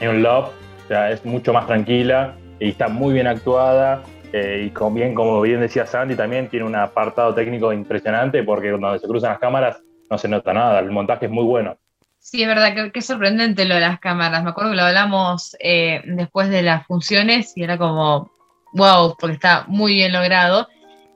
ni 0.00 0.08
un 0.08 0.22
love, 0.22 0.50
sea, 0.92 1.10
es 1.12 1.24
mucho 1.24 1.52
más 1.52 1.68
tranquila 1.68 2.34
y 2.58 2.70
está 2.70 2.88
muy 2.88 3.14
bien 3.14 3.28
actuada. 3.28 4.02
Eh, 4.32 4.64
y 4.66 4.70
con 4.70 4.94
bien, 4.94 5.14
como 5.14 5.40
bien 5.40 5.60
decía 5.60 5.86
Sandy, 5.86 6.16
también 6.16 6.48
tiene 6.48 6.66
un 6.66 6.74
apartado 6.74 7.32
técnico 7.34 7.72
impresionante 7.72 8.42
porque 8.42 8.70
cuando 8.70 8.98
se 8.98 9.06
cruzan 9.06 9.30
las 9.30 9.38
cámaras 9.38 9.82
no 10.08 10.18
se 10.18 10.28
nota 10.28 10.52
nada, 10.52 10.80
el 10.80 10.90
montaje 10.90 11.26
es 11.26 11.30
muy 11.30 11.44
bueno. 11.44 11.76
Sí, 12.18 12.42
es 12.42 12.48
verdad, 12.48 12.90
que, 12.92 13.02
sorprendente 13.02 13.64
lo 13.64 13.76
de 13.76 13.80
las 13.82 14.00
cámaras. 14.00 14.42
Me 14.42 14.50
acuerdo 14.50 14.70
que 14.70 14.76
lo 14.76 14.82
hablamos 14.82 15.56
eh, 15.60 16.02
después 16.04 16.48
de 16.48 16.62
las 16.62 16.86
funciones 16.86 17.52
y 17.56 17.62
era 17.62 17.78
como, 17.78 18.30
wow, 18.72 19.16
porque 19.18 19.34
está 19.34 19.64
muy 19.68 19.94
bien 19.94 20.12
logrado. 20.12 20.68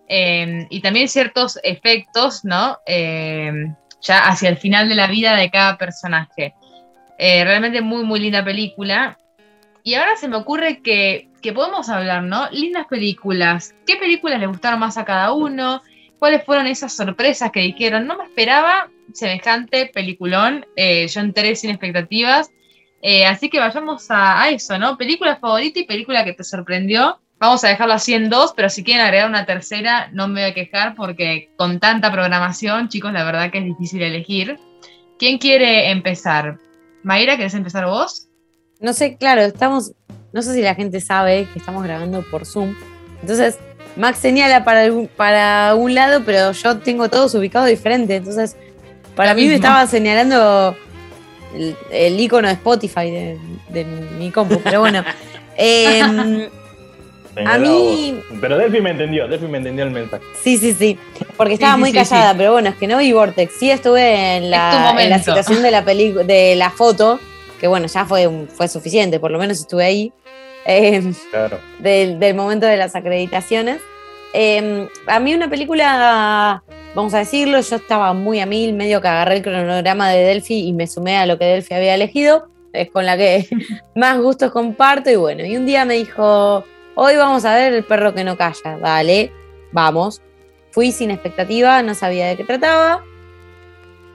Eh, 0.09 0.66
y 0.70 0.81
también 0.81 1.09
ciertos 1.09 1.59
efectos, 1.64 2.45
¿no? 2.45 2.79
ya 2.87 4.29
hacia 4.29 4.51
el 4.51 4.59
final 4.59 4.89
de 4.89 4.95
la 4.95 5.07
vida 5.09 5.35
de 5.35 5.51
cada 5.51 5.79
personaje. 5.79 6.55
realmente 7.18 7.81
muy, 7.81 8.05
muy 8.05 8.20
linda 8.20 8.45
película. 8.45 9.18
Y 9.87 9.95
ahora 9.95 10.16
se 10.16 10.28
me 10.28 10.37
ocurre 10.37 10.80
que, 10.80 11.28
podemos 11.55 11.91
hablar, 11.91 12.22
¿no? 12.22 12.49
Lindas 12.51 12.87
películas. 12.87 13.74
¿Qué 13.87 13.97
películas 13.97 14.41
le 14.41 14.47
gustaron 14.47 14.80
más 14.80 14.97
a 14.97 15.05
cada 15.05 15.35
uno? 15.35 15.82
¿Cuáles 16.18 16.43
fueron 16.43 16.66
esas 16.66 16.97
sorpresas 16.97 17.53
que 17.53 17.61
dijeron? 17.61 18.07
No 18.07 18.16
me 18.16 18.24
esperaba 18.24 18.89
semejante 19.12 19.91
peliculón. 19.93 20.64
Eh, 20.74 21.07
yo 21.07 21.20
entré 21.20 21.55
sin 21.55 21.68
expectativas. 21.68 22.51
Eh, 23.03 23.26
así 23.26 23.51
que 23.51 23.61
vayamos 23.61 24.07
a, 24.09 24.49
eso, 24.49 24.78
¿no? 24.78 24.97
Película 24.97 25.37
favorita 25.37 25.80
y 25.80 25.85
película 25.85 26.24
que 26.24 26.32
te 26.32 26.45
sorprendió. 26.45 27.20
Vamos 27.39 27.62
a 27.64 27.68
dejarlo 27.68 27.93
así 27.93 28.14
en 28.14 28.30
dos, 28.30 28.55
pero 28.57 28.70
si 28.70 28.82
quieren 28.82 29.05
agregar 29.05 29.28
una 29.28 29.45
tercera, 29.45 30.09
no 30.12 30.28
me 30.28 30.41
voy 30.41 30.51
a 30.51 30.55
quejar 30.55 30.95
porque 30.95 31.51
con 31.59 31.78
tanta 31.78 32.11
programación, 32.11 32.89
chicos, 32.89 33.12
la 33.12 33.22
verdad 33.22 33.51
que 33.51 33.59
es 33.59 33.64
difícil 33.66 34.01
elegir. 34.01 34.59
¿Quién 35.18 35.37
quiere 35.37 35.91
empezar? 35.91 36.57
Mayra, 37.03 37.37
¿querés 37.37 37.53
empezar 37.53 37.85
vos? 37.85 38.24
No 38.85 38.93
sé, 38.93 39.16
claro, 39.16 39.41
estamos, 39.41 39.93
no 40.35 40.43
sé 40.43 40.53
si 40.53 40.61
la 40.61 40.74
gente 40.74 41.01
sabe 41.01 41.49
que 41.53 41.59
estamos 41.59 41.82
grabando 41.82 42.22
por 42.30 42.45
Zoom. 42.45 42.74
Entonces, 43.22 43.59
Max 43.97 44.18
señala 44.18 44.62
para, 44.62 44.91
para 45.16 45.74
un 45.74 45.95
lado, 45.95 46.22
pero 46.26 46.53
yo 46.53 46.76
tengo 46.78 47.09
todos 47.09 47.35
ubicados 47.35 47.68
diferentes. 47.68 48.18
Entonces, 48.18 48.57
para 49.16 49.32
mí 49.32 49.49
me 49.49 49.55
estaba 49.55 49.87
señalando 49.87 50.76
el, 51.91 52.20
icono 52.20 52.47
de 52.49 52.55
Spotify 52.55 53.39
de, 53.70 53.85
mi 54.18 54.30
compu. 54.30 54.61
Pero 54.62 54.80
bueno. 54.80 55.03
Em, 55.57 56.49
a 57.47 57.59
mí. 57.59 58.20
Pero 58.41 58.59
Delphi 58.59 58.80
me 58.80 58.91
entendió, 58.91 59.28
Delphi 59.28 59.47
me 59.47 59.59
entendió 59.59 59.85
el 59.85 59.93
mensaje. 59.93 60.24
Sí, 60.43 60.59
sí, 60.59 60.74
sí. 60.74 60.99
Porque 61.37 61.55
estaba 61.55 61.76
muy 61.76 61.93
callada, 61.93 62.35
pero 62.37 62.51
bueno, 62.51 62.70
es 62.70 62.74
que 62.74 62.89
no 62.89 62.99
vi 62.99 63.12
Vortex. 63.12 63.55
Sí 63.57 63.70
estuve 63.70 64.37
en 64.37 64.51
la, 64.51 64.97
en 64.99 65.11
la 65.11 65.20
situación 65.20 65.62
de 65.62 65.70
la, 65.70 65.82
de 65.82 66.57
la 66.57 66.70
foto 66.70 67.20
que 67.61 67.67
bueno, 67.67 67.87
ya 67.87 68.05
fue, 68.05 68.29
fue 68.49 68.69
suficiente, 68.69 69.21
por 69.21 69.31
lo 69.31 69.39
menos 69.39 69.61
estuve 69.61 69.85
ahí, 69.85 70.13
em, 70.65 71.15
del, 71.79 72.35
momento 72.35 72.67
de 72.67 72.77
las 72.77 72.95
acreditaciones. 72.95 73.81
Em, 74.33 74.89
a 75.07 75.21
mí 75.21 75.35
una 75.35 75.49
película, 75.49 76.63
vamos 76.95 77.15
a 77.15 77.19
decirlo, 77.19 77.61
yo 77.61 77.77
estaba 77.77 78.13
muy 78.13 78.41
a 78.41 78.47
mil, 78.47 78.75
medio 78.75 79.01
que 79.01 79.09
agarré 79.09 79.37
el 79.37 79.43
cronograma 79.43 80.11
de 80.11 80.25
Delphi 80.25 80.67
y 80.67 80.73
me 80.73 80.87
sumé 80.87 81.17
a 81.17 81.27
lo 81.27 81.39
que 81.39 81.45
Delphi 81.45 81.75
había 81.75 81.95
elegido, 81.95 82.49
es 82.73 82.91
con 82.91 83.07
la 83.07 83.17
que 83.17 83.49
más 83.95 84.19
gustos 84.19 84.51
comparto 84.51 85.11
y 85.11 85.17
bueno, 85.17 85.45
y 85.45 85.57
un 85.57 85.67
día 85.67 85.85
me 85.85 85.95
dijo, 85.95 86.65
hoy 86.95 87.17
vamos 87.17 87.45
a 87.45 87.55
ver 87.55 87.73
El 87.73 87.85
perro 87.85 88.15
que 88.15 88.25
no 88.25 88.37
calla, 88.37 88.79
dale, 88.79 89.31
vamos. 89.73 90.23
Fui 90.71 90.91
sin 90.91 91.11
expectativa, 91.11 91.83
no 91.83 91.95
sabía 91.95 92.27
de 92.27 92.37
qué 92.37 92.45
trataba. 92.45 93.05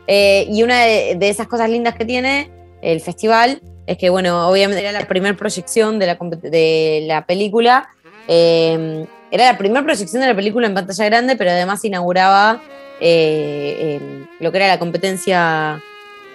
Eh, 0.08 0.46
y 0.50 0.64
una 0.64 0.82
de, 0.82 1.18
esas 1.22 1.48
cosas 1.48 1.70
lindas 1.70 1.96
que 1.96 2.04
tiene 2.04 2.52
el 2.82 3.02
festival 3.02 3.62
es 3.90 3.98
que, 3.98 4.10
bueno, 4.10 4.48
obviamente 4.48 4.82
era 4.82 4.92
la 4.92 5.08
primera 5.08 5.36
proyección 5.36 5.98
de 5.98 6.06
la, 6.06 7.26
película. 7.26 7.90
Em, 8.28 9.08
era 9.32 9.52
la 9.52 9.58
primera 9.58 9.84
proyección 9.84 10.22
de 10.22 10.28
la 10.28 10.36
película 10.36 10.68
en 10.68 10.76
pantalla 10.76 11.06
grande, 11.06 11.36
pero 11.36 11.50
además 11.50 11.84
inauguraba 11.84 12.62
eh, 13.02 14.00
lo 14.40 14.52
que 14.52 14.58
era 14.58 14.68
la 14.68 14.78
competencia 14.78 15.82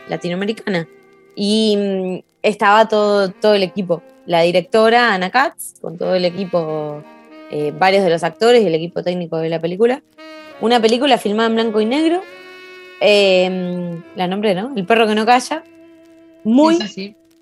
latinoamericana. 0.09 0.88
Y 1.36 1.76
mm, 1.76 2.18
estaba 2.42 2.88
todo, 2.88 3.30
todo 3.30 3.55
el 3.55 3.62
equipo. 3.62 4.03
La 4.26 4.40
directora, 4.40 5.14
Ana 5.14 5.30
Katz, 5.30 5.80
con 5.80 5.97
todo 5.97 6.16
el 6.16 6.24
equipo, 6.24 7.05
eh, 7.53 7.72
varios 7.78 8.03
de 8.03 8.11
los 8.11 8.24
actores 8.24 8.62
y 8.62 8.66
el 8.66 8.74
equipo 8.74 9.03
técnico 9.05 9.36
de 9.36 9.49
la 9.49 9.61
película. 9.61 10.03
Una 10.61 10.80
película 10.80 11.18
filmada 11.18 11.49
en 11.49 11.55
blanco 11.55 11.80
y 11.80 11.86
negro. 11.86 12.20
Em, 13.01 14.03
la 14.16 14.26
nombre, 14.26 14.57
¿no? 14.57 14.72
El 14.74 14.86
perro 14.86 15.07
que 15.07 15.14
no 15.14 15.24
calla 15.24 15.62
muy, 16.45 16.78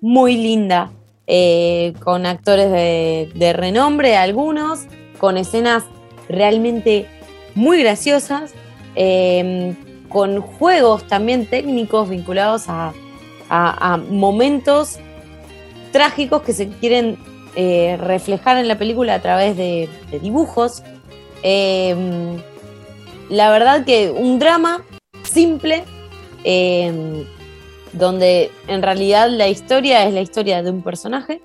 muy 0.01 0.37
linda, 0.37 0.91
eh, 1.27 1.93
con 2.03 2.25
actores 2.25 2.71
de, 2.71 3.53
renombre, 3.53 4.17
algunos, 4.17 4.81
con 5.19 5.37
escenas 5.37 5.83
realmente 6.27 7.07
muy 7.55 7.81
graciosas, 7.81 8.53
em, 8.95 9.75
con 10.09 10.41
juegos 10.41 11.07
también 11.07 11.45
técnicos 11.45 12.09
vinculados 12.09 12.65
a, 12.67 12.93
momentos 14.09 14.97
trágicos 15.91 16.41
que 16.41 16.53
se 16.53 16.69
quieren 16.69 17.19
eh, 17.55 17.97
reflejar 17.99 18.57
en 18.57 18.67
la 18.67 18.79
película 18.79 19.13
a 19.13 19.21
través 19.21 19.55
de, 19.55 19.87
dibujos. 20.21 20.81
Em, 21.43 22.41
la 23.29 23.51
verdad 23.51 23.85
que 23.85 24.09
un 24.09 24.39
drama 24.39 24.83
simple, 25.23 25.83
em, 26.43 27.25
donde 27.93 28.51
en 28.67 28.81
realidad 28.81 29.29
la 29.29 29.47
historia 29.47 30.05
es 30.05 30.13
la 30.13 30.21
historia 30.21 30.61
de 30.63 30.71
un 30.71 30.81
personaje, 30.81 31.41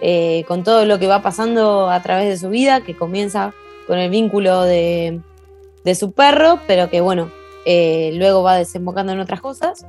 eh, 0.00 0.44
con 0.46 0.64
todo 0.64 0.84
lo 0.84 0.98
que 0.98 1.06
va 1.06 1.22
pasando 1.22 1.88
a 1.88 2.02
través 2.02 2.28
de 2.28 2.36
su 2.36 2.50
vida, 2.50 2.82
que 2.82 2.96
comienza 2.96 3.54
con 3.86 3.98
el 3.98 4.10
vínculo 4.10 4.62
de, 4.62 5.20
su 5.94 6.12
perro, 6.12 6.60
pero 6.66 6.90
que 6.90 7.00
bueno, 7.00 7.30
eh, 7.64 8.12
luego 8.14 8.42
va 8.42 8.56
desembocando 8.56 9.12
en 9.12 9.20
otras 9.20 9.40
cosas. 9.40 9.86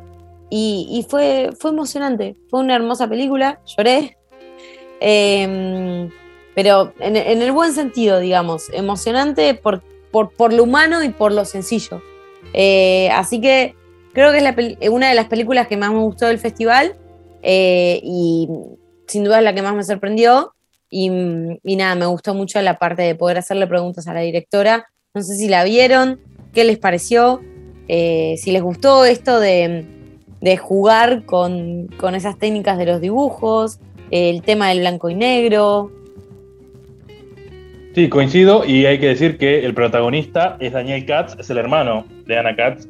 Y, 0.49 1.05
fue, 1.09 1.49
fue 1.59 1.71
emocionante, 1.71 2.37
fue 2.49 2.61
una 2.61 2.75
hermosa 2.75 3.09
película, 3.09 3.59
lloré, 3.65 4.15
em, 5.01 6.09
pero 6.53 6.93
en, 6.99 7.17
el 7.17 7.51
buen 7.51 7.73
sentido, 7.73 8.19
digamos, 8.19 8.69
emocionante 8.71 9.55
por, 9.55 9.81
por, 10.11 10.53
lo 10.53 10.63
humano 10.63 11.03
y 11.03 11.09
por 11.09 11.33
lo 11.33 11.43
sencillo. 11.43 12.01
Eh, 12.53 13.09
así 13.11 13.41
que 13.41 13.75
Creo 14.15 14.31
que 14.31 14.77
es 14.79 14.89
una 14.89 15.09
de 15.09 15.15
las 15.15 15.27
películas 15.27 15.67
que 15.67 15.75
más 15.75 15.91
me 15.91 15.99
gustó 15.99 16.27
del 16.27 16.39
festival 16.39 16.95
eh, 17.43 17.99
y 18.01 18.47
sin 19.07 19.25
duda 19.25 19.39
es 19.39 19.43
la 19.43 19.53
que 19.53 19.61
más 19.61 19.75
me 19.75 19.83
sorprendió. 19.83 20.53
Y, 20.89 21.09
nada, 21.09 21.95
me 21.95 22.05
gustó 22.05 22.33
mucho 22.33 22.61
la 22.61 22.79
parte 22.79 23.01
de 23.01 23.13
poder 23.15 23.37
hacerle 23.37 23.67
preguntas 23.67 24.07
a 24.07 24.13
la 24.13 24.21
directora. 24.21 24.87
No 25.13 25.21
sé 25.21 25.35
si 25.35 25.49
la 25.49 25.65
vieron, 25.65 26.21
qué 26.53 26.63
les 26.63 26.77
pareció, 26.77 27.41
eh, 27.89 28.35
si 28.37 28.51
les 28.51 28.61
gustó 28.61 29.03
esto 29.03 29.41
de, 29.41 29.85
jugar 30.61 31.25
con, 31.25 31.89
esas 32.13 32.39
técnicas 32.39 32.77
de 32.77 32.85
los 32.85 33.01
dibujos, 33.01 33.81
el 34.11 34.43
tema 34.43 34.69
del 34.69 34.79
blanco 34.79 35.09
y 35.09 35.15
negro. 35.15 35.91
Sí, 37.93 38.07
coincido 38.07 38.63
y 38.63 38.85
hay 38.85 38.97
que 38.97 39.07
decir 39.07 39.37
que 39.37 39.65
el 39.65 39.73
protagonista 39.73 40.55
es 40.61 40.71
Daniel 40.71 41.05
Katz, 41.05 41.37
es 41.37 41.49
el 41.49 41.57
hermano 41.57 42.05
de 42.25 42.37
Ana 42.37 42.55
Katz, 42.55 42.87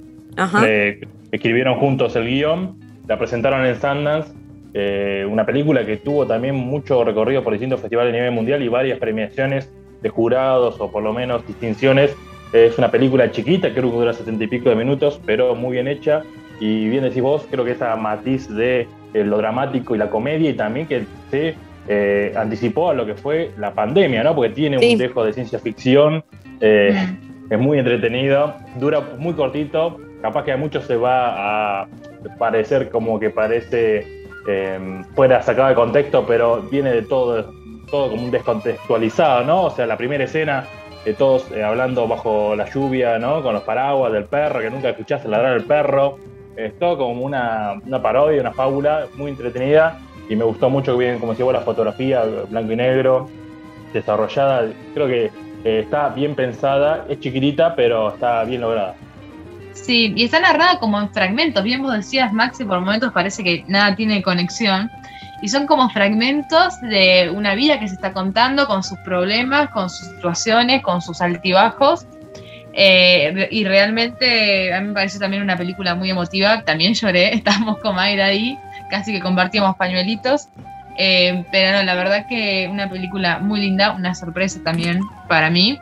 escribieron 1.31 1.75
juntos 1.75 2.15
el 2.15 2.27
guion, 2.27 2.79
la 3.07 3.17
presentaron 3.17 3.65
en 3.65 3.75
Sundance, 3.75 4.33
eh, 4.77 5.25
una 5.29 5.45
película 5.45 5.85
que 5.85 5.95
tuvo 5.95 6.27
también 6.27 6.55
mucho 6.55 7.03
recorrido 7.05 7.41
por 7.43 7.53
distintos 7.53 7.79
festivales 7.79 8.13
a 8.13 8.17
nivel 8.17 8.31
mundial 8.31 8.61
y 8.61 8.67
varias 8.67 8.99
premiaciones 8.99 9.71
de 10.01 10.09
jurados 10.09 10.81
o 10.81 10.91
por 10.91 11.01
lo 11.01 11.13
menos 11.13 11.47
distinciones. 11.47 12.13
Es 12.51 12.77
una 12.77 12.91
película 12.91 13.31
chiquita, 13.31 13.71
creo 13.73 13.89
que 13.89 13.97
dura 13.97 14.11
setenta 14.11 14.43
y 14.43 14.47
pico 14.47 14.69
de 14.69 14.75
minutos, 14.75 15.21
pero 15.25 15.55
muy 15.55 15.73
bien 15.73 15.87
hecha. 15.87 16.23
Y 16.59 16.89
bien 16.89 17.03
decís 17.03 17.21
vos, 17.21 17.47
creo 17.49 17.63
que 17.63 17.71
esa 17.71 17.95
matiz 17.95 18.53
de 18.53 18.87
eh, 19.13 19.23
lo 19.23 19.37
dramático 19.37 19.95
y 19.95 19.97
la 19.97 20.09
comedia 20.09 20.49
y 20.49 20.53
también 20.53 20.87
que 20.87 21.05
se 21.31 21.55
eh, 21.87 22.33
anticipó 22.35 22.89
a 22.89 22.93
lo 22.93 23.05
que 23.05 23.15
fue 23.15 23.51
la 23.57 23.73
pandemia, 23.73 24.25
¿no? 24.25 24.35
Porque 24.35 24.53
tiene 24.53 24.77
un 24.77 24.97
dejo 24.97 25.23
de 25.23 25.31
ciencia 25.31 25.59
ficción, 25.59 26.23
mm. 26.59 27.49
es 27.49 27.59
muy 27.59 27.79
entretenido, 27.79 28.55
dura 28.77 29.01
muy 29.17 29.33
cortito, 29.33 29.99
capaz 30.21 30.43
que 30.43 30.51
a 30.51 30.57
muchos 30.57 30.85
se 30.85 30.95
va 30.95 31.81
a 31.81 31.87
parecer 32.37 32.89
como 32.89 33.19
que 33.19 33.29
parece 33.29 34.25
eh, 34.47 35.03
fuera 35.15 35.41
sacado 35.41 35.69
de 35.69 35.75
contexto, 35.75 36.25
pero 36.27 36.61
viene 36.61 36.91
de 36.91 37.01
todo, 37.01 37.51
todo 37.89 38.09
como 38.09 38.23
un 38.23 38.31
descontextualizado, 38.31 39.43
¿no? 39.43 39.63
O 39.63 39.69
sea, 39.71 39.85
la 39.85 39.97
primera 39.97 40.23
escena 40.23 40.65
de 41.03 41.13
todos 41.13 41.51
eh, 41.51 41.63
hablando 41.63 42.07
bajo 42.07 42.55
la 42.55 42.69
lluvia, 42.69 43.19
¿no? 43.19 43.41
Con 43.41 43.53
los 43.53 43.63
paraguas 43.63 44.11
del 44.11 44.25
perro, 44.25 44.59
que 44.59 44.69
nunca 44.69 44.89
escuchaste 44.89 45.27
ladrar 45.27 45.57
el 45.57 45.63
perro. 45.63 46.17
Es 46.55 46.77
todo 46.79 46.97
como 46.97 47.21
una, 47.23 47.81
parodia, 48.01 48.41
una 48.41 48.53
fábula 48.53 49.07
muy 49.15 49.31
entretenida 49.31 49.99
y 50.29 50.35
me 50.35 50.45
gustó 50.45 50.69
mucho 50.69 50.93
que 50.93 51.05
bien, 51.05 51.19
como 51.19 51.33
decía 51.33 51.51
la 51.51 51.61
fotografía 51.61 52.23
blanco 52.49 52.71
y 52.71 52.75
negro, 52.75 53.29
desarrollada. 53.93 54.67
Creo 54.93 55.07
que 55.07 55.25
eh, 55.63 55.79
está 55.79 56.09
bien 56.09 56.33
pensada, 56.33 57.05
es 57.09 57.19
chiquitita, 57.19 57.75
pero 57.75 58.09
está 58.09 58.43
bien 58.43 58.61
lograda. 58.61 58.95
Sí, 59.85 60.13
y 60.15 60.23
está 60.23 60.39
narrada 60.39 60.79
como 60.79 60.99
en 60.99 61.11
fragmentos. 61.13 61.63
Bien 61.63 61.81
vos 61.83 61.93
decías, 61.93 62.33
Maxi, 62.33 62.63
por 62.63 62.79
momentos 62.79 63.11
parece 63.13 63.43
que 63.43 63.63
nada 63.67 63.95
tiene 63.95 64.23
conexión. 64.23 64.89
y 65.41 65.49
son 65.49 65.67
como 65.67 65.89
fragmentos 65.89 66.79
de 66.81 67.29
una 67.29 67.53
vida 67.55 67.79
que 67.79 67.87
se 67.87 67.95
está 67.95 68.13
contando 68.13 68.65
con 68.65 68.81
sus 68.83 68.97
problemas, 68.99 69.69
con 69.69 69.89
sus 69.89 70.07
situaciones, 70.07 70.81
con 70.81 71.01
sus 71.01 71.21
altibajos. 71.21 72.07
Eh, 72.73 73.47
y 73.51 73.63
realmente 73.63 74.73
a 74.73 74.81
mí 74.81 74.87
me 74.87 74.93
parece 74.93 75.19
también 75.19 75.43
una 75.43 75.55
película 75.55 75.93
muy 75.93 76.09
emotiva. 76.09 76.63
También 76.63 76.95
lloré, 76.95 77.33
estábamos 77.35 77.77
con 77.79 77.95
Mayra 77.95 78.25
ahí, 78.25 78.57
casi 78.89 79.13
que 79.13 79.19
compartíamos 79.19 79.75
pañuelitos. 79.75 80.47
Eh, 80.97 81.43
pero 81.51 81.77
no, 81.77 81.83
la 81.83 81.93
verdad 81.93 82.25
que 82.27 82.67
una 82.71 82.89
película 82.89 83.37
muy 83.37 83.59
linda, 83.59 83.91
una 83.91 84.15
sorpresa 84.15 84.59
también 84.63 85.01
para 85.27 85.51
mí. 85.51 85.79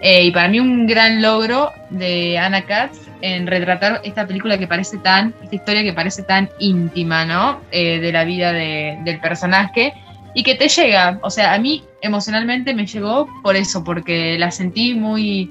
Eh, 0.00 0.24
y 0.24 0.30
para 0.32 0.48
mí 0.48 0.58
un 0.58 0.86
gran 0.86 1.22
logro 1.22 1.72
de 1.90 2.38
Anna 2.38 2.62
Katz 2.62 3.05
en 3.20 3.46
retratar 3.46 4.00
esta 4.04 4.26
película 4.26 4.58
que 4.58 4.66
parece 4.66 4.98
tan, 4.98 5.34
esta 5.42 5.54
historia 5.54 5.82
que 5.82 5.92
parece 5.92 6.22
tan 6.22 6.48
íntima, 6.58 7.24
¿no? 7.24 7.60
Eh, 7.70 8.00
de 8.00 8.12
la 8.12 8.24
vida 8.24 8.52
del 8.52 9.20
personaje 9.20 9.92
y 10.34 10.42
que 10.42 10.54
te 10.54 10.68
llega, 10.68 11.18
o 11.22 11.30
sea, 11.30 11.54
a 11.54 11.58
mí 11.58 11.82
emocionalmente 12.02 12.74
me 12.74 12.86
llegó 12.86 13.26
por 13.42 13.56
eso, 13.56 13.82
porque 13.82 14.38
la 14.38 14.50
sentí 14.50 14.94
muy, 14.94 15.50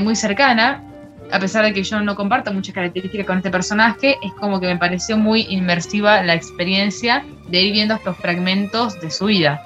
muy 0.00 0.16
cercana 0.16 0.82
a 1.32 1.38
pesar 1.38 1.64
de 1.64 1.72
que 1.72 1.82
yo 1.82 2.00
no 2.00 2.16
comparto 2.16 2.52
muchas 2.52 2.74
características 2.74 3.26
con 3.26 3.38
este 3.38 3.50
personaje, 3.50 4.16
es 4.22 4.32
como 4.34 4.60
que 4.60 4.66
me 4.66 4.76
pareció 4.76 5.16
muy 5.16 5.46
inmersiva 5.48 6.22
la 6.22 6.34
experiencia 6.34 7.24
de 7.48 7.60
ir 7.60 7.72
viendo 7.72 7.94
estos 7.94 8.16
fragmentos 8.16 9.00
de 9.00 9.10
su 9.10 9.26
vida. 9.26 9.60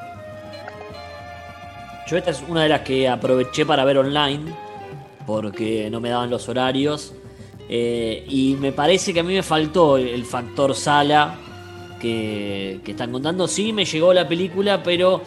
Yo 2.06 2.18
esta 2.18 2.30
es 2.30 2.44
una 2.46 2.64
de 2.64 2.68
las 2.68 2.80
que 2.82 3.08
aproveché 3.08 3.64
para 3.64 3.84
ver 3.84 3.98
online, 3.98 4.52
porque 5.26 5.88
no 5.90 6.00
me 6.00 6.10
daban 6.10 6.30
los 6.30 6.48
horarios. 6.48 7.14
Eh, 7.68 8.24
y 8.28 8.56
me 8.60 8.72
parece 8.72 9.14
que 9.14 9.20
a 9.20 9.22
mí 9.22 9.34
me 9.34 9.42
faltó 9.42 9.96
el 9.96 10.24
factor 10.24 10.74
sala 10.74 11.38
que, 12.04 12.80
están 12.86 13.12
contando. 13.12 13.48
Sí, 13.48 13.72
me 13.72 13.84
llegó 13.84 14.12
la 14.12 14.28
película, 14.28 14.82
pero 14.82 15.22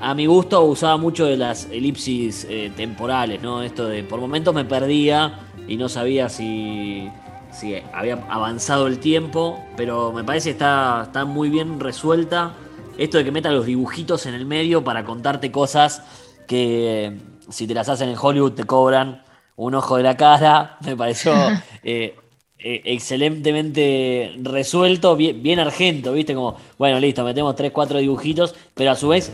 a 0.00 0.14
mi 0.14 0.26
gusto 0.26 0.62
usaba 0.64 0.96
mucho 0.96 1.26
de 1.26 1.36
las 1.36 1.66
elipsis 1.66 2.46
eh, 2.48 2.72
temporales, 2.74 3.42
¿no? 3.42 3.62
Esto 3.62 3.86
de 3.86 4.02
por 4.02 4.20
momentos 4.20 4.54
me 4.54 4.64
perdía 4.64 5.40
y 5.68 5.76
no 5.76 5.88
sabía 5.88 6.28
si, 6.28 7.08
si 7.52 7.76
había 7.92 8.24
avanzado 8.28 8.86
el 8.86 8.98
tiempo, 8.98 9.62
pero 9.76 10.12
me 10.12 10.24
parece 10.24 10.50
que 10.50 10.52
está, 10.52 11.02
está 11.04 11.24
muy 11.24 11.50
bien 11.50 11.78
resuelta. 11.78 12.54
Esto 12.98 13.18
de 13.18 13.24
que 13.24 13.32
meta 13.32 13.50
los 13.50 13.66
dibujitos 13.66 14.26
en 14.26 14.34
el 14.34 14.46
medio 14.46 14.84
para 14.84 15.04
contarte 15.04 15.50
cosas 15.50 16.02
que 16.46 17.18
si 17.48 17.66
te 17.66 17.74
las 17.74 17.88
hacen 17.88 18.08
en 18.08 18.16
Hollywood 18.20 18.52
te 18.52 18.64
cobran 18.64 19.22
un 19.64 19.74
ojo 19.74 19.96
de 19.96 20.02
la 20.02 20.16
cara, 20.16 20.76
me 20.84 20.96
pareció 20.96 21.34
eh, 21.82 22.16
eh, 22.58 22.82
excelentemente 22.84 24.34
resuelto, 24.42 25.16
bien, 25.16 25.42
bien, 25.42 25.58
argento, 25.58 26.12
¿viste? 26.12 26.34
Como, 26.34 26.56
bueno, 26.78 27.00
listo, 27.00 27.24
metemos 27.24 27.56
3, 27.56 27.72
4 27.72 27.98
dibujitos, 27.98 28.54
pero 28.74 28.92
a 28.92 28.96
su 28.96 29.08
vez 29.08 29.32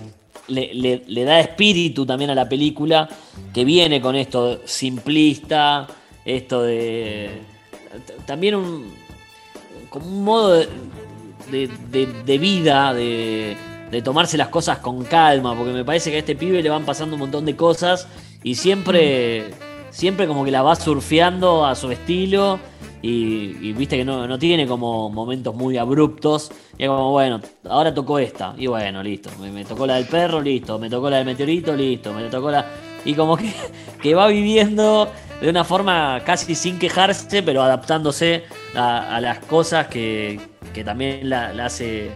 le, 0.49 1.03
le, 1.07 1.25
da 1.25 1.41
espíritu 1.41 2.07
también 2.07 2.31
a 2.31 2.35
la 2.35 2.49
película, 2.49 3.09
que 3.53 3.65
viene 3.65 4.01
con 4.01 4.17
esto 4.17 4.61
simplista, 4.65 5.87
esto 6.25 6.63
de. 6.63 7.43
También 8.27 8.55
un. 8.55 8.93
como 9.91 10.07
un 10.07 10.25
modo 10.25 10.65
de, 11.51 12.39
vida, 12.39 12.95
de, 12.95 13.57
de, 13.91 14.03
tomarse 14.03 14.37
las 14.37 14.49
cosas 14.49 14.79
con 14.79 15.05
calma, 15.05 15.55
porque 15.55 15.73
me 15.73 15.85
parece 15.85 16.11
que 16.11 16.17
a 16.17 16.21
este 16.21 16.37
pibe 16.37 16.63
le 16.63 16.71
van 16.71 16.85
pasando 16.85 17.15
un 17.15 17.21
montón 17.21 17.45
de 17.45 17.57
cosas 17.57 18.09
y 18.43 18.55
siempre. 18.55 19.68
Siempre 19.91 20.27
como 20.27 20.45
que 20.45 20.51
la 20.51 20.63
va 20.63 20.77
surfeando 20.77 21.65
a 21.65 21.75
su 21.75 21.91
estilo. 21.91 22.59
Y, 23.01 23.73
viste 23.75 23.97
que 23.97 24.05
no, 24.05 24.39
tiene 24.39 24.67
como 24.67 25.09
momentos 25.11 25.55
muy 25.55 25.77
abruptos. 25.77 26.51
Y 26.77 26.85
es 26.85 26.89
como, 26.89 27.13
bueno, 27.13 27.41
ahora 27.69 27.95
tocó 27.95 28.19
esta. 28.19 28.55
Y 28.59 28.67
bueno, 28.67 29.03
listo. 29.03 29.31
Me, 29.41 29.51
me, 29.51 29.65
tocó 29.65 29.87
la 29.87 29.95
del 29.95 30.07
perro, 30.07 30.41
listo. 30.41 30.79
Me 30.79 30.91
tocó 30.91 31.09
la 31.09 31.19
del 31.19 31.27
meteorito, 31.27 31.75
listo. 31.77 32.13
Me 32.13 32.25
tocó 32.25 32.51
la. 32.51 32.67
Y 33.05 33.15
como 33.15 33.37
que, 33.37 33.53
que 34.03 34.15
va 34.15 34.27
viviendo 34.27 35.09
de 35.41 35.49
una 35.49 35.65
forma 35.65 36.21
casi 36.25 36.55
sin 36.55 36.79
quejarse, 36.79 37.43
pero 37.43 37.63
adaptándose 37.63 38.45
a, 38.75 39.21
las 39.21 39.39
cosas 39.41 39.87
que, 39.87 40.41
también 40.85 41.29
la, 41.29 41.51
hace 41.65 42.07
eh, 42.07 42.11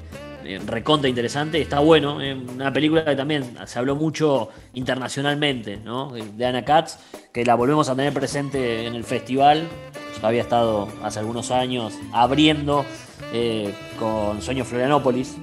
recontra 0.66 1.08
interesante. 1.08 1.60
Está 1.60 1.80
bueno, 1.80 2.20
es 2.20 2.36
una 2.36 2.72
película 2.72 3.04
que 3.04 3.16
también 3.16 3.56
se 3.66 3.78
habló 3.78 3.96
mucho 3.96 4.48
internacionalmente, 4.74 5.78
¿no? 5.78 6.12
De 6.12 6.46
Anna 6.46 6.64
Katz, 6.64 6.96
que 7.32 7.44
la 7.44 7.54
volvemos 7.54 7.88
a 7.88 7.96
tener 7.96 8.12
presente 8.12 8.86
en 8.86 8.94
el 8.94 9.04
festival. 9.04 9.68
Había 10.22 10.42
estado 10.42 10.88
hace 11.02 11.18
algunos 11.18 11.50
años 11.50 11.94
abriendo 12.12 12.84
eh, 13.32 13.74
con 13.98 14.40
Sueño 14.40 14.64
Florianópolis. 14.64 15.36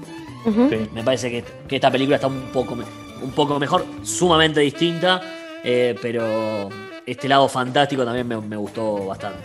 Me 0.93 1.03
parece 1.03 1.43
que, 1.67 1.75
esta 1.75 1.91
película 1.91 2.15
está 2.15 2.27
un 2.27 2.49
poco, 2.53 2.77
un 3.21 3.31
poco 3.31 3.59
mejor, 3.59 3.85
sumamente 4.03 4.61
distinta, 4.61 5.21
eh, 5.63 5.95
pero 6.01 6.69
este 7.05 7.27
lado 7.27 7.49
fantástico 7.49 8.05
también 8.05 8.27
me, 8.27 8.55
gustó 8.55 9.05
bastante. 9.05 9.39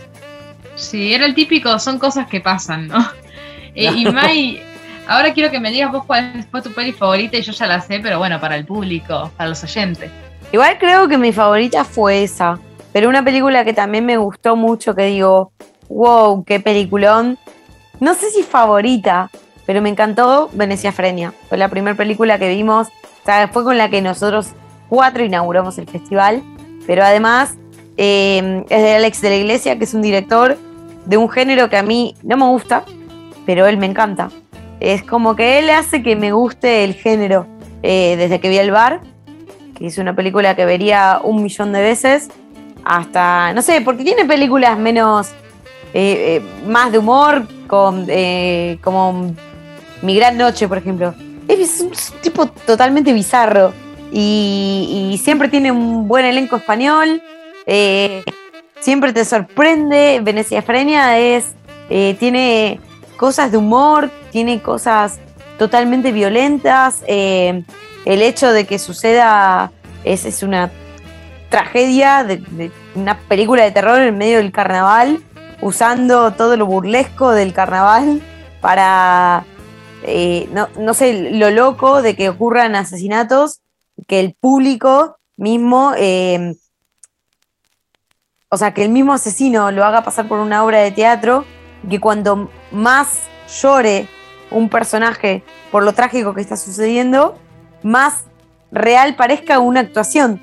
Sí, 0.75 1.13
era 1.13 1.25
el 1.25 1.35
típico, 1.35 1.77
son 1.79 1.99
cosas 1.99 2.27
que 2.27 2.39
pasan, 2.41 2.87
¿no? 2.87 2.97
Eh, 3.77 3.91
y 3.93 4.05
Mai, 4.05 4.63
ahora 5.07 5.33
quiero 5.33 5.51
que 5.51 5.59
me 5.59 5.71
digas 5.71 5.91
vos 5.91 6.05
cuál 6.05 6.45
fue 6.49 6.61
tu 6.61 6.71
peli 6.71 6.91
favorita 6.91 7.37
y 7.37 7.41
yo 7.41 7.51
ya 7.51 7.67
la 7.67 7.81
sé, 7.81 7.99
pero 7.99 8.17
bueno, 8.17 8.39
para 8.39 8.55
el 8.55 8.65
público, 8.65 9.31
para 9.37 9.49
los 9.49 9.63
oyentes. 9.63 10.11
Igual 10.51 10.77
creo 10.79 11.07
que 11.07 11.17
mi 11.17 11.33
favorita 11.33 11.83
fue 11.83 12.23
esa, 12.23 12.59
pero 12.93 13.09
una 13.09 13.23
película 13.23 13.65
que 13.65 13.73
también 13.73 14.05
me 14.05 14.17
gustó 14.17 14.55
mucho, 14.55 14.95
que 14.95 15.05
digo, 15.05 15.51
wow, 15.89 16.43
qué 16.43 16.59
peliculón. 16.59 17.37
No 17.99 18.13
sé 18.13 18.29
si 18.31 18.43
favorita, 18.43 19.29
pero 19.65 19.81
me 19.81 19.89
encantó 19.89 20.49
Venecia 20.53 20.91
Frenia. 20.91 21.33
Fue 21.49 21.57
la 21.57 21.69
primera 21.69 21.95
película 21.95 22.37
que 22.37 22.49
vimos, 22.49 22.87
o 22.87 23.25
sea, 23.25 23.47
fue 23.47 23.63
con 23.63 23.77
la 23.77 23.89
que 23.89 24.01
nosotros 24.01 24.49
cuatro 24.89 25.23
inauguramos 25.23 25.77
el 25.77 25.87
festival 25.87 26.43
pero 26.85 27.03
además 27.03 27.55
eh, 27.97 28.63
es 28.69 28.81
de 28.81 28.95
Alex 28.95 29.21
de 29.21 29.29
la 29.29 29.35
Iglesia, 29.35 29.77
que 29.77 29.85
es 29.85 29.93
un 29.93 30.01
director 30.01 30.57
de 31.05 31.17
un 31.17 31.29
género 31.29 31.69
que 31.69 31.77
a 31.77 31.83
mí 31.83 32.15
no 32.23 32.37
me 32.37 32.45
gusta, 32.45 32.83
pero 33.45 33.67
él 33.67 33.77
me 33.77 33.85
encanta. 33.85 34.29
Es 34.79 35.03
como 35.03 35.35
que 35.35 35.59
él 35.59 35.69
hace 35.69 36.03
que 36.03 36.15
me 36.15 36.31
guste 36.31 36.83
el 36.83 36.93
género 36.93 37.47
eh, 37.83 38.15
desde 38.17 38.39
que 38.39 38.49
vi 38.49 38.57
El 38.57 38.71
Bar, 38.71 39.01
que 39.75 39.87
es 39.87 39.97
una 39.97 40.15
película 40.15 40.55
que 40.55 40.65
vería 40.65 41.19
un 41.23 41.43
millón 41.43 41.71
de 41.71 41.81
veces, 41.81 42.29
hasta, 42.83 43.53
no 43.53 43.61
sé, 43.61 43.81
porque 43.81 44.03
tiene 44.03 44.25
películas 44.25 44.77
menos, 44.77 45.31
eh, 45.93 46.41
más 46.67 46.91
de 46.91 46.99
humor, 46.99 47.47
con, 47.67 48.07
como 48.81 49.33
Mi 50.01 50.15
Gran 50.15 50.37
Noche, 50.37 50.67
por 50.67 50.77
ejemplo. 50.77 51.13
Es 51.47 51.81
un 51.81 51.91
tipo 52.21 52.47
totalmente 52.47 53.13
bizarro 53.13 53.73
y, 54.11 55.19
siempre 55.21 55.49
tiene 55.49 55.71
un 55.71 56.07
buen 56.07 56.25
elenco 56.25 56.55
español, 56.55 57.21
eh, 57.65 58.23
siempre 58.79 59.11
te 59.13 59.25
sorprende. 59.25 60.21
Venecia 60.23 60.61
Frenia 60.61 61.17
es, 61.17 61.53
eh, 61.89 62.15
tiene 62.19 62.79
cosas 63.25 63.51
de 63.51 63.57
humor, 63.57 64.11
tiene 64.31 64.61
cosas 64.61 65.17
totalmente 65.57 66.11
violentas. 66.11 67.03
Eh, 67.07 67.63
el 68.05 68.21
hecho 68.21 68.51
de 68.51 68.67
que 68.67 68.77
suceda 68.77 69.71
es, 70.03 70.25
es 70.25 70.43
una 70.43 70.69
tragedia 71.49 72.23
de, 72.23 72.71
una 72.93 73.17
película 73.17 73.63
de 73.63 73.71
terror 73.71 73.99
en 73.99 74.15
medio 74.15 74.37
del 74.37 74.51
carnaval, 74.51 75.23
usando 75.59 76.33
todo 76.33 76.55
lo 76.55 76.67
burlesco 76.67 77.31
del 77.31 77.51
carnaval 77.51 78.21
para, 78.61 79.43
no, 80.51 80.67
no 80.77 80.93
sé, 80.93 81.31
lo 81.31 81.49
loco 81.49 82.03
de 82.03 82.15
que 82.15 82.29
ocurran 82.29 82.75
asesinatos 82.75 83.61
que 84.07 84.19
el 84.19 84.35
público 84.39 85.17
mismo, 85.35 85.93
eh, 85.97 86.53
o 88.49 88.57
sea, 88.57 88.71
que 88.75 88.83
el 88.83 88.89
mismo 88.89 89.13
asesino 89.13 89.71
lo 89.71 89.83
haga 89.83 90.03
pasar 90.03 90.27
por 90.27 90.37
una 90.37 90.63
obra 90.63 90.77
de 90.77 90.91
teatro, 90.91 91.43
que 91.89 91.99
cuando 91.99 92.49
más 92.71 93.23
llore 93.61 94.07
un 94.51 94.69
personaje 94.69 95.43
por 95.71 95.83
lo 95.83 95.93
trágico 95.93 96.33
que 96.33 96.41
está 96.41 96.57
sucediendo, 96.57 97.35
más 97.83 98.25
real 98.71 99.15
parezca 99.15 99.59
una 99.59 99.81
actuación. 99.81 100.41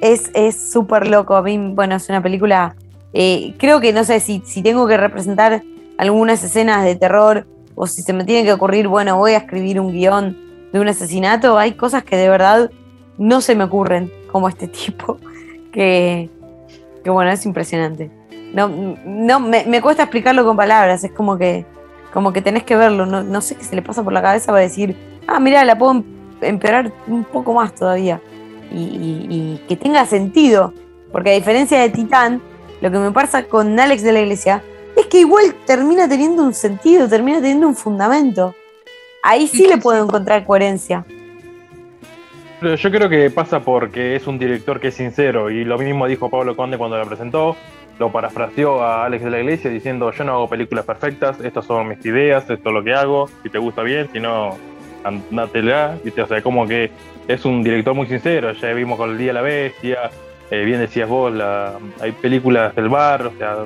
Es 0.00 0.30
súper 0.72 1.08
loco. 1.08 1.36
A 1.36 1.42
mí, 1.42 1.58
bueno, 1.58 1.96
es 1.96 2.08
una 2.08 2.22
película. 2.22 2.74
Eh, 3.12 3.54
creo 3.58 3.80
que 3.80 3.92
no 3.92 4.04
sé 4.04 4.20
si, 4.20 4.42
si 4.44 4.62
tengo 4.62 4.86
que 4.86 4.96
representar 4.96 5.62
algunas 5.98 6.42
escenas 6.42 6.84
de 6.84 6.96
terror 6.96 7.46
o 7.74 7.86
si 7.86 8.02
se 8.02 8.12
me 8.12 8.24
tiene 8.24 8.44
que 8.44 8.52
ocurrir, 8.52 8.88
bueno, 8.88 9.16
voy 9.16 9.32
a 9.32 9.38
escribir 9.38 9.80
un 9.80 9.92
guion 9.92 10.36
de 10.72 10.80
un 10.80 10.88
asesinato, 10.88 11.58
hay 11.58 11.72
cosas 11.72 12.04
que 12.04 12.16
de 12.16 12.28
verdad 12.28 12.70
no 13.18 13.40
se 13.40 13.54
me 13.54 13.64
ocurren 13.64 14.12
como 14.30 14.48
este 14.48 14.68
tipo, 14.68 15.18
que, 15.72 16.30
bueno, 17.04 17.30
es 17.30 17.44
impresionante. 17.46 18.10
No, 18.52 18.68
no 18.68 19.40
me, 19.40 19.80
cuesta 19.80 20.02
explicarlo 20.04 20.44
con 20.44 20.56
palabras, 20.56 21.04
es 21.04 21.12
como 21.12 21.38
que, 21.38 21.64
como 22.12 22.32
que 22.32 22.42
tenés 22.42 22.64
que 22.64 22.76
verlo, 22.76 23.06
no, 23.06 23.40
sé 23.40 23.54
qué 23.56 23.64
se 23.64 23.76
le 23.76 23.82
pasa 23.82 24.02
por 24.02 24.12
la 24.12 24.22
cabeza 24.22 24.46
para 24.46 24.62
decir, 24.62 24.96
ah, 25.26 25.38
mira, 25.38 25.64
la 25.64 25.78
puedo 25.78 26.02
empeorar 26.40 26.92
un 27.06 27.24
poco 27.24 27.54
más 27.54 27.74
todavía 27.74 28.20
y, 28.72 29.60
que 29.68 29.76
tenga 29.76 30.04
sentido, 30.06 30.72
porque 31.12 31.30
a 31.30 31.34
diferencia 31.34 31.80
de 31.80 31.90
Titán, 31.90 32.40
lo 32.80 32.90
que 32.90 32.98
me 32.98 33.10
pasa 33.10 33.44
con 33.44 33.78
Alex 33.78 34.02
de 34.02 34.12
la 34.12 34.20
Iglesia 34.20 34.62
es 34.96 35.06
que 35.06 35.20
igual 35.20 35.54
termina 35.66 36.08
teniendo 36.08 36.42
un 36.42 36.54
sentido, 36.54 37.08
termina 37.08 37.38
teniendo 37.38 37.68
un 37.68 37.76
fundamento. 37.76 38.54
ahí 39.22 39.46
sí, 39.46 39.66
le 39.66 39.78
puedo 39.78 40.02
encontrar 40.02 40.46
coherencia. 40.46 41.04
Yo 42.62 42.90
creo 42.90 43.08
que 43.08 43.30
pasa 43.30 43.60
porque 43.60 44.16
es 44.16 44.26
un 44.26 44.38
director 44.38 44.80
que 44.80 44.88
es 44.88 44.94
sincero 44.94 45.50
y 45.50 45.64
lo 45.64 45.78
mismo 45.78 46.06
dijo 46.06 46.28
Pablo 46.28 46.56
Conde 46.56 46.76
cuando 46.76 46.98
la 46.98 47.04
presentó. 47.06 47.56
Lo 48.00 48.10
parafraseó 48.10 48.82
a 48.82 49.04
Alex 49.04 49.22
de 49.22 49.30
la 49.30 49.38
Iglesia 49.40 49.70
diciendo: 49.70 50.10
Yo 50.10 50.24
no 50.24 50.32
hago 50.32 50.48
películas 50.48 50.84
perfectas, 50.86 51.38
estas 51.40 51.66
son 51.66 51.86
mis 51.86 52.04
ideas, 52.06 52.48
esto 52.48 52.70
es 52.70 52.74
lo 52.74 52.82
que 52.82 52.94
hago. 52.94 53.28
Si 53.42 53.50
te 53.50 53.58
gusta 53.58 53.82
bien, 53.82 54.08
si 54.10 54.18
no, 54.18 54.56
andátela. 55.04 55.96
¿viste? 56.02 56.22
O 56.22 56.26
sea, 56.26 56.40
como 56.42 56.66
que 56.66 56.90
es 57.28 57.44
un 57.44 57.62
director 57.62 57.94
muy 57.94 58.06
sincero. 58.06 58.52
Ya 58.52 58.72
vimos 58.72 58.96
con 58.98 59.10
El 59.10 59.18
Día 59.18 59.28
de 59.28 59.32
la 59.34 59.42
Bestia, 59.42 60.10
eh, 60.50 60.64
bien 60.64 60.80
decías 60.80 61.08
vos, 61.08 61.32
la, 61.32 61.74
hay 62.00 62.12
películas 62.12 62.74
del 62.74 62.88
bar, 62.88 63.26
o 63.26 63.32
sea. 63.38 63.56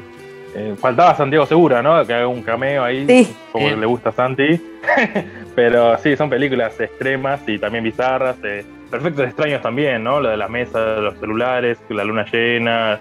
eh, 0.56 0.74
faltaba 0.78 1.14
Santiago 1.14 1.46
Segura, 1.46 1.80
¿no? 1.82 2.04
Que 2.06 2.14
haga 2.14 2.26
un 2.28 2.42
cameo 2.42 2.82
ahí, 2.84 3.06
Sí. 3.06 3.36
como 3.52 3.68
que 3.68 3.76
le 3.76 3.86
gusta 3.86 4.08
a 4.10 4.12
Santi. 4.12 4.60
Pero 5.54 5.96
sí, 5.98 6.16
son 6.16 6.28
películas 6.28 6.78
extremas 6.80 7.40
y 7.48 7.58
también 7.58 7.84
bizarras. 7.84 8.36
eh, 8.44 8.64
perfectos 8.90 9.24
extraños 9.26 9.60
también, 9.62 10.02
¿no? 10.04 10.20
Lo 10.20 10.28
de 10.28 10.36
la 10.36 10.46
mesa, 10.48 10.96
los 10.96 11.18
celulares, 11.18 11.78
la 11.88 12.04
luna 12.04 12.24
llena, 12.32 12.98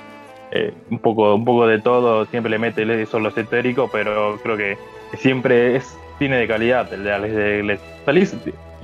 eh, 0.55 0.71
un, 0.91 0.99
poco, 0.99 1.33
un 1.33 1.43
poco 1.43 1.65
de 1.67 1.81
todo. 1.81 2.25
Siempre 2.27 2.51
le 2.51 2.59
mete 2.59 2.83
eso 3.01 3.19
lo 3.19 3.29
esotérico, 3.29 3.89
pero 3.91 4.39
creo 4.41 4.55
que, 4.55 4.77
siempre 5.17 5.75
es 5.75 5.97
cine 6.19 6.37
de 6.37 6.47
calidad 6.47 6.91
el 6.93 7.03
de 7.03 7.11
Alex 7.11 7.35
de. 7.35 7.79
Salís, 8.05 8.35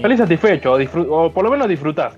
salís 0.01 0.17
satisfecho, 0.17 0.73
o, 0.73 0.79
disfrut- 0.79 1.07
o 1.09 1.31
por 1.31 1.43
lo 1.43 1.51
menos 1.51 1.67
disfrutás. 1.67 2.17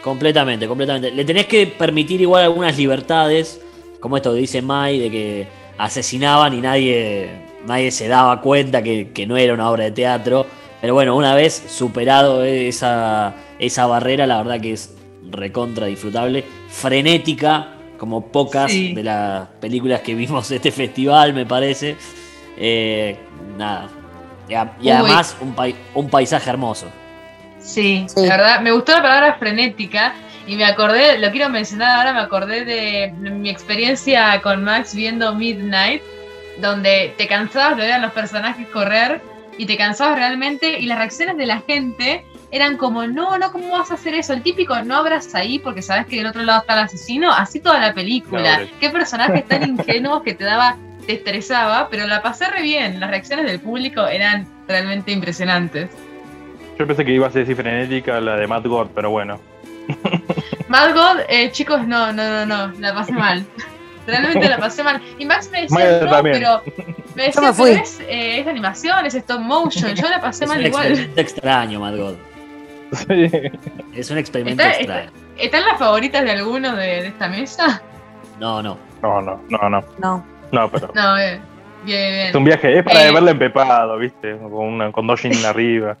Completamente, 0.00 0.68
completamente. 0.68 1.10
Le 1.10 1.24
tenés 1.24 1.46
que 1.46 1.66
permitir 1.66 2.20
igual 2.20 2.44
algunas 2.44 2.76
libertades, 2.76 3.60
como 4.00 4.16
esto 4.16 4.32
que 4.32 4.40
dice 4.40 4.62
Mai, 4.62 4.98
de 4.98 5.10
que 5.10 5.46
asesinaban 5.78 6.52
y 6.54 6.60
nadie, 6.60 7.30
nadie 7.66 7.90
se 7.90 8.06
daba 8.06 8.40
cuenta 8.40 8.82
que, 8.82 9.10
que 9.12 9.26
no 9.26 9.36
era 9.36 9.54
una 9.54 9.70
obra 9.70 9.84
de 9.84 9.92
teatro. 9.92 10.46
Pero 10.80 10.94
bueno, 10.94 11.16
una 11.16 11.34
vez 11.34 11.64
superado 11.66 12.44
esa, 12.44 13.34
esa 13.58 13.86
barrera, 13.86 14.26
la 14.26 14.36
verdad 14.42 14.60
que 14.60 14.72
es 14.72 14.94
recontra 15.30 15.86
disfrutable, 15.86 16.44
frenética, 16.68 17.73
como 17.98 18.26
pocas 18.26 18.70
Sí. 18.70 18.94
de 18.94 19.02
las 19.02 19.48
películas 19.60 20.00
que 20.00 20.14
vimos 20.14 20.50
este 20.50 20.70
festival, 20.72 21.32
me 21.32 21.46
parece. 21.46 21.96
Eh, 22.56 23.16
nada. 23.56 23.88
Y, 24.48 24.54
a- 24.54 24.72
y 24.80 24.84
Uy. 24.86 24.90
además 24.90 25.36
un, 25.40 25.54
pai- 25.54 25.74
un 25.94 26.08
paisaje 26.10 26.50
hermoso. 26.50 26.86
Sí, 27.60 28.04
Sí. 28.08 28.26
la 28.26 28.36
verdad, 28.36 28.60
me 28.60 28.72
gustó 28.72 28.92
la 28.92 29.02
palabra 29.02 29.34
frenética 29.34 30.14
y 30.46 30.56
me 30.56 30.64
acordé, 30.66 31.18
lo 31.18 31.30
quiero 31.30 31.48
mencionar 31.48 31.96
ahora, 31.98 32.12
me 32.12 32.20
acordé 32.20 32.64
de 32.66 33.12
mi 33.18 33.48
experiencia 33.48 34.40
con 34.42 34.62
Max 34.64 34.94
viendo 34.94 35.34
Midnight, 35.34 36.02
donde 36.60 37.14
te 37.16 37.26
cansabas 37.26 37.76
de 37.78 37.84
ver 37.84 37.92
a 37.94 37.98
los 37.98 38.12
personajes 38.12 38.68
correr 38.68 39.22
y 39.56 39.64
te 39.66 39.76
cansabas 39.78 40.18
realmente 40.18 40.78
y 40.78 40.86
las 40.86 40.98
reacciones 40.98 41.36
de 41.38 41.46
la 41.46 41.60
gente 41.66 42.24
eran 42.54 42.76
como, 42.76 43.04
no, 43.04 43.36
no, 43.36 43.50
¿cómo 43.50 43.72
vas 43.72 43.90
a 43.90 43.94
hacer 43.94 44.14
eso? 44.14 44.32
El 44.32 44.40
típico, 44.42 44.80
no 44.82 44.96
abras 44.96 45.34
ahí 45.34 45.58
porque 45.58 45.82
sabes 45.82 46.06
que 46.06 46.18
del 46.18 46.26
otro 46.26 46.42
lado 46.42 46.60
está 46.60 46.74
el 46.74 46.84
asesino, 46.84 47.32
así 47.32 47.58
toda 47.58 47.80
la 47.80 47.92
película. 47.92 48.60
Qué 48.78 48.90
personajes 48.90 49.44
tan 49.48 49.68
ingenuos 49.68 50.22
que 50.22 50.34
te 50.34 50.44
daba, 50.44 50.76
te 51.04 51.14
estresaba, 51.14 51.88
pero 51.90 52.06
la 52.06 52.22
pasé 52.22 52.46
re 52.48 52.62
bien, 52.62 53.00
las 53.00 53.10
reacciones 53.10 53.46
del 53.46 53.58
público 53.58 54.06
eran 54.06 54.46
realmente 54.68 55.10
impresionantes. 55.10 55.90
Yo 56.78 56.86
pensé 56.86 57.04
que 57.04 57.10
ibas 57.10 57.34
a 57.34 57.40
decir 57.40 57.56
frenética 57.56 58.20
la 58.20 58.36
de 58.36 58.46
Matt 58.46 58.66
God, 58.66 58.86
pero 58.94 59.10
bueno. 59.10 59.40
Mad 60.68 60.94
God, 60.94 61.22
eh, 61.28 61.50
chicos, 61.50 61.84
no, 61.88 62.12
no, 62.12 62.46
no, 62.46 62.46
no, 62.46 62.72
la 62.78 62.94
pasé 62.94 63.12
mal. 63.26 63.44
Realmente 64.06 64.48
la 64.48 64.58
pasé 64.58 64.84
mal. 64.84 65.02
Y 65.18 65.24
Max 65.24 65.48
me 65.50 65.62
decía, 65.62 65.76
Maya 65.76 66.00
no, 66.04 66.10
también. 66.10 66.36
pero 66.36 66.62
me 67.16 67.22
decía, 67.24 67.40
me 67.42 67.52
pero 67.52 67.66
es, 67.82 67.98
eh, 68.00 68.38
es 68.38 68.46
animación, 68.46 69.06
es 69.06 69.14
stop 69.16 69.40
motion. 69.40 69.92
Yo 69.96 70.08
la 70.08 70.20
pasé 70.20 70.44
Es 70.44 70.50
mal 70.50 70.60
un 70.60 70.66
igual. 70.66 70.86
experimento 70.86 71.20
extraño, 71.20 71.80
Mad 71.80 71.96
God. 71.96 72.14
Sí. 72.94 73.30
Es 73.94 74.10
un 74.10 74.18
experimento 74.18 74.62
Está- 74.62 74.76
extraño. 74.78 75.10
¿Están 75.38 75.64
las 75.64 75.78
favoritas 75.78 76.22
de 76.24 76.30
alguno 76.30 76.74
de, 76.76 76.86
de 77.02 77.06
esta 77.08 77.28
mesa? 77.28 77.82
No, 78.40 78.62
no. 78.62 78.78
No, 79.02 79.20
no, 79.20 79.40
no, 79.48 79.68
no. 79.70 79.84
No. 79.98 80.24
No, 80.52 80.70
pero. 80.70 80.90
No, 80.94 81.14
bien, 81.16 81.40
bien, 81.84 82.14
Es 82.28 82.34
un 82.34 82.44
bien. 82.44 82.56
viaje, 82.60 82.78
es 82.78 82.84
para 82.84 83.06
Eh. 83.08 83.12
verla 83.12 83.30
empepado, 83.32 83.98
¿viste? 83.98 84.36
Con, 84.38 84.52
una, 84.54 84.92
con 84.92 85.06
dos 85.06 85.20
jeans 85.22 85.44
arriba. 85.44 85.96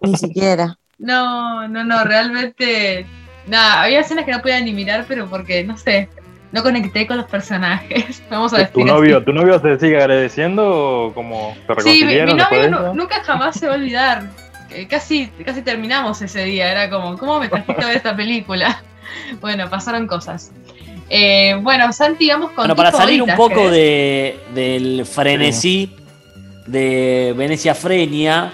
Ni 0.00 0.16
siquiera. 0.16 0.76
No, 0.98 1.68
no, 1.68 1.84
no, 1.84 2.04
realmente. 2.04 3.06
Nada, 3.46 3.82
había 3.82 4.00
escenas 4.00 4.24
que 4.24 4.32
no 4.32 4.40
podía 4.40 4.60
ni 4.60 4.72
mirar, 4.72 5.04
pero 5.08 5.26
porque, 5.26 5.64
no 5.64 5.76
sé, 5.76 6.08
no 6.52 6.62
conecté 6.62 7.06
con 7.06 7.16
los 7.16 7.26
personajes. 7.26 8.22
Vamos 8.30 8.52
a 8.54 8.58
decir. 8.58 8.72
¿Tu 8.72 8.80
así. 8.80 8.88
novio, 8.90 9.22
¿Tu 9.24 9.32
novio 9.32 9.60
te 9.60 9.78
sigue 9.78 9.96
agradeciendo 9.98 11.06
o 11.06 11.12
como 11.14 11.54
se 11.76 11.80
Sí, 11.82 12.04
mi, 12.04 12.14
novio 12.20 12.94
nunca 12.94 13.22
jamás 13.24 13.58
se 13.58 13.66
va 13.66 13.74
a 13.74 13.76
olvidar. 13.76 14.22
Eh, 14.74 14.86
Casi, 14.88 15.28
casi 15.44 15.62
terminamos 15.62 16.20
ese 16.22 16.44
día. 16.44 16.70
Era 16.70 16.90
como, 16.90 17.16
¿cómo 17.18 17.38
me 17.40 17.48
trajiste 17.48 17.82
a 17.82 17.86
ver 17.86 17.96
esta 17.96 18.16
película? 18.16 18.82
Bueno, 19.40 19.68
pasaron 19.68 20.06
cosas. 20.06 20.52
Eh, 21.08 21.54
bueno, 21.60 21.92
Santi, 21.92 22.28
vamos 22.30 22.48
con. 22.52 22.56
Bueno, 22.64 22.74
para 22.76 22.92
salir 22.92 23.22
un 23.22 23.34
poco 23.34 23.70
de, 23.70 24.38
del 24.54 25.04
frenesí 25.04 25.94
de 26.66 27.34
Venecia 27.36 27.74
Frenia, 27.74 28.52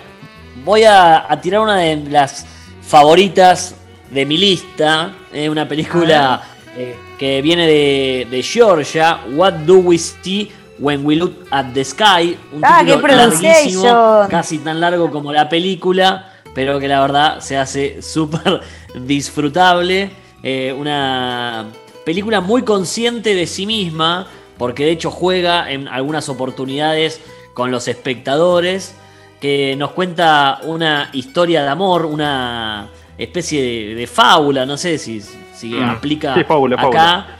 voy 0.64 0.82
a, 0.84 1.30
a 1.32 1.40
tirar 1.40 1.60
una 1.60 1.76
de 1.76 1.96
las 2.10 2.44
favoritas 2.82 3.76
de 4.10 4.26
mi 4.26 4.36
lista. 4.36 5.12
eh, 5.32 5.48
una 5.48 5.68
película 5.68 6.42
eh, 6.76 6.96
que 7.18 7.40
viene 7.42 7.66
de, 7.66 8.26
de 8.30 8.42
Georgia, 8.42 9.20
What 9.32 9.52
Do 9.66 9.76
We 9.78 9.98
See 9.98 10.50
When 10.78 11.04
We 11.04 11.16
Look 11.16 11.32
at 11.50 11.72
the 11.74 11.84
Sky. 11.84 12.36
Un 12.52 12.64
Ah, 12.64 12.82
título 12.84 13.08
larguísimo, 13.14 14.26
casi 14.30 14.58
tan 14.58 14.80
largo 14.80 15.10
como 15.10 15.32
la 15.32 15.48
película, 15.48 16.32
pero 16.54 16.78
que 16.78 16.88
la 16.88 17.00
verdad 17.00 17.40
se 17.40 17.56
hace 17.56 18.00
súper 18.02 18.60
disfrutable. 18.94 20.10
Eh, 20.42 20.72
una 20.76 21.66
película 22.04 22.40
muy 22.40 22.62
consciente 22.62 23.34
de 23.34 23.46
sí 23.46 23.66
misma, 23.66 24.26
porque 24.56 24.84
de 24.84 24.92
hecho 24.92 25.10
juega 25.10 25.70
en 25.70 25.88
algunas 25.88 26.28
oportunidades 26.28 27.20
con 27.54 27.70
los 27.72 27.88
espectadores, 27.88 28.94
que 29.40 29.74
nos 29.76 29.90
cuenta 29.92 30.60
una 30.64 31.10
historia 31.12 31.62
de 31.62 31.68
amor, 31.68 32.06
una 32.06 32.88
especie 33.18 33.62
de, 33.62 33.94
de 33.96 34.06
fábula, 34.06 34.64
no 34.64 34.76
sé 34.76 34.96
si, 34.98 35.20
si 35.20 35.70
Mm. 35.74 35.90
aplica 35.90 36.34
Sí, 36.34 36.44
fábula, 36.44 36.76
acá 36.76 36.86
fábula. 36.90 37.37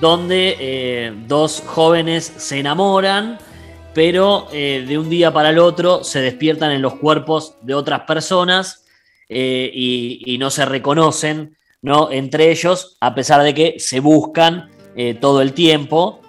Donde 0.00 0.56
eh, 0.60 1.12
dos 1.26 1.62
jóvenes 1.66 2.32
se 2.36 2.60
enamoran, 2.60 3.38
pero 3.94 4.46
eh, 4.52 4.84
de 4.86 4.96
un 4.96 5.10
día 5.10 5.32
para 5.32 5.50
el 5.50 5.58
otro 5.58 6.04
se 6.04 6.20
despiertan 6.20 6.70
en 6.70 6.82
los 6.82 6.94
cuerpos 6.94 7.56
de 7.62 7.74
otras 7.74 8.02
personas 8.02 8.84
eh, 9.28 9.68
y, 9.74 10.38
no 10.38 10.50
se 10.50 10.64
reconocen 10.66 11.56
¿no? 11.82 12.12
entre 12.12 12.52
ellos, 12.52 12.96
a 13.00 13.14
pesar 13.14 13.42
de 13.42 13.54
que 13.54 13.74
se 13.78 13.98
buscan 14.00 14.70
todo 15.20 15.42
el 15.42 15.52
tiempo. 15.52 16.20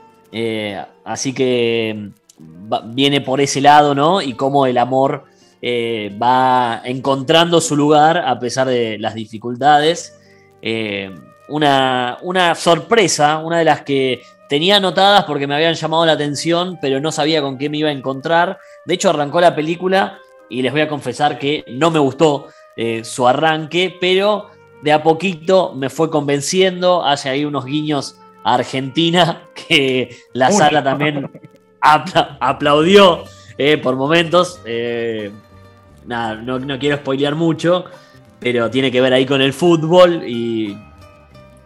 Así 1.06 1.32
que 1.34 2.12
mm, 2.40 2.96
viene 2.96 3.22
por 3.22 3.40
ese 3.40 3.62
lado, 3.62 3.96
¿no? 3.96 4.22
Y 4.22 4.34
cómo 4.34 4.66
el 4.66 4.78
amor 4.78 5.26
va 5.64 6.82
encontrando 6.84 7.62
su 7.62 7.76
lugar 7.76 8.18
a 8.18 8.40
pesar 8.40 8.68
de 8.68 8.98
las 8.98 9.14
dificultades. 9.14 10.18
Una, 11.50 12.18
una 12.22 12.56
sorpresa, 12.56 13.38
una 13.40 13.60
de 13.60 13.66
las 13.66 13.82
que 13.82 14.22
tenía 14.50 14.78
anotadas 14.78 15.24
porque 15.26 15.48
me 15.48 15.56
habían 15.56 15.74
llamado 15.74 16.06
la 16.06 16.14
atención, 16.14 16.78
pero 16.82 17.00
no 17.00 17.12
sabía 17.12 17.42
con 17.42 17.58
qué 17.58 17.70
me 17.70 17.78
iba 17.78 17.90
a 17.90 17.94
encontrar. 17.94 18.60
De 18.86 18.94
hecho, 18.94 19.10
arrancó 19.10 19.40
la 19.42 19.56
película 19.56 20.20
y 20.50 20.62
les 20.62 20.72
voy 20.72 20.82
a 20.82 20.88
confesar 20.88 21.38
que 21.40 21.64
no 21.68 21.92
me 21.92 22.00
gustó 22.00 22.48
eh, 22.76 23.04
su 23.04 23.28
arranque, 23.28 23.96
pero 24.00 24.50
de 24.82 24.92
a 24.94 25.04
poquito 25.04 25.74
me 25.76 25.90
fue 25.90 26.10
convenciendo. 26.10 27.04
Hace 27.06 27.30
ahí 27.30 27.44
unos 27.46 27.66
guiños 27.66 28.18
a 28.44 28.56
Argentina 28.56 29.44
que 29.68 30.16
la 30.34 30.50
Uy. 30.50 30.54
sala 30.56 30.84
también 30.84 31.30
apla- 31.82 32.38
aplaudió 32.40 33.24
eh, 33.58 33.78
por 33.78 33.96
momentos. 33.96 34.60
Eh, 34.66 35.32
nada, 36.06 36.36
no, 36.36 36.60
no 36.60 36.78
quiero 36.80 36.98
spoilear 36.98 37.36
mucho, 37.36 37.86
pero 38.40 38.70
tiene 38.70 38.92
que 38.92 39.02
ver 39.02 39.14
ahí 39.14 39.26
con 39.26 39.42
el 39.42 39.52
fútbol 39.54 40.24
y, 40.28 40.78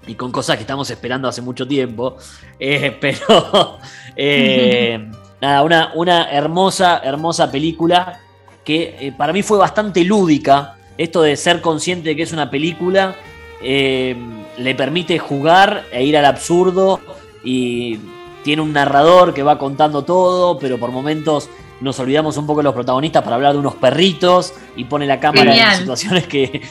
y 0.07 0.15
con 0.15 0.31
cosas 0.31 0.57
que 0.57 0.61
estamos 0.61 0.89
esperando 0.89 1.27
hace 1.27 1.41
mucho 1.41 1.67
tiempo. 1.67 2.17
Eh, 2.59 2.97
pero 3.01 3.79
eh, 4.15 5.09
nada, 5.41 5.63
una, 5.63 5.91
una 5.95 6.31
hermosa, 6.31 7.01
hermosa 7.03 7.51
película 7.51 8.19
que 8.63 8.95
eh, 8.99 9.13
para 9.17 9.33
mí 9.33 9.43
fue 9.43 9.57
bastante 9.57 10.03
lúdica. 10.03 10.77
Esto 10.97 11.21
de 11.21 11.35
ser 11.35 11.61
consciente 11.61 12.09
de 12.09 12.15
que 12.15 12.23
es 12.23 12.33
una 12.33 12.49
película 12.49 13.15
le 13.63 14.75
permite 14.75 15.19
jugar 15.19 15.85
e 15.91 16.03
ir 16.03 16.17
al 16.17 16.25
absurdo 16.25 16.99
y 17.43 17.99
tiene 18.43 18.63
un 18.63 18.73
narrador 18.73 19.35
que 19.35 19.43
va 19.43 19.59
contando 19.59 20.03
todo, 20.03 20.57
pero 20.57 20.79
por 20.79 20.91
momentos 20.91 21.47
nos 21.79 21.99
olvidamos 21.99 22.37
un 22.37 22.47
poco 22.47 22.61
de 22.61 22.65
los 22.65 22.73
protagonistas 22.73 23.23
para 23.23 23.35
hablar 23.35 23.53
de 23.53 23.59
unos 23.59 23.75
perritos 23.75 24.53
y 24.75 24.85
pone 24.85 25.05
la 25.05 25.19
cámara 25.19 25.51
Genial. 25.51 25.73
en 25.73 25.79
situaciones 25.79 26.27
que, 26.27 26.61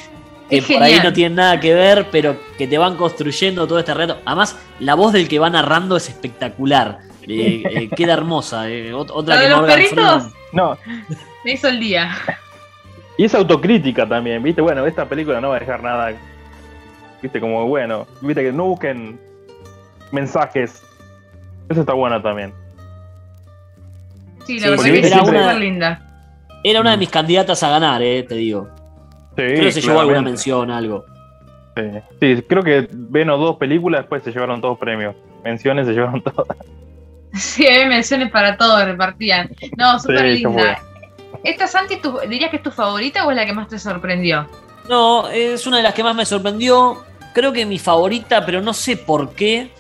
que 0.51 0.59
Es 0.59 0.65
por 0.67 0.83
ahí 0.83 1.01
no 1.03 1.13
tienen 1.13 1.37
nada 1.37 1.59
que 1.61 1.73
ver, 1.75 2.09
pero 2.11 2.37
que 2.59 2.67
te 2.67 2.77
van 2.77 2.97
construyendo 2.97 3.67
todo 3.67 3.79
este 3.79 3.95
reto. 3.95 4.19
Además, 4.27 4.57
la 4.81 4.95
voz 4.95 5.13
del 5.15 5.29
que 5.29 5.39
va 5.39 5.49
narrando 5.49 5.97
es 5.97 6.09
espectacular. 6.09 6.99
Eh, 7.27 7.63
eh, 7.65 7.89
queda 7.97 8.13
hermosa. 8.15 8.69
eh, 8.69 8.93
ot- 8.93 9.11
otra 9.15 9.37
¿Lo 9.37 9.41
que 9.41 9.47
de 9.47 9.51
los 9.51 9.67
perritos? 9.67 9.95
Freeman. 9.95 10.33
No, 10.53 10.77
Me 11.45 11.53
hizo 11.53 11.69
el 11.69 11.79
día. 11.81 12.11
Y 13.17 13.25
es 13.25 13.35
autocrítica 13.35 14.07
también, 14.09 14.43
¿viste? 14.43 14.61
Bueno, 14.61 14.85
esta 14.87 15.05
película 15.07 15.41
no 15.41 15.51
va 15.51 15.57
a 15.57 15.61
dejar 15.61 15.83
nada. 15.83 16.13
¿Viste? 17.23 17.39
Como 17.41 17.67
bueno, 17.67 18.07
¿viste? 18.21 18.43
Que 18.43 18.53
no 18.53 18.65
busquen 18.65 19.19
mensajes. 20.11 20.83
Eso 21.69 21.81
está 21.81 21.93
bueno 21.93 22.21
también. 22.21 22.53
Sí, 24.47 24.59
la 24.59 24.65
Sí, 24.65 24.71
verdad 24.71 24.85
sí, 24.85 24.91
que 24.93 25.07
una- 25.09 25.19
súper 25.25 25.57
linda. 25.57 26.07
Era 26.65 26.81
una 26.81 26.91
de 26.93 26.97
mis 26.97 27.09
candidatas 27.11 27.63
a 27.63 27.71
ganar, 27.71 28.03
eh, 28.03 28.23
te 28.29 28.35
digo. 28.35 28.69
Sí, 29.31 29.35
Creo 29.37 29.63
que 29.65 29.73
se 29.73 29.81
llevó 29.81 30.01
alguna 30.01 30.23
mención, 30.23 30.71
algo. 30.71 31.05
Sí. 31.77 31.83
Sí, 32.21 32.43
creo 32.49 32.63
que 32.63 32.89
ven 32.91 33.31
o 33.31 33.39
dos 33.39 33.57
películas, 33.57 34.03
después 34.03 34.23
se 34.23 34.33
llevaron 34.33 34.61
todos 34.61 34.79
premios. 34.79 35.15
Menciones 35.45 35.87
se 35.87 35.93
llevaron 35.93 36.23
todas. 36.23 36.47
Sí, 37.33 37.65
hay 37.65 37.87
menciones 37.89 38.29
para 38.33 38.57
todo 38.57 38.85
repartían. 38.85 39.51
No, 39.77 40.01
súper 40.01 40.35
Sí, 40.37 40.43
linda. 40.43 40.83
¿Esta 41.45 41.69
Santi 41.69 41.99
tu- 41.99 42.19
dirías 42.29 42.51
que 42.51 42.57
es 42.57 42.63
tu 42.65 42.73
favorita 42.73 43.25
o 43.25 43.31
es 43.31 43.37
la 43.37 43.47
que 43.47 43.53
más 43.53 43.69
te 43.69 43.79
sorprendió? 43.79 44.49
No, 44.89 45.29
es 45.29 45.65
una 45.65 45.77
de 45.77 45.85
las 45.85 45.95
que 45.95 46.03
más 46.03 46.17
me 46.17 46.27
sorprendió. 46.27 47.05
Creo 47.33 47.53
que 47.53 47.65
mi 47.65 47.79
favorita, 47.79 48.45
pero 48.45 48.61
no 48.61 48.73
sé 48.75 48.97
por 48.97 49.31
qué, 49.35 49.71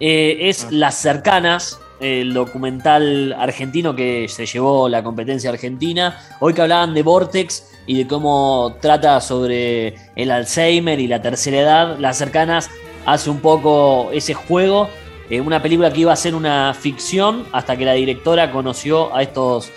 eh, 0.00 0.38
es 0.48 0.64
Ah. 0.64 0.68
Las 0.70 0.94
Cercanas, 0.94 1.78
el 2.00 2.32
documental 2.32 3.34
argentino 3.38 3.94
que 3.94 4.26
se 4.26 4.46
llevó 4.46 4.88
la 4.88 5.02
competencia 5.04 5.50
argentina. 5.50 6.18
Hoy 6.40 6.54
que 6.54 6.62
hablaban 6.62 6.94
de 6.94 7.02
Vortex 7.02 7.70
y 7.86 7.98
de 7.98 8.06
cómo 8.06 8.76
trata 8.80 9.20
sobre 9.20 9.94
el 10.16 10.30
Alzheimer 10.30 11.00
y 11.00 11.06
la 11.06 11.20
tercera 11.20 11.58
edad, 11.58 11.98
Las 11.98 12.18
Cercanas 12.18 12.70
hace 13.06 13.30
un 13.30 13.40
poco 13.40 14.10
ese 14.12 14.34
juego. 14.34 14.88
eh, 15.30 15.40
una 15.40 15.62
película 15.62 15.90
que 15.92 16.00
iba 16.00 16.12
a 16.12 16.16
ser 16.16 16.34
una 16.34 16.74
ficción 16.74 17.46
hasta 17.52 17.76
que 17.76 17.84
la 17.84 17.94
directora 17.94 18.50
conoció 18.50 19.14
a 19.14 19.22
estos 19.22 19.70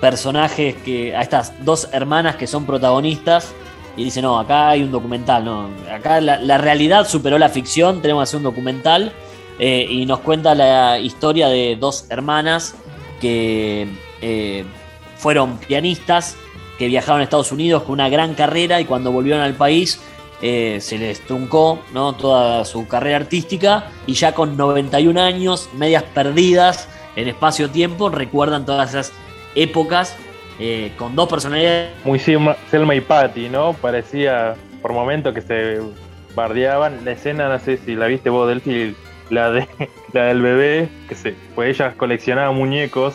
personajes, 0.00 0.76
que, 0.76 1.14
a 1.14 1.22
estas 1.22 1.64
dos 1.64 1.88
hermanas 1.92 2.36
que 2.36 2.46
son 2.46 2.66
protagonistas 2.66 3.54
y 3.96 4.04
dice, 4.04 4.20
no, 4.20 4.38
acá 4.38 4.70
hay 4.70 4.82
un 4.82 4.90
documental, 4.90 5.44
no, 5.44 5.70
acá 5.90 6.20
la, 6.20 6.58
realidad 6.58 7.06
superó 7.06 7.38
la 7.38 7.48
ficción, 7.48 8.02
tenemos 8.02 8.22
que 8.22 8.24
hacer 8.24 8.36
un 8.38 8.42
documental 8.44 9.12
eh, 9.58 9.86
y 9.88 10.04
nos 10.04 10.20
cuenta 10.20 10.54
la 10.54 10.98
historia 10.98 11.48
de 11.48 11.76
dos 11.76 12.06
hermanas 12.10 12.74
que 13.20 13.86
eh, 14.20 14.64
fueron 15.16 15.58
pianistas, 15.58 16.36
que 16.78 16.88
viajaron 16.88 17.20
a 17.20 17.24
Estados 17.24 17.52
Unidos 17.52 17.82
con 17.84 17.92
una 17.92 18.08
gran 18.08 18.34
carrera 18.34 18.80
y 18.80 18.84
cuando 18.84 19.12
volvieron 19.12 19.42
al 19.42 19.54
país 19.54 20.00
eh, 20.42 20.78
se 20.80 20.98
les 20.98 21.20
truncó 21.20 21.80
¿no? 21.92 22.14
toda 22.14 22.64
su 22.64 22.86
carrera 22.88 23.16
artística 23.16 23.90
y 24.06 24.14
ya 24.14 24.34
con 24.34 24.56
91 24.56 25.20
años, 25.20 25.70
medias 25.74 26.02
perdidas 26.02 26.88
en 27.16 27.28
espacio-tiempo, 27.28 28.08
recuerdan 28.08 28.66
todas 28.66 28.90
esas 28.90 29.12
épocas 29.54 30.16
eh, 30.58 30.92
con 30.98 31.16
dos 31.16 31.28
personalidades 31.28 31.92
Muy 32.04 32.18
Selma, 32.18 32.56
Selma 32.70 32.94
y 32.94 33.00
Patty, 33.00 33.48
¿no? 33.48 33.72
Parecía 33.72 34.54
por 34.82 34.92
momentos 34.92 35.34
que 35.34 35.40
se 35.40 35.80
bardeaban. 36.34 37.04
La 37.04 37.12
escena, 37.12 37.48
no 37.48 37.58
sé 37.58 37.76
si 37.78 37.94
la 37.94 38.06
viste 38.06 38.30
vos, 38.30 38.48
Delphi, 38.48 38.94
la, 39.30 39.50
de, 39.50 39.66
la 40.12 40.24
del 40.24 40.42
bebé, 40.42 40.88
que 41.08 41.14
se, 41.14 41.34
pues 41.54 41.70
ellas 41.70 41.94
coleccionaban 41.94 42.54
muñecos 42.54 43.14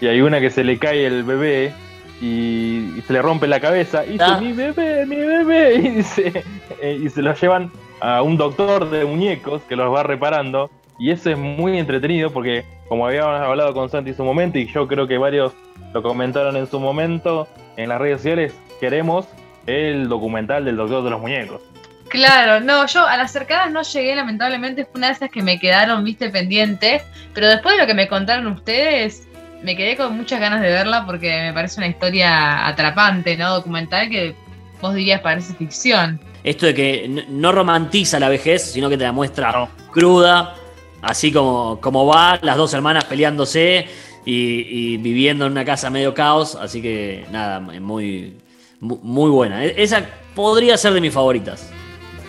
y 0.00 0.08
hay 0.08 0.20
una 0.20 0.40
que 0.40 0.50
se 0.50 0.62
le 0.62 0.78
cae 0.78 1.06
el 1.06 1.24
bebé 1.24 1.72
y, 2.20 2.94
y 2.96 3.02
se 3.06 3.12
le 3.12 3.22
rompe 3.22 3.46
la 3.46 3.60
cabeza 3.60 4.04
y 4.04 4.12
dice, 4.12 4.24
Ah. 4.24 4.38
mi 4.40 4.52
bebé, 4.52 5.04
mi 5.06 5.16
bebé, 5.16 5.74
y 5.98 6.02
se, 6.02 6.44
eh, 6.80 7.00
y 7.02 7.08
se 7.10 7.22
lo 7.22 7.34
llevan 7.34 7.70
a 8.00 8.22
un 8.22 8.36
doctor 8.36 8.90
de 8.90 9.04
muñecos 9.04 9.62
que 9.68 9.76
los 9.76 9.92
va 9.94 10.02
reparando 10.02 10.70
y 10.98 11.10
eso 11.10 11.30
es 11.30 11.38
muy 11.38 11.78
entretenido 11.78 12.30
porque 12.32 12.64
como 12.88 13.06
habíamos 13.06 13.40
hablado 13.40 13.74
con 13.74 13.90
Santi 13.90 14.10
en 14.10 14.16
su 14.16 14.24
momento 14.24 14.58
y 14.58 14.66
yo 14.66 14.86
creo 14.86 15.06
que 15.06 15.18
varios 15.18 15.52
lo 15.92 16.02
comentaron 16.02 16.56
en 16.56 16.66
su 16.66 16.78
momento 16.80 17.48
en 17.76 17.88
las 17.88 18.00
redes 18.00 18.18
sociales, 18.18 18.54
queremos 18.80 19.26
el 19.66 20.08
documental 20.08 20.64
del 20.64 20.76
doctor 20.76 21.02
de 21.04 21.10
los 21.10 21.20
muñecos. 21.20 21.60
Claro, 22.08 22.60
no, 22.60 22.86
yo 22.86 23.04
a 23.04 23.16
las 23.16 23.32
cercanas 23.32 23.72
no 23.72 23.82
llegué, 23.82 24.14
lamentablemente 24.14 24.84
fue 24.84 24.98
una 24.98 25.08
de 25.08 25.14
esas 25.14 25.30
que 25.30 25.42
me 25.42 25.58
quedaron, 25.58 26.04
viste, 26.04 26.30
pendiente, 26.30 27.02
pero 27.34 27.48
después 27.48 27.74
de 27.74 27.80
lo 27.82 27.86
que 27.86 27.94
me 27.94 28.06
contaron 28.06 28.46
ustedes, 28.46 29.26
me 29.66 29.74
quedé 29.76 29.96
con 29.96 30.16
muchas 30.16 30.38
ganas 30.38 30.60
de 30.62 30.68
verla 30.68 31.04
porque 31.04 31.28
me 31.42 31.52
parece 31.52 31.80
una 31.80 31.88
historia 31.88 32.68
atrapante, 32.68 33.36
¿no? 33.36 33.52
Documental 33.52 34.08
que 34.08 34.32
vos 34.80 34.94
dirías 34.94 35.20
parece 35.22 35.54
ficción. 35.54 36.20
Esto 36.44 36.66
de 36.66 36.74
que 36.74 37.24
no 37.28 37.50
romantiza 37.50 38.20
la 38.20 38.28
vejez, 38.28 38.62
sino 38.70 38.88
que 38.88 38.96
te 38.96 39.02
la 39.02 39.10
muestra 39.10 39.50
No. 39.50 39.68
cruda, 39.90 40.54
así 41.02 41.32
como, 41.32 41.80
como 41.80 42.06
va, 42.06 42.38
las 42.42 42.56
dos 42.56 42.72
hermanas 42.74 43.04
peleándose 43.06 43.88
y, 44.24 44.92
y 44.94 44.96
viviendo 44.98 45.46
en 45.46 45.52
una 45.52 45.64
casa 45.64 45.90
medio 45.90 46.14
caos, 46.14 46.54
así 46.54 46.80
que 46.80 47.26
nada, 47.32 47.58
muy, 47.58 48.36
mu- 48.78 49.00
muy 49.02 49.30
buena. 49.30 49.64
E- 49.64 49.74
Esa 49.82 50.04
podría 50.36 50.76
ser 50.76 50.92
de 50.92 51.00
mis 51.00 51.12
favoritas. 51.12 51.68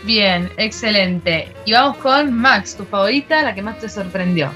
Bien, 0.05 0.49
excelente. 0.57 1.49
Y 1.65 1.73
vamos 1.73 1.97
con 1.97 2.33
Max, 2.33 2.75
tu 2.75 2.83
favorita, 2.85 3.43
la 3.43 3.53
que 3.53 3.61
más 3.61 3.77
te 3.77 3.89
sorprendió. 3.89 4.51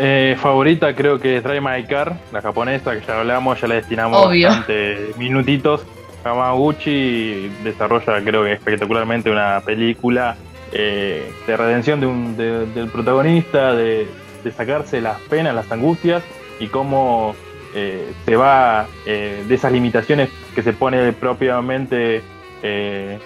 Eh, 0.00 0.36
favorita 0.40 0.94
creo 0.94 1.18
que 1.18 1.38
es 1.38 1.42
Drive 1.42 1.60
My 1.60 1.82
Car, 1.84 2.16
la 2.32 2.40
japonesa 2.40 2.94
que 2.98 3.04
ya 3.04 3.18
hablamos, 3.18 3.60
ya 3.60 3.66
le 3.66 3.74
destinamos 3.76 4.26
Obvio. 4.26 4.48
bastante 4.48 5.10
minutitos. 5.18 5.84
Hamaguchi 6.24 7.50
desarrolla 7.64 8.22
creo 8.24 8.44
que 8.44 8.52
espectacularmente 8.52 9.30
una 9.30 9.60
película 9.64 10.36
eh, 10.72 11.32
de 11.46 11.56
redención 11.56 12.00
de 12.00 12.06
un, 12.06 12.36
de- 12.36 12.66
del 12.66 12.88
protagonista, 12.88 13.72
de, 13.74 14.06
de 14.44 14.52
sacarse 14.52 15.00
las 15.00 15.18
penas, 15.22 15.54
las 15.54 15.70
angustias 15.72 16.22
y 16.60 16.66
cómo 16.68 17.34
eh, 17.74 18.12
se 18.24 18.36
va 18.36 18.86
eh, 19.06 19.42
de 19.48 19.54
esas 19.54 19.72
limitaciones 19.72 20.28
que 20.54 20.62
se 20.62 20.72
pone 20.72 21.12
propiamente, 21.12 22.22
eh, 22.62 23.18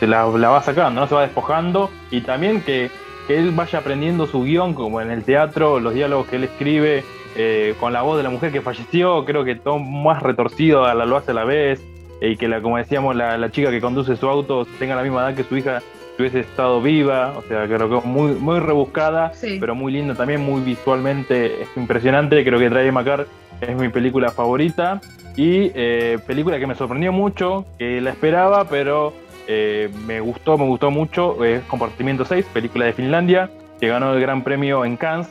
se 0.00 0.06
la, 0.06 0.26
la 0.26 0.48
va 0.50 0.62
sacando, 0.62 1.00
¿no? 1.00 1.06
se 1.06 1.14
va 1.14 1.22
despojando 1.22 1.90
y 2.10 2.20
también 2.22 2.60
que, 2.62 2.90
que 3.26 3.38
él 3.38 3.50
vaya 3.52 3.78
aprendiendo 3.78 4.26
su 4.26 4.42
guion, 4.44 4.74
como 4.74 5.00
en 5.00 5.10
el 5.10 5.24
teatro, 5.24 5.80
los 5.80 5.94
diálogos 5.94 6.26
que 6.28 6.36
él 6.36 6.44
escribe 6.44 7.04
eh, 7.36 7.74
con 7.80 7.92
la 7.92 8.02
voz 8.02 8.16
de 8.18 8.22
la 8.22 8.30
mujer 8.30 8.52
que 8.52 8.60
falleció, 8.60 9.24
creo 9.24 9.44
que 9.44 9.54
todo 9.54 9.78
más 9.78 10.22
retorcido 10.22 10.84
a 10.84 10.94
la, 10.94 11.06
lo 11.06 11.16
hace 11.16 11.30
a 11.30 11.34
la 11.34 11.44
vez, 11.44 11.80
eh, 12.20 12.30
y 12.30 12.36
que 12.36 12.48
la, 12.48 12.60
como 12.60 12.76
decíamos, 12.76 13.16
la, 13.16 13.36
la 13.38 13.50
chica 13.50 13.70
que 13.70 13.80
conduce 13.80 14.16
su 14.16 14.28
auto 14.28 14.66
tenga 14.78 14.94
la 14.96 15.02
misma 15.02 15.22
edad 15.28 15.34
que 15.36 15.44
su 15.44 15.56
hija 15.56 15.80
si 16.14 16.20
hubiese 16.22 16.40
estado 16.40 16.82
viva, 16.82 17.32
o 17.38 17.42
sea, 17.48 17.64
creo 17.66 17.88
que 17.88 18.06
muy, 18.06 18.32
muy 18.32 18.58
rebuscada, 18.60 19.32
Sí. 19.32 19.56
pero 19.58 19.74
muy 19.74 19.92
linda 19.92 20.14
también, 20.14 20.42
muy 20.42 20.60
visualmente 20.60 21.62
es 21.62 21.68
impresionante, 21.76 22.44
creo 22.44 22.58
que 22.58 22.68
Drive 22.68 22.92
Macar 22.92 23.26
es 23.62 23.76
mi 23.76 23.88
película 23.88 24.30
favorita 24.30 25.00
y 25.36 25.70
eh, 25.74 26.18
película 26.26 26.58
que 26.58 26.66
me 26.66 26.74
sorprendió 26.74 27.12
mucho, 27.12 27.64
que 27.78 28.00
la 28.02 28.10
esperaba, 28.10 28.64
pero 28.68 29.14
eh, 29.46 29.90
me 30.06 30.20
gustó, 30.20 30.58
me 30.58 30.66
gustó 30.66 30.90
mucho, 30.90 31.44
es 31.44 31.62
Compartimiento 31.64 32.24
6, 32.24 32.46
película 32.52 32.86
de 32.86 32.92
Finlandia, 32.92 33.50
que 33.80 33.88
ganó 33.88 34.12
el 34.14 34.20
Gran 34.20 34.42
Premio 34.42 34.84
en 34.84 34.96
Cannes. 34.96 35.28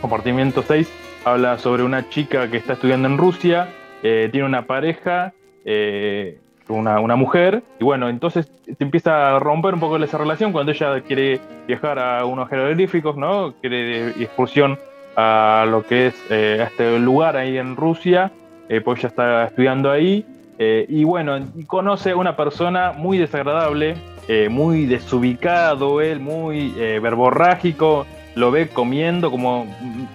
Compartimiento 0.00 0.62
6 0.62 0.90
habla 1.24 1.58
sobre 1.58 1.82
una 1.82 2.08
chica 2.08 2.50
que 2.50 2.56
está 2.56 2.74
estudiando 2.74 3.08
en 3.08 3.18
Rusia, 3.18 3.68
eh, 4.02 4.28
tiene 4.30 4.46
una 4.46 4.62
pareja, 4.66 5.32
eh, 5.64 6.38
una, 6.68 7.00
una 7.00 7.16
mujer, 7.16 7.62
y 7.80 7.84
bueno, 7.84 8.08
entonces 8.08 8.50
se 8.64 8.84
empieza 8.84 9.36
a 9.36 9.38
romper 9.38 9.74
un 9.74 9.80
poco 9.80 9.96
esa 9.96 10.18
relación 10.18 10.52
cuando 10.52 10.72
ella 10.72 11.00
quiere 11.00 11.40
viajar 11.66 11.98
a 11.98 12.24
unos 12.24 12.48
jeroglíficos, 12.48 13.16
¿no? 13.16 13.54
Quiere 13.60 14.10
excursión 14.10 14.78
a 15.16 15.66
lo 15.68 15.84
que 15.84 16.08
es 16.08 16.14
eh, 16.30 16.64
este 16.64 16.96
lugar 17.00 17.36
ahí 17.36 17.58
en 17.58 17.74
Rusia, 17.74 18.30
eh, 18.68 18.80
pues 18.80 19.00
ella 19.00 19.08
está 19.08 19.44
estudiando 19.46 19.90
ahí, 19.90 20.24
eh, 20.58 20.86
y 20.88 21.04
bueno, 21.04 21.38
conoce 21.66 22.10
a 22.10 22.16
una 22.16 22.36
persona 22.36 22.92
muy 22.92 23.16
desagradable, 23.16 23.96
eh, 24.26 24.48
muy 24.50 24.86
desubicado 24.86 26.00
él, 26.00 26.18
muy 26.18 26.74
eh, 26.76 26.98
verborrágico, 27.00 28.06
lo 28.34 28.50
ve 28.50 28.68
comiendo 28.68 29.30
como 29.30 29.66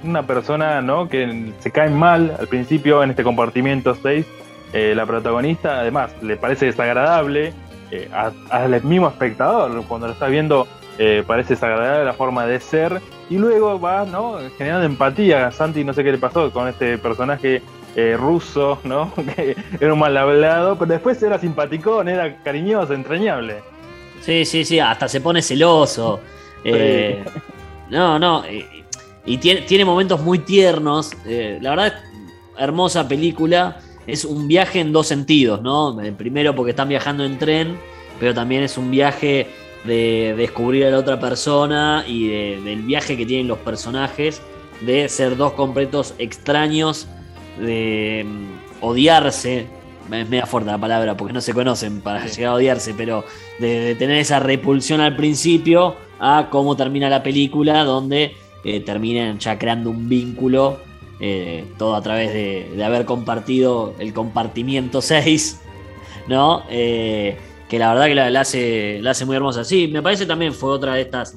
una 0.04 0.28
persona 0.28 0.82
¿no? 0.82 1.08
que 1.08 1.52
se 1.60 1.72
cae 1.72 1.90
mal 1.90 2.36
al 2.38 2.48
principio 2.48 3.02
en 3.04 3.12
este 3.12 3.24
compartimiento 3.24 3.96
6. 3.96 4.26
eh, 4.74 4.94
la 4.96 5.06
protagonista 5.06 5.80
además 5.80 6.14
le 6.22 6.36
parece 6.38 6.68
desagradable 6.68 7.54
al 8.50 8.84
mismo 8.84 9.08
espectador, 9.08 9.84
cuando 9.88 10.08
lo 10.08 10.14
está 10.14 10.26
viendo 10.28 10.68
parece 11.28 11.54
desagradable 11.54 12.06
la 12.06 12.14
forma 12.14 12.48
de 12.48 12.60
ser 12.60 13.02
y 13.30 13.38
luego 13.38 13.80
va 13.80 14.04
¿no? 14.06 14.38
generando 14.58 14.86
empatía. 14.86 15.52
Santi 15.52 15.84
no 15.84 15.94
sé 15.94 16.04
qué 16.04 16.12
le 16.12 16.18
pasó 16.18 16.52
con 16.52 16.68
este 16.68 16.98
personaje 16.98 17.62
eh, 17.96 18.16
ruso, 18.18 18.80
¿no? 18.84 19.14
que 19.36 19.56
era 19.80 19.94
un 19.94 20.00
mal 20.00 20.16
hablado, 20.18 20.78
pero 20.78 20.92
después 20.92 21.22
era 21.24 21.38
simpaticón, 21.40 22.08
era 22.10 22.38
cariñoso, 22.44 22.94
entrañable. 22.94 23.58
Sí, 24.22 24.46
sí, 24.46 24.64
sí, 24.66 24.80
hasta 24.80 25.08
se 25.08 25.22
pone 25.22 25.42
celoso. 25.42 26.20
Eh, 26.64 27.24
no, 27.90 28.18
no, 28.18 28.46
eh, 28.46 28.66
y 29.26 29.38
tiene, 29.38 29.62
tiene 29.62 29.84
momentos 29.86 30.22
muy 30.22 30.40
tiernos. 30.40 31.12
eh, 31.26 31.60
la 31.62 31.72
verdad, 31.72 31.94
hermosa 32.58 33.08
película. 33.08 33.80
Es 34.06 34.26
un 34.26 34.48
viaje 34.50 34.80
en 34.82 34.92
dos 34.92 35.08
sentidos, 35.08 35.62
¿no? 35.62 36.00
El 36.02 36.14
primero 36.14 36.54
porque 36.56 36.72
están 36.72 36.90
viajando 36.90 37.24
en 37.24 37.38
tren, 37.38 37.78
pero 38.20 38.34
también 38.34 38.64
es 38.64 38.78
un 38.78 38.92
viaje 38.92 39.48
de 39.86 40.34
descubrir 40.38 40.86
a 40.86 40.90
la 40.90 40.98
otra 41.00 41.20
persona 41.20 42.04
y 42.08 42.28
de- 42.28 42.62
del 42.64 42.82
viaje 42.82 43.16
que 43.18 43.26
tienen 43.26 43.48
los 43.48 43.60
personajes 43.60 44.42
de 44.82 45.08
ser 45.08 45.38
dos 45.38 45.54
completos 45.54 46.16
extraños, 46.18 47.08
de 47.60 48.26
mm, 48.26 48.84
odiarse 48.86 49.68
es 50.12 50.30
media 50.30 50.46
fuerte 50.46 50.70
la 50.70 50.78
palabra 50.78 51.16
porque 51.16 51.34
no 51.34 51.42
se 51.42 51.54
conocen 51.54 52.02
para 52.02 52.26
llegar 52.26 52.52
a 52.52 52.56
odiarse, 52.56 52.94
pero 52.94 53.24
de, 53.60 53.96
tener 53.96 54.18
esa 54.18 54.40
repulsión 54.40 55.02
al 55.02 55.16
principio 55.16 55.96
a 56.20 56.48
cómo 56.50 56.76
termina 56.76 57.10
la 57.10 57.24
película, 57.24 57.84
donde 57.84 58.36
eh, 58.64 58.80
terminan 58.82 59.40
ya 59.40 59.58
creando 59.58 59.90
un 59.90 60.10
vínculo, 60.10 60.80
eh, 61.20 61.66
todo 61.78 61.96
a 61.96 62.02
través 62.02 62.34
de, 62.34 62.84
haber 62.84 63.06
compartido 63.06 63.96
el 64.00 64.14
compartimiento 64.14 65.02
6, 65.02 65.62
¿no? 66.28 66.64
Eh, 66.70 67.38
que 67.70 67.80
la 67.80 67.94
verdad 67.94 68.06
que 68.08 68.16
la, 68.16 68.40
hace, 68.40 69.00
la 69.02 69.12
hace 69.12 69.26
muy 69.26 69.36
hermosa. 69.36 69.64
Sí, 69.64 69.88
me 69.88 70.02
parece 70.02 70.26
también 70.26 70.54
fue 70.54 70.70
otra 70.70 70.96
de 70.96 71.02
estas, 71.02 71.36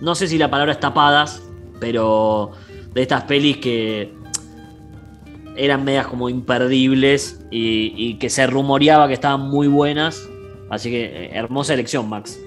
no 0.00 0.14
sé 0.14 0.28
si 0.28 0.38
la 0.38 0.50
palabra 0.50 0.72
es 0.72 0.80
tapadas, 0.80 1.42
pero 1.80 2.52
de 2.94 3.02
estas 3.02 3.24
pelis 3.24 3.58
que 3.58 4.12
eran 5.56 5.84
medias 5.84 6.06
como 6.06 6.28
imperdibles 6.28 7.44
y, 7.50 8.14
que 8.18 8.30
se 8.30 8.46
rumoreaba 8.46 9.08
que 9.08 9.14
estaban 9.14 9.48
muy 9.48 9.68
buenas. 9.68 10.28
Así 10.70 10.90
que 10.90 11.04
eh, 11.04 11.30
hermosa 11.34 11.74
elección, 11.74 12.08
Max. 12.08 12.40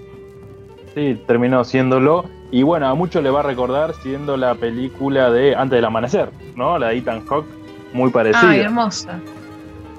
Sí, 0.94 1.20
terminó 1.28 1.64
siéndolo. 1.64 2.26
Y 2.52 2.64
bueno, 2.64 2.88
a 2.88 2.96
muchos 2.96 3.24
le 3.24 3.30
va 3.30 3.42
a 3.42 3.44
recordar 3.44 3.94
siendo 4.02 4.38
la 4.38 4.56
película 4.56 5.30
de 5.32 5.56
Antes 5.56 5.78
del 5.78 5.86
Amanecer, 5.86 6.30
¿no? 6.56 6.78
La 6.80 6.90
de 6.90 6.98
Ethan 6.98 7.26
Hawke, 7.26 7.48
muy 7.94 8.10
parecida. 8.10 8.50
Ay, 8.50 8.62
hermosa. 8.62 9.20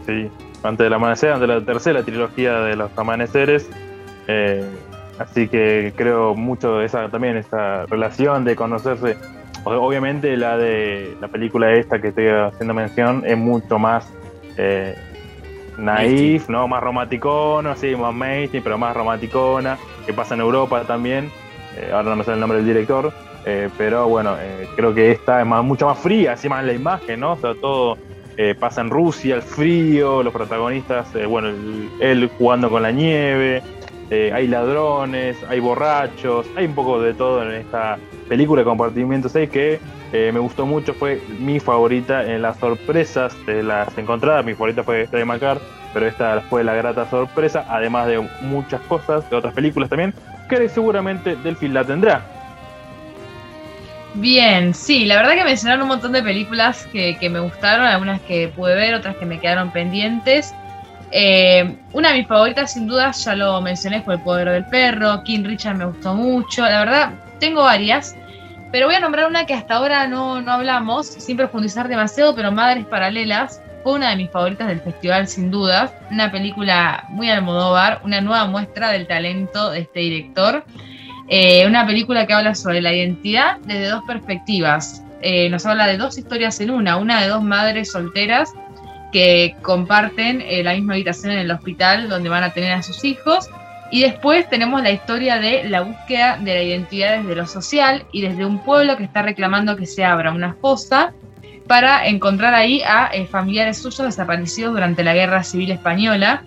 Sí, 0.07 0.29
Antes 0.63 0.85
del 0.85 0.93
Amanecer, 0.95 1.33
antes 1.33 1.49
de 1.49 1.55
la 1.55 1.65
tercera 1.65 2.03
trilogía 2.03 2.61
de 2.61 2.77
los 2.77 2.91
amaneceres. 2.97 3.69
Eh, 4.27 4.65
así 5.19 5.49
que 5.49 5.93
creo 5.97 6.35
mucho 6.35 6.79
de 6.79 6.87
esa 6.87 7.09
también, 7.09 7.37
esa 7.37 7.87
relación 7.87 8.45
de 8.45 8.57
conocerse 8.57 9.17
Obviamente 9.65 10.37
la 10.37 10.57
de 10.57 11.17
la 11.21 11.29
película 11.29 11.73
esta 11.73 12.01
que 12.01 12.09
estoy 12.09 12.29
haciendo 12.29 12.75
mención 12.75 13.23
es 13.27 13.37
mucho 13.37 13.79
más 13.79 14.11
eh, 14.57 14.97
naif, 15.79 16.49
¿no? 16.49 16.69
Más 16.69 16.83
romanticona, 16.83 17.77
sí, 17.77 17.95
más 17.97 18.15
mainstream, 18.15 18.63
pero 18.63 18.79
más 18.79 18.95
romanticona, 18.95 19.79
que 20.07 20.13
pasa 20.13 20.35
en 20.35 20.41
Europa 20.41 20.83
también. 20.85 21.31
Eh, 21.77 21.91
ahora 21.93 22.11
no 22.11 22.17
me 22.17 22.25
sale 22.25 22.35
el 22.35 22.41
nombre 22.41 22.59
del 22.59 22.67
director, 22.67 23.13
eh, 23.47 23.69
pero 23.79 24.09
bueno, 24.09 24.37
eh, 24.41 24.69
creo 24.75 24.95
que 24.95 25.13
esta 25.13 25.41
es 25.41 25.47
más, 25.47 25.65
mucho 25.65 25.87
más 25.87 25.99
fría, 25.99 26.33
así 26.33 26.49
más 26.49 26.61
en 26.61 26.67
la 26.67 26.73
imagen, 26.73 27.21
¿no? 27.21 27.33
O 27.33 27.37
sea, 27.37 27.55
todo 27.55 27.97
pasa 28.61 28.83
en 28.83 28.91
Rusia, 28.91 29.35
el 29.35 29.43
frío, 29.43 30.23
los 30.23 30.33
protagonistas, 30.33 31.09
bueno, 31.29 31.49
él 31.99 32.31
jugando 32.39 32.71
con 32.71 32.83
la 32.83 32.93
nieve, 32.93 33.65
hay 34.11 34.47
ladrones, 34.49 35.37
hay 35.49 35.61
borrachos, 35.61 36.47
hay 36.57 36.67
un 36.67 36.75
poco 36.75 37.01
de 37.01 37.15
todo 37.15 37.43
en 37.43 37.53
esta 37.53 37.99
película 38.29 38.65
compartimiento 38.65 39.29
6 39.29 39.51
que 39.51 39.81
eh, 40.13 40.31
me 40.33 40.41
gustó 40.41 40.65
mucho, 40.65 40.95
fue 40.95 41.21
mi 41.39 41.61
favorita 41.61 42.25
en 42.25 42.41
las 42.41 42.59
sorpresas 42.59 43.35
de 43.47 43.63
las 43.63 43.97
encontradas. 43.99 44.45
Mi 44.45 44.55
favorita 44.55 44.83
fue 44.83 45.07
Stray 45.07 45.25
Macar, 45.25 45.59
pero 45.93 46.07
esta 46.07 46.41
fue 46.49 46.65
la 46.65 46.75
grata 46.75 47.09
sorpresa, 47.11 47.67
además 47.69 48.07
de 48.07 48.27
muchas 48.43 48.81
cosas, 48.83 49.29
de 49.29 49.37
otras 49.37 49.53
películas 49.53 49.91
también, 49.91 50.15
que 50.49 50.69
seguramente 50.69 51.37
Delphi 51.37 51.69
la 51.69 51.85
tendrá. 51.85 52.23
Bien, 54.15 54.73
sí, 54.73 55.05
la 55.05 55.17
verdad 55.17 55.35
que 55.35 55.45
mencionaron 55.45 55.83
un 55.83 55.89
montón 55.89 56.13
de 56.13 56.23
películas 56.23 56.89
que, 56.91 57.17
me 57.31 57.41
gustaron, 57.41 57.87
algunas 57.87 58.21
que 58.23 58.49
pude 58.49 58.75
ver, 58.75 58.95
otras 58.95 59.17
que 59.17 59.27
me 59.27 59.39
quedaron 59.39 59.71
pendientes. 59.71 60.55
Eh, 61.11 61.77
una 61.93 62.13
de 62.13 62.19
mis 62.19 62.27
favoritas, 62.27 62.73
sin 62.73 62.87
duda, 62.87 63.13
ya 63.13 63.35
lo 63.35 63.61
mencioné, 63.61 64.03
fue 64.03 64.15
El 64.15 64.21
Poder 64.21 64.51
del 64.51 64.67
Perro. 64.67 65.23
King 65.25 65.45
Richard 65.45 65.77
me 65.77 65.87
gustó 65.87 66.15
mucho. 66.15 66.63
La 66.63 66.81
verdad, 66.81 67.13
tengo 67.39 67.63
varias. 67.65 68.17
Pero 68.71 68.87
voy 68.87 68.97
a 68.97 69.01
nombrar 69.01 69.29
una 69.29 69.47
que 69.47 69.55
hasta 69.55 69.77
ahora 69.77 70.07
no, 70.07 70.43
no 70.43 70.53
hablamos, 70.53 71.07
sin 71.07 71.39
profundizar 71.39 71.89
demasiado, 71.89 72.35
pero 72.35 72.53
Madres 72.53 72.85
Paralelas 72.85 73.63
fue 73.83 73.95
una 73.95 74.11
de 74.11 74.17
mis 74.17 74.31
favoritas 74.31 74.69
del 74.69 74.81
festival, 74.81 75.27
sin 75.27 75.51
duda. 75.51 75.91
Una 76.11 76.31
película 76.31 77.05
muy 77.09 77.31
almodóvar, 77.31 78.03
una 78.05 78.21
nueva 78.21 78.47
muestra 78.47 78.91
del 78.91 79.07
talento 79.07 79.71
de 79.71 79.81
este 79.81 80.01
director. 80.01 80.65
Eh, 81.29 81.67
una 81.67 81.87
película 81.87 82.27
que 82.27 82.35
habla 82.35 82.55
sobre 82.55 82.83
la 82.83 82.93
identidad 82.93 83.59
desde 83.65 83.89
dos 83.89 84.03
perspectivas. 84.07 85.03
Eh, 85.23 85.49
nos 85.49 85.65
habla 85.67 85.87
de 85.87 85.97
dos 85.97 86.19
historias 86.19 86.61
en 86.61 86.71
una, 86.71 86.97
una 86.97 87.21
de 87.23 87.29
dos 87.29 87.43
madres 87.43 87.91
solteras 87.91 88.53
que 89.13 89.57
comparten 89.63 90.43
eh, 90.43 90.63
la 90.63 90.75
misma 90.75 90.95
habitación 90.95 91.33
en 91.33 91.39
el 91.39 91.51
hospital 91.51 92.09
donde 92.09 92.29
van 92.29 92.45
a 92.45 92.53
tener 92.53 92.73
a 92.73 92.83
sus 92.83 93.05
hijos 93.05 93.49
y 93.91 94.03
después 94.03 94.49
tenemos 94.51 94.83
la 94.83 94.91
historia 94.91 95.39
de 95.39 95.65
la 95.65 95.81
búsqueda 95.81 96.37
de 96.39 96.55
la 96.55 96.63
identidad 96.63 97.19
desde 97.19 97.35
lo 97.35 97.47
social 97.47 98.05
y 98.13 98.21
desde 98.21 98.45
un 98.45 98.63
pueblo 98.63 98.97
que 98.97 99.05
está 99.05 99.23
reclamando 99.23 99.77
que 99.77 99.87
se 99.87 100.05
abra 100.05 100.31
una 100.31 100.55
fosa 100.55 101.15
para 101.67 102.07
encontrar 102.07 102.55
ahí 102.55 102.83
a 102.83 103.11
eh, 103.13 103.27
familiares 103.27 103.79
suyos 103.79 103.99
desaparecidos 103.99 104.73
durante 104.73 105.05
la 105.05 105.15
Guerra 105.15 105.43
Civil 105.43 105.71
Española. 105.71 106.43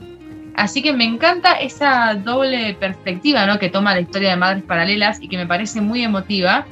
Así 0.55 0.81
que 0.81 0.93
me 0.93 1.05
encanta 1.05 1.53
esa 1.53 2.15
doble 2.15 2.75
perspectiva 2.79 3.45
¿no? 3.45 3.57
que 3.57 3.69
toma 3.69 3.93
la 3.93 4.01
historia 4.01 4.31
de 4.31 4.35
Madres 4.35 4.63
Paralelas 4.63 5.21
y 5.21 5.27
que 5.27 5.37
me 5.37 5.47
parece 5.47 5.79
muy 5.81 6.03
emotiva, 6.03 6.65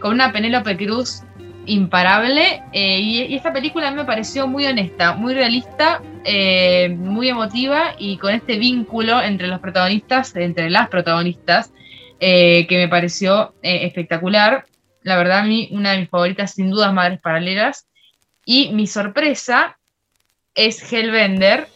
con 0.00 0.12
una 0.12 0.32
Penélope 0.32 0.76
Cruz 0.76 1.22
imparable. 1.66 2.62
Eh, 2.72 3.00
y, 3.00 3.34
esta 3.34 3.52
película 3.52 3.90
me 3.90 4.04
pareció 4.04 4.46
muy 4.46 4.66
honesta, 4.66 5.14
muy 5.14 5.34
realista, 5.34 6.02
eh, 6.24 6.88
muy 6.90 7.28
emotiva 7.28 7.94
y 7.98 8.18
con 8.18 8.34
este 8.34 8.58
vínculo 8.58 9.20
entre 9.22 9.48
los 9.48 9.60
protagonistas, 9.60 10.34
entre 10.36 10.70
las 10.70 10.88
protagonistas, 10.88 11.72
eh, 12.20 12.66
que 12.68 12.78
me 12.78 12.88
pareció 12.88 13.54
espectacular. 13.62 14.64
La 15.02 15.16
verdad, 15.16 15.40
a 15.40 15.44
mí, 15.44 15.68
una 15.72 15.92
de 15.92 15.98
mis 15.98 16.08
favoritas, 16.08 16.52
sin 16.52 16.70
dudas, 16.70 16.92
Madres 16.92 17.20
Paralelas. 17.20 17.86
Y 18.46 18.72
mi 18.72 18.86
sorpresa 18.86 19.78
es 20.54 20.92
Hellbender, 20.92 21.68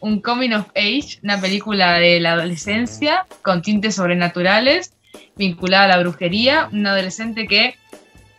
un 0.00 0.20
coming 0.20 0.50
of 0.50 0.68
age, 0.74 1.18
una 1.22 1.40
película 1.40 1.94
de 1.94 2.20
la 2.20 2.32
adolescencia 2.32 3.26
con 3.42 3.62
tintes 3.62 3.94
sobrenaturales, 3.94 4.92
vinculada 5.36 5.84
a 5.84 5.88
la 5.88 5.98
brujería, 5.98 6.68
un 6.72 6.86
adolescente 6.86 7.46
que 7.46 7.76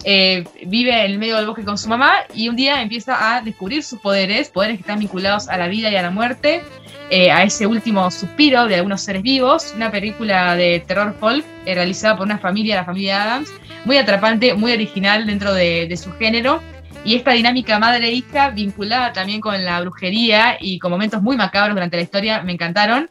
eh, 0.07 0.43
vive 0.67 0.91
en 1.03 1.11
el 1.13 1.17
medio 1.17 1.35
del 1.35 1.47
bosque 1.47 1.65
con 1.65 1.79
su 1.79 1.89
mamá 1.89 2.13
y 2.31 2.47
un 2.47 2.55
día 2.55 2.79
empieza 2.79 3.35
a 3.35 3.41
descubrir 3.41 3.81
sus 3.81 3.99
poderes, 3.99 4.49
poderes 4.49 4.77
que 4.77 4.81
están 4.81 4.99
vinculados 4.99 5.47
a 5.49 5.57
la 5.57 5.67
vida 5.67 5.89
y 5.89 5.95
a 5.95 6.03
la 6.03 6.11
muerte, 6.11 6.61
eh, 7.09 7.31
a 7.31 7.41
ese 7.41 7.65
último 7.65 8.11
suspiro 8.11 8.67
de 8.67 8.75
algunos 8.75 9.01
seres 9.01 9.23
vivos, 9.23 9.73
una 9.75 9.89
película 9.89 10.55
de 10.55 10.83
terror 10.85 11.15
folk 11.19 11.43
eh, 11.65 11.73
realizada 11.73 12.15
por 12.17 12.27
una 12.27 12.37
familia, 12.37 12.75
la 12.75 12.85
familia 12.85 13.23
Adams, 13.23 13.49
muy 13.83 13.97
atrapante, 13.97 14.53
muy 14.53 14.73
original 14.73 15.25
dentro 15.25 15.51
de, 15.55 15.87
de 15.87 15.97
su 15.97 16.11
género. 16.13 16.61
Y 17.03 17.15
esta 17.15 17.31
dinámica 17.31 17.79
madre-hija 17.79 18.51
vinculada 18.51 19.11
también 19.11 19.41
con 19.41 19.65
la 19.65 19.81
brujería 19.81 20.57
y 20.61 20.77
con 20.77 20.91
momentos 20.91 21.23
muy 21.23 21.35
macabros 21.35 21.75
durante 21.75 21.97
la 21.97 22.03
historia 22.03 22.43
me 22.43 22.51
encantaron. 22.51 23.09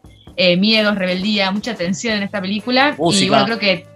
miedos, 0.59 0.97
rebeldía, 0.97 1.51
mucha 1.51 1.74
tensión 1.74 2.16
en 2.16 2.24
esta 2.24 2.40
película. 2.40 2.97
Y 2.99 3.28
bueno, 3.28 3.45
creo 3.45 3.59
que 3.59 3.93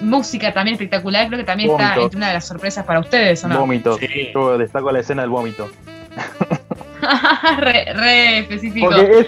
música 0.00 0.52
también 0.52 0.74
espectacular, 0.74 1.26
creo 1.28 1.38
que 1.38 1.44
también 1.44 1.70
está 1.70 1.94
entre 1.94 2.16
una 2.16 2.28
de 2.28 2.34
las 2.34 2.46
sorpresas 2.46 2.84
para 2.84 3.00
ustedes, 3.00 3.44
¿o 3.44 3.48
no? 3.48 3.60
Vómito. 3.60 3.98
Yo 4.34 4.58
destaco 4.58 4.90
la 4.92 5.00
escena 5.00 5.22
del 5.22 5.30
vómito. 5.30 5.68
re, 7.58 8.38
específico. 8.38 8.86
Porque 8.86 9.26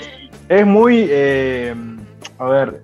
es, 0.49 0.67
muy. 0.67 1.07
Eh, 1.09 1.75
a 2.39 2.45
ver, 2.45 2.83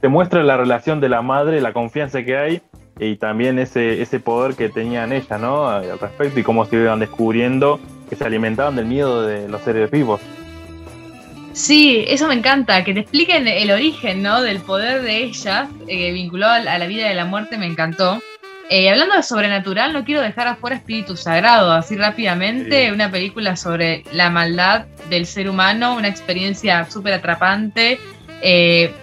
te 0.00 0.08
muestra 0.08 0.42
la 0.42 0.56
relación 0.56 1.00
de 1.00 1.08
la 1.08 1.22
madre, 1.22 1.60
la 1.60 1.72
confianza 1.72 2.22
que 2.24 2.36
hay 2.36 2.62
y 2.98 3.16
también 3.16 3.58
ese, 3.58 4.02
ese 4.02 4.20
poder 4.20 4.54
que 4.54 4.68
tenían 4.68 5.12
ella, 5.12 5.38
¿no? 5.38 5.68
Al 5.68 5.98
respecto 5.98 6.38
y 6.38 6.42
cómo 6.42 6.64
se 6.64 6.76
iban 6.76 7.00
descubriendo 7.00 7.80
que 8.08 8.16
se 8.16 8.24
alimentaban 8.24 8.76
del 8.76 8.86
miedo 8.86 9.26
de 9.26 9.48
los 9.48 9.62
seres 9.62 9.90
vivos. 9.90 10.20
Sí, 11.52 12.04
eso 12.08 12.28
me 12.28 12.34
encanta, 12.34 12.82
que 12.82 12.94
te 12.94 13.00
expliquen 13.00 13.46
el 13.46 13.70
origen 13.70 14.22
¿no? 14.22 14.40
del 14.40 14.60
poder 14.60 15.02
de 15.02 15.18
ellas, 15.18 15.68
eh, 15.86 16.10
vinculado 16.12 16.68
a 16.68 16.78
la 16.78 16.86
vida 16.86 17.08
y 17.08 17.12
a 17.12 17.14
la 17.14 17.26
muerte, 17.26 17.58
me 17.58 17.66
encantó. 17.66 18.20
Eh, 18.70 18.88
hablando 18.88 19.16
de 19.16 19.22
sobrenatural, 19.22 19.92
no 19.92 20.02
quiero 20.02 20.22
dejar 20.22 20.48
afuera 20.48 20.76
Espíritu 20.76 21.14
Sagrado, 21.14 21.72
así 21.72 21.94
rápidamente, 21.94 22.90
una 22.90 23.10
película 23.10 23.54
sobre 23.54 24.02
la 24.12 24.30
maldad 24.30 24.86
del 25.10 25.26
ser 25.26 25.50
humano, 25.50 25.94
una 25.94 26.08
experiencia 26.08 26.86
súper 26.90 27.12
atrapante, 27.12 27.98
eh, 28.40 28.94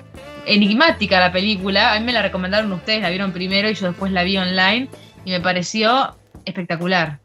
enigmática 0.48 1.20
la 1.20 1.32
película, 1.32 1.94
a 1.94 2.00
mí 2.00 2.06
me 2.06 2.14
la 2.14 2.24
recomendaron 2.24 2.72
ustedes, 2.72 3.04
la 3.04 3.10
vieron 3.10 3.32
primero 3.32 3.70
y 3.70 3.76
yo 3.76 3.90
después 3.90 4.12
la 4.12 4.24
vi 4.24 4.40
online 4.40 4.88
y 5.24 5.30
me 5.30 5.40
pareció 5.40 6.16
espectacular. 6.46 7.20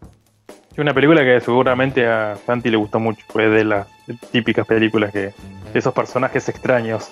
Es 0.70 0.78
una 0.78 0.92
película 0.92 1.24
que 1.24 1.40
seguramente 1.40 2.06
a 2.06 2.36
Santi 2.44 2.68
le 2.68 2.76
gustó 2.76 3.00
mucho, 3.00 3.24
fue 3.28 3.48
de 3.48 3.64
las 3.64 3.93
típicas 4.30 4.66
películas 4.66 5.12
que 5.12 5.32
esos 5.72 5.92
personajes 5.92 6.48
extraños. 6.48 7.08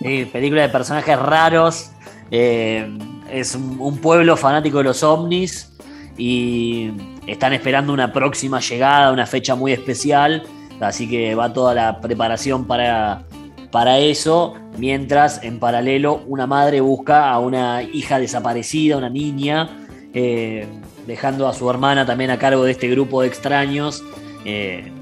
Sí, 0.00 0.28
película 0.32 0.62
de 0.62 0.68
personajes 0.68 1.18
raros. 1.18 1.90
Eh, 2.30 2.86
es 3.30 3.54
un, 3.54 3.98
pueblo 3.98 4.36
fanático 4.36 4.78
de 4.78 4.84
los 4.84 5.02
ovnis 5.02 5.72
y 6.16 6.92
están 7.26 7.52
esperando 7.52 7.92
una 7.92 8.12
próxima 8.12 8.60
llegada, 8.60 9.12
una 9.12 9.26
fecha 9.26 9.54
muy 9.54 9.72
especial. 9.72 10.44
Así 10.80 11.08
que 11.08 11.34
va 11.34 11.52
toda 11.52 11.74
la 11.74 12.00
preparación 12.00 12.66
para, 12.66 13.24
para 13.70 13.98
eso. 13.98 14.54
Mientras 14.76 15.42
en 15.42 15.58
paralelo 15.58 16.22
una 16.26 16.46
madre 16.46 16.80
busca 16.80 17.30
a 17.30 17.38
una 17.40 17.82
hija 17.82 18.18
desaparecida, 18.18 18.96
una 18.96 19.10
niña. 19.10 19.86
Eh, 20.14 20.66
dejando 21.08 21.48
a 21.48 21.54
su 21.54 21.68
hermana 21.68 22.06
también 22.06 22.30
a 22.30 22.38
cargo 22.38 22.64
de 22.64 22.72
este 22.72 22.88
grupo 22.88 23.22
de 23.22 23.28
extraños, 23.28 24.04
eh, 24.44 24.92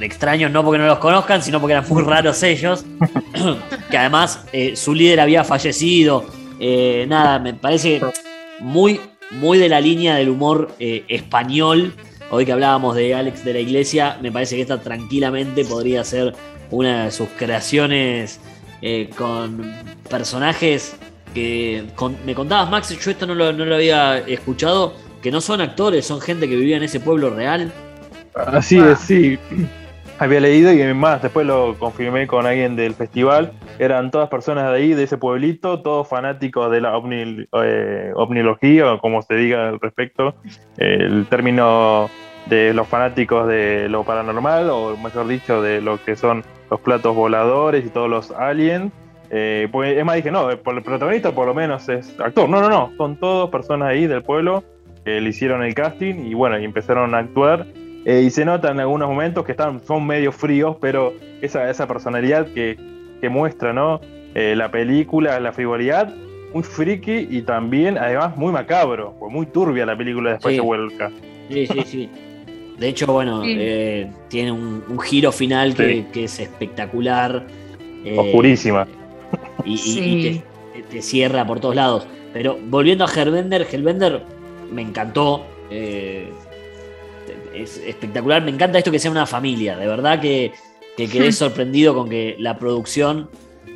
extraños 0.00 0.50
no 0.50 0.64
porque 0.64 0.78
no 0.78 0.86
los 0.86 0.98
conozcan, 0.98 1.42
sino 1.42 1.60
porque 1.60 1.72
eran 1.74 1.88
muy 1.88 2.02
raros 2.02 2.42
ellos. 2.42 2.84
que 3.90 3.98
además 3.98 4.44
eh, 4.52 4.76
su 4.76 4.94
líder 4.94 5.20
había 5.20 5.44
fallecido. 5.44 6.26
Eh, 6.60 7.06
nada, 7.08 7.38
me 7.38 7.54
parece 7.54 8.00
muy, 8.60 9.00
muy 9.32 9.58
de 9.58 9.68
la 9.68 9.80
línea 9.80 10.16
del 10.16 10.28
humor 10.28 10.72
eh, 10.78 11.04
español. 11.08 11.94
Hoy 12.30 12.44
que 12.44 12.52
hablábamos 12.52 12.94
de 12.94 13.14
Alex 13.14 13.44
de 13.44 13.54
la 13.54 13.60
Iglesia, 13.60 14.18
me 14.20 14.30
parece 14.30 14.56
que 14.56 14.62
esta 14.62 14.82
tranquilamente 14.82 15.64
podría 15.64 16.04
ser 16.04 16.34
una 16.70 17.04
de 17.04 17.10
sus 17.10 17.28
creaciones 17.30 18.38
con 19.16 19.72
personajes 20.08 20.94
que 21.34 21.84
me 22.24 22.34
contabas, 22.34 22.70
Max, 22.70 22.96
yo 22.98 23.10
esto 23.10 23.26
no 23.26 23.34
lo, 23.34 23.52
no 23.52 23.64
lo 23.64 23.74
había 23.74 24.18
escuchado, 24.18 24.94
que 25.22 25.30
no 25.30 25.40
son 25.40 25.60
actores, 25.60 26.06
son 26.06 26.20
gente 26.20 26.48
que 26.48 26.56
vivía 26.56 26.76
en 26.76 26.82
ese 26.82 27.00
pueblo 27.00 27.30
real. 27.30 27.72
Así 28.34 28.78
es, 28.78 28.98
sí. 29.00 29.38
Había 30.20 30.40
leído 30.40 30.72
y 30.72 30.94
más, 30.94 31.22
después 31.22 31.46
lo 31.46 31.76
confirmé 31.78 32.26
con 32.26 32.44
alguien 32.44 32.74
del 32.74 32.94
festival. 32.94 33.52
Eran 33.78 34.10
todas 34.10 34.28
personas 34.28 34.68
de 34.70 34.76
ahí, 34.76 34.94
de 34.94 35.04
ese 35.04 35.16
pueblito, 35.16 35.80
todos 35.80 36.08
fanáticos 36.08 36.72
de 36.72 36.80
la 36.80 36.96
ovni, 36.96 37.46
eh, 37.62 38.12
o 38.14 39.00
como 39.00 39.22
se 39.22 39.34
diga 39.34 39.68
al 39.68 39.78
respecto. 39.78 40.34
el 40.76 41.26
término 41.26 42.10
de 42.46 42.74
los 42.74 42.88
fanáticos 42.88 43.46
de 43.46 43.88
lo 43.88 44.02
paranormal, 44.02 44.70
o 44.70 44.96
mejor 44.96 45.28
dicho, 45.28 45.62
de 45.62 45.80
lo 45.80 46.02
que 46.02 46.16
son 46.16 46.42
los 46.70 46.80
platos 46.80 47.14
voladores 47.14 47.86
y 47.86 47.90
todos 47.90 48.10
los 48.10 48.30
aliens. 48.32 48.92
Eh, 49.30 49.68
pues, 49.70 49.96
es 49.96 50.04
más, 50.04 50.16
dije, 50.16 50.32
no, 50.32 50.50
el 50.50 50.58
protagonista 50.58 51.32
por 51.32 51.46
lo 51.46 51.54
menos 51.54 51.88
es 51.88 52.18
actor. 52.18 52.48
No, 52.48 52.60
no, 52.60 52.68
no, 52.68 52.92
son 52.96 53.16
todos 53.16 53.50
personas 53.50 53.90
ahí 53.90 54.06
del 54.06 54.22
pueblo 54.22 54.64
que 55.04 55.20
le 55.20 55.28
hicieron 55.28 55.62
el 55.62 55.74
casting 55.74 56.26
y 56.26 56.34
bueno, 56.34 56.58
y 56.58 56.64
empezaron 56.64 57.14
a 57.14 57.18
actuar. 57.18 57.66
Eh, 58.08 58.22
y 58.22 58.30
se 58.30 58.42
nota 58.42 58.70
en 58.70 58.80
algunos 58.80 59.06
momentos 59.06 59.44
que 59.44 59.52
están, 59.52 59.82
son 59.84 60.06
medio 60.06 60.32
fríos, 60.32 60.78
pero 60.80 61.12
esa, 61.42 61.68
esa 61.68 61.86
personalidad 61.86 62.46
que, 62.54 62.78
muestra 63.28 63.74
¿no? 63.74 64.00
Eh, 64.34 64.54
la 64.56 64.70
película, 64.70 65.38
la 65.40 65.52
frivolidad, 65.52 66.14
muy 66.54 66.62
friki 66.62 67.28
y 67.30 67.42
también, 67.42 67.98
además, 67.98 68.34
muy 68.34 68.50
macabro, 68.50 69.14
muy 69.28 69.44
turbia 69.44 69.84
la 69.84 69.94
película 69.94 70.30
después 70.30 70.56
de 70.56 70.62
vuelca. 70.62 71.10
Sí, 71.50 71.66
sí, 71.66 71.82
sí. 71.84 72.10
De 72.78 72.88
hecho, 72.88 73.12
bueno, 73.12 73.42
tiene 74.28 74.52
un, 74.52 74.98
giro 75.00 75.30
final 75.30 75.74
que, 75.74 76.24
es 76.24 76.40
espectacular. 76.40 77.46
Oscurísima 78.16 78.86
y, 79.66 80.40
te, 80.90 81.02
cierra 81.02 81.46
por 81.46 81.60
todos 81.60 81.76
lados. 81.76 82.06
Pero 82.32 82.56
volviendo 82.70 83.04
a 83.04 83.08
Hellbender, 83.08 83.66
Hellbender 83.70 84.22
me 84.72 84.80
encantó. 84.80 85.44
Es 87.58 87.78
espectacular. 87.78 88.42
Me 88.42 88.50
encanta 88.50 88.78
esto 88.78 88.90
que 88.90 88.98
sea 88.98 89.10
una 89.10 89.26
familia. 89.26 89.76
De 89.76 89.86
verdad 89.86 90.20
que, 90.20 90.52
quedé 90.96 91.32
sorprendido 91.32 91.94
con 91.94 92.08
que 92.08 92.36
la 92.38 92.58
producción 92.58 93.28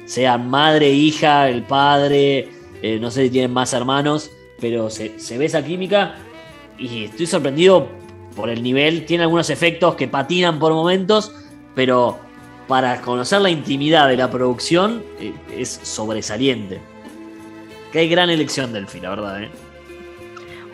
sea 0.05 0.39
madre, 0.39 0.91
hija, 0.91 1.49
el 1.49 1.63
padre. 1.63 2.49
Eh, 2.83 2.99
no 3.01 3.11
sé 3.11 3.25
si 3.25 3.31
tienen 3.31 3.53
más 3.53 3.73
hermanos, 3.73 4.31
pero 4.61 4.91
se, 4.91 5.19
se 5.19 5.39
ve 5.39 5.47
esa 5.47 5.65
química. 5.65 6.17
Y 6.79 7.05
estoy 7.05 7.27
sorprendido 7.27 7.89
por 8.35 8.51
el 8.51 8.63
nivel. 8.63 9.05
Tiene 9.07 9.25
algunos 9.25 9.51
efectos 9.51 9.95
que 9.95 10.09
patinan 10.09 10.59
por 10.59 10.73
momentos, 10.73 11.33
pero 11.75 12.19
para 12.69 13.01
conocer 13.01 13.41
la 13.41 13.51
intimidad 13.51 14.09
de 14.09 14.17
la 14.17 14.31
producción 14.31 15.03
eh, 15.21 15.35
es 15.57 15.69
sobresaliente. 15.83 16.81
Que 17.93 18.01
hay 18.01 18.09
gran 18.09 18.31
elección 18.31 18.73
del 18.73 18.87
la 19.03 19.11
verdad. 19.11 19.43
¿eh? 19.43 19.51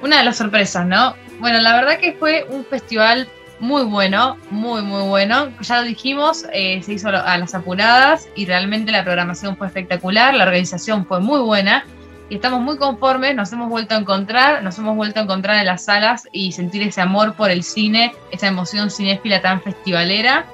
Una 0.03 0.19
de 0.19 0.25
las 0.25 0.37
sorpresas, 0.37 0.87
¿no? 0.87 1.15
Bueno, 1.39 1.61
la 1.61 1.74
verdad 1.74 1.99
que 1.99 2.12
fue 2.14 2.47
un 2.51 2.64
festival 2.64 3.28
muy 3.61 3.84
bueno, 3.84 4.36
muy, 4.51 4.82
muy 4.82 5.03
bueno. 5.03 5.49
Ya 5.61 5.80
lo 5.80 5.86
dijimos, 5.86 6.45
eh, 6.53 6.82
se 6.82 6.95
hizo 6.95 7.09
a 7.09 7.39
las 7.39 7.55
apuradas 7.55 8.28
y 8.34 8.47
realmente 8.47 8.93
la 8.93 9.05
programación 9.05 9.57
fue 9.57 9.66
espectacular, 9.66 10.34
la 10.34 10.45
organización 10.45 11.07
fue 11.07 11.20
muy 11.20 11.41
buena 11.41 11.84
y 12.30 12.36
estamos 12.36 12.61
muy 12.61 12.76
conformes, 12.76 13.34
nos 13.34 13.53
hemos 13.53 13.68
vuelto 13.68 13.95
a 13.95 13.99
encontrar, 13.99 14.62
nos 14.62 14.78
hemos 14.78 14.97
vuelto 14.97 15.20
a 15.20 15.22
encontrar 15.22 15.59
en 15.59 15.66
las 15.66 15.84
salas 15.84 16.28
y 16.32 16.53
sentir 16.53 16.82
ese 16.82 17.01
amor 17.01 17.34
por 17.34 17.51
el 17.51 17.62
cine, 17.62 18.12
esa 18.30 18.49
emoción 18.49 18.91
cinéfila 18.91 19.41
tan 19.41 19.62
festivalera. 19.62 20.45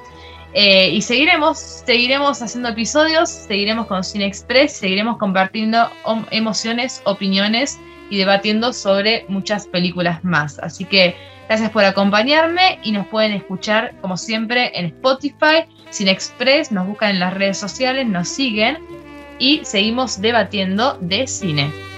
Eh, 0.53 0.91
y 0.91 1.03
seguiremos, 1.03 1.59
seguiremos 1.59 2.41
haciendo 2.41 2.69
episodios, 2.69 3.29
seguiremos 3.29 3.87
con 3.87 4.05
Cine 4.05 4.27
Express, 4.27 4.73
seguiremos 4.75 5.19
compartiendo 5.19 5.91
emociones, 6.31 7.03
opiniones 7.05 7.81
y 8.11 8.19
debatiendo 8.19 8.73
sobre 8.73 9.25
muchas 9.29 9.67
películas 9.67 10.23
más. 10.25 10.59
Así 10.59 10.85
que 10.85 11.17
gracias 11.49 11.71
por 11.71 11.85
acompañarme 11.85 12.79
y 12.83 12.93
nos 12.93 13.07
pueden 13.09 13.33
escuchar 13.33 13.95
como 14.01 14.17
siempre 14.17 14.79
en 14.79 14.87
Spotify, 14.87 15.67
Cine 15.91 16.11
Express, 16.11 16.73
nos 16.73 16.87
buscan 16.87 17.11
en 17.11 17.21
las 17.21 17.35
redes 17.35 17.59
sociales, 17.59 18.07
nos 18.07 18.29
siguen 18.29 18.79
y 19.39 19.61
seguimos 19.65 20.21
debatiendo 20.21 20.99
de 21.01 21.27
cine. 21.27 21.94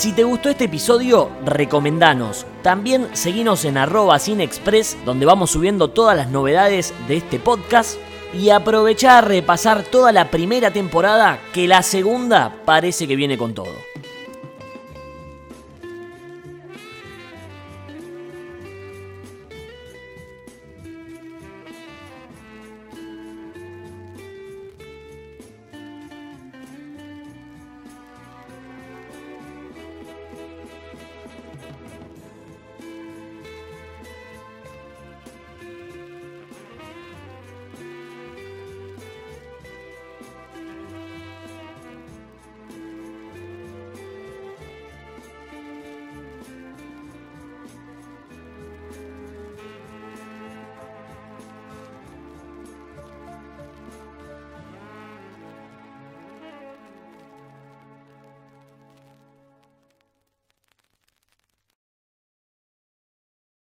Si 0.00 0.12
te 0.12 0.24
gustó 0.24 0.48
este 0.48 0.64
episodio, 0.64 1.28
recomendanos. 1.44 2.46
También 2.62 3.10
seguinos 3.12 3.66
en 3.66 3.76
arroba 3.76 4.18
cinexpress, 4.18 4.96
donde 5.04 5.26
vamos 5.26 5.50
subiendo 5.50 5.88
todas 5.88 6.16
las 6.16 6.30
novedades 6.30 6.94
de 7.06 7.18
este 7.18 7.38
podcast. 7.38 7.98
Y 8.32 8.48
aprovechar 8.48 9.24
a 9.24 9.28
repasar 9.28 9.82
toda 9.82 10.10
la 10.10 10.30
primera 10.30 10.70
temporada, 10.70 11.38
que 11.52 11.68
la 11.68 11.82
segunda 11.82 12.62
parece 12.64 13.06
que 13.06 13.14
viene 13.14 13.36
con 13.36 13.52
todo. 13.52 13.89